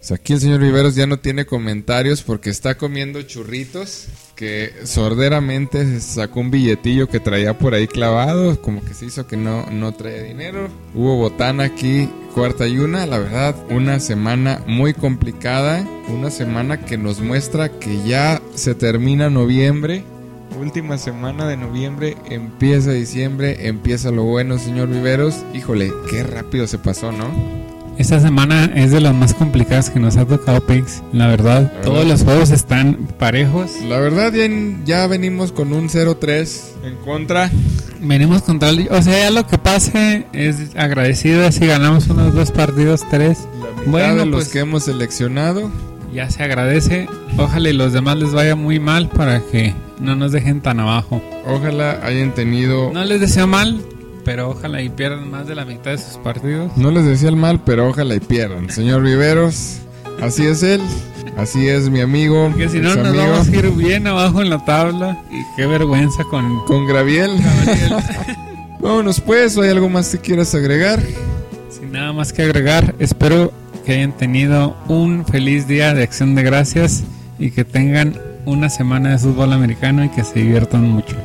O 0.10 0.14
aquí 0.14 0.34
el 0.34 0.42
señor 0.42 0.60
Viveros 0.60 0.96
ya 0.96 1.08
no 1.08 1.18
tiene 1.18 1.46
comentarios 1.46 2.24
porque 2.24 2.50
está 2.50 2.76
comiendo 2.76 3.22
churritos 3.22 4.08
que 4.36 4.74
sorderamente 4.84 6.02
sacó 6.02 6.42
un 6.42 6.52
billetillo 6.52 7.08
que 7.08 7.22
traía 7.22 7.58
por 7.58 7.74
ahí 7.74 7.88
clavado, 7.88 8.60
como 8.62 8.84
que 8.84 8.94
se 8.94 9.06
hizo 9.06 9.28
que 9.28 9.38
no, 9.38 9.66
no 9.72 9.94
traía 9.94 10.24
dinero. 10.24 10.68
Hubo 10.94 11.16
botana 11.16 11.64
aquí, 11.64 12.10
cuarta 12.34 12.68
y 12.68 12.80
una, 12.80 13.06
la 13.06 13.20
verdad, 13.20 13.56
una 13.70 14.00
semana 14.02 14.62
muy 14.68 14.94
complicada, 14.94 15.88
una 16.10 16.30
semana 16.32 16.82
que 16.82 16.98
nos 16.98 17.22
muestra 17.22 17.70
que 17.70 18.04
ya 18.06 18.42
se 18.56 18.76
termina 18.76 19.30
noviembre. 19.30 20.04
Última 20.60 20.98
semana 20.98 21.48
de 21.48 21.56
noviembre, 21.56 22.18
empieza 22.30 22.92
diciembre, 22.92 23.68
empieza 23.68 24.12
lo 24.12 24.24
bueno, 24.24 24.60
señor 24.60 24.90
Viveros. 24.90 25.46
Híjole, 25.54 25.92
qué 26.10 26.24
rápido 26.24 26.68
se 26.68 26.78
pasó, 26.78 27.12
¿no? 27.12 27.73
Esta 27.98 28.20
semana 28.20 28.66
es 28.76 28.92
de 28.92 29.00
las 29.00 29.14
más 29.14 29.34
complicadas 29.34 29.90
que 29.90 30.00
nos 30.00 30.18
ha 30.18 30.26
tocado 30.26 30.66
Pix. 30.66 31.04
La 31.14 31.28
verdad, 31.28 31.72
La 31.76 31.82
todos 31.82 31.98
verdad. 32.00 32.12
los 32.12 32.24
juegos 32.24 32.50
están 32.50 32.96
parejos. 33.20 33.72
La 33.88 34.00
verdad, 34.00 34.34
ya, 34.34 34.48
ya 34.84 35.08
venimos 35.08 35.52
con 35.52 35.74
un 35.74 35.90
0-3 35.90 36.60
en 36.86 36.96
contra. 37.06 37.52
Venimos 38.02 38.42
contra 38.42 38.70
el... 38.70 38.88
O 38.92 39.02
sea, 39.02 39.20
ya 39.20 39.30
lo 39.30 39.46
que 39.48 39.58
pase 39.58 40.26
es 40.34 40.76
agradecido 40.76 41.50
si 41.52 41.68
ganamos 41.68 42.08
unos 42.08 42.34
dos 42.34 42.52
partidos, 42.52 43.02
tres. 43.10 43.48
La 43.62 43.70
mitad 43.70 43.92
Bueno, 43.92 44.16
de 44.16 44.26
los 44.26 44.36
pues 44.36 44.50
que 44.50 44.60
hemos 44.60 44.84
seleccionado. 44.84 45.72
ya 46.14 46.30
se 46.32 46.44
agradece. 46.44 47.08
Ojalá 47.38 47.70
y 47.70 47.74
los 47.74 47.94
demás 47.94 48.18
les 48.18 48.32
vaya 48.34 48.56
muy 48.56 48.80
mal 48.80 49.08
para 49.10 49.40
que 49.40 49.74
no 50.00 50.16
nos 50.16 50.32
dejen 50.32 50.62
tan 50.62 50.80
abajo. 50.80 51.22
Ojalá 51.46 52.00
hayan 52.04 52.34
tenido. 52.34 52.92
No 52.92 53.06
les 53.06 53.22
deseo 53.22 53.48
mal, 53.48 53.82
pero 54.24 54.50
ojalá 54.50 54.82
y 54.82 54.90
pierdan 54.90 55.30
más 55.30 55.48
de 55.48 55.56
la 55.56 55.66
mitad 55.66 55.92
de 55.92 55.98
sus 55.98 56.18
partidos. 56.18 56.76
No 56.78 56.92
les 56.92 57.06
decía 57.06 57.30
el 57.30 57.36
mal, 57.36 57.62
pero 57.64 57.88
ojalá 57.88 58.16
y 58.16 58.20
pierdan. 58.20 58.70
Señor 58.70 59.04
Viveros, 59.04 59.80
así 60.22 60.46
es 60.46 60.64
él. 60.64 60.82
Así 61.38 61.68
es 61.68 61.90
mi 61.90 62.02
amigo. 62.02 62.54
Que 62.56 62.70
si 62.70 62.80
no 62.80 62.96
nos 62.96 63.08
amigo, 63.08 63.24
vamos 63.24 63.48
a 63.48 63.56
ir 63.56 63.72
bien 63.72 64.06
abajo 64.06 64.42
en 64.42 64.50
la 64.50 64.64
tabla. 64.66 65.24
Y 65.32 65.42
qué 65.56 65.66
vergüenza 65.66 66.24
con... 66.26 66.66
Con 66.66 66.86
Graviel. 66.86 67.32
Vámonos 68.84 69.22
pues, 69.22 69.58
¿o 69.58 69.62
hay 69.62 69.70
algo 69.70 69.90
más 69.90 70.10
que 70.10 70.18
quieras 70.20 70.54
agregar? 70.54 71.02
Sin 71.70 71.92
nada 71.92 72.12
más 72.12 72.34
que 72.34 72.44
agregar, 72.44 72.94
espero 73.00 73.54
que 73.86 73.94
hayan 73.94 74.12
tenido 74.12 74.76
un 74.90 75.26
feliz 75.26 75.68
día 75.68 75.94
de 75.94 76.04
acción 76.04 76.36
de 76.36 76.44
gracias 76.44 77.04
y 77.40 77.52
que 77.52 77.64
tengan 77.64 78.20
una 78.46 78.70
semana 78.70 79.12
de 79.12 79.20
fútbol 79.20 79.54
americano 79.54 80.04
y 80.04 80.10
que 80.10 80.24
se 80.24 80.40
diviertan 80.40 80.90
mucho. 80.90 81.16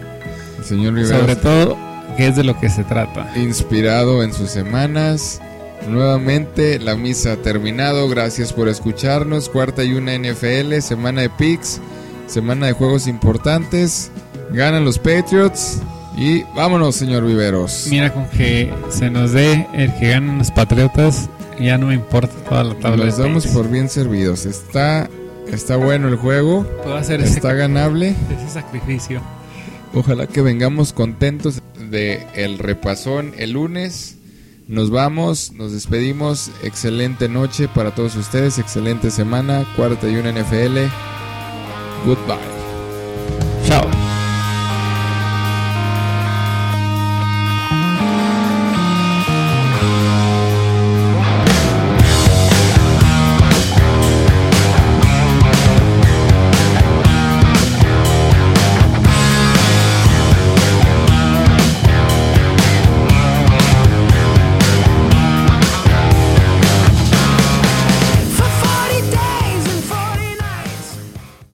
Señor 0.62 0.94
Viveros. 0.94 1.20
Sobre 1.20 1.36
todo, 1.36 1.76
que 2.16 2.26
es 2.28 2.36
de 2.36 2.44
lo 2.44 2.58
que 2.58 2.68
se 2.70 2.84
trata. 2.84 3.30
inspirado 3.36 4.22
en 4.22 4.32
sus 4.32 4.50
semanas. 4.50 5.40
Nuevamente 5.88 6.78
la 6.78 6.96
misa 6.96 7.32
ha 7.32 7.36
terminado. 7.36 8.08
Gracias 8.08 8.52
por 8.52 8.68
escucarnos. 8.68 9.48
Cuarta 9.48 9.84
y 9.84 9.94
una 9.94 10.16
NFL, 10.18 10.80
semana 10.80 11.22
de 11.22 11.30
picks, 11.30 11.80
semana 12.26 12.66
de 12.66 12.72
juegos 12.72 13.06
importantes. 13.06 14.10
Ganan 14.52 14.84
los 14.84 14.98
Patriots. 14.98 15.80
Y 16.16 16.42
vámonos, 16.56 16.96
señor 16.96 17.24
Viveros. 17.24 17.86
Mira, 17.90 18.12
con 18.12 18.26
que 18.30 18.72
se 18.90 19.08
nos 19.08 19.32
dé 19.32 19.68
el 19.72 19.94
que 20.00 20.08
ganen 20.10 20.38
los 20.38 20.50
Patriotas, 20.50 21.28
ya 21.60 21.78
no 21.78 21.86
me 21.86 21.94
importa 21.94 22.34
toda 22.48 22.64
la 22.64 22.74
tabla 22.74 23.04
de 23.04 23.12
damos 23.12 23.44
picks. 23.44 23.54
por 23.56 23.68
bien 23.70 23.88
servidos. 23.88 24.44
Está, 24.44 25.08
está 25.52 25.76
bueno 25.76 26.08
el 26.08 26.16
juego. 26.16 26.64
Puedo 26.82 26.96
hacer 26.96 27.20
ese, 27.20 27.34
Está 27.34 27.52
ganable. 27.54 28.16
ese 28.36 28.48
sacrificio. 28.52 29.20
Ojalá 29.94 30.26
que 30.26 30.42
vengamos 30.42 30.92
contentos 30.92 31.57
de 31.88 32.26
el 32.34 32.58
repasón 32.58 33.32
el 33.38 33.52
lunes. 33.52 34.16
Nos 34.68 34.90
vamos, 34.90 35.52
nos 35.52 35.72
despedimos. 35.72 36.50
Excelente 36.62 37.28
noche 37.28 37.68
para 37.68 37.94
todos 37.94 38.16
ustedes, 38.16 38.58
excelente 38.58 39.10
semana. 39.10 39.66
Cuarta 39.76 40.08
y 40.08 40.16
una 40.16 40.30
NFL. 40.30 40.90
Goodbye. 42.04 42.57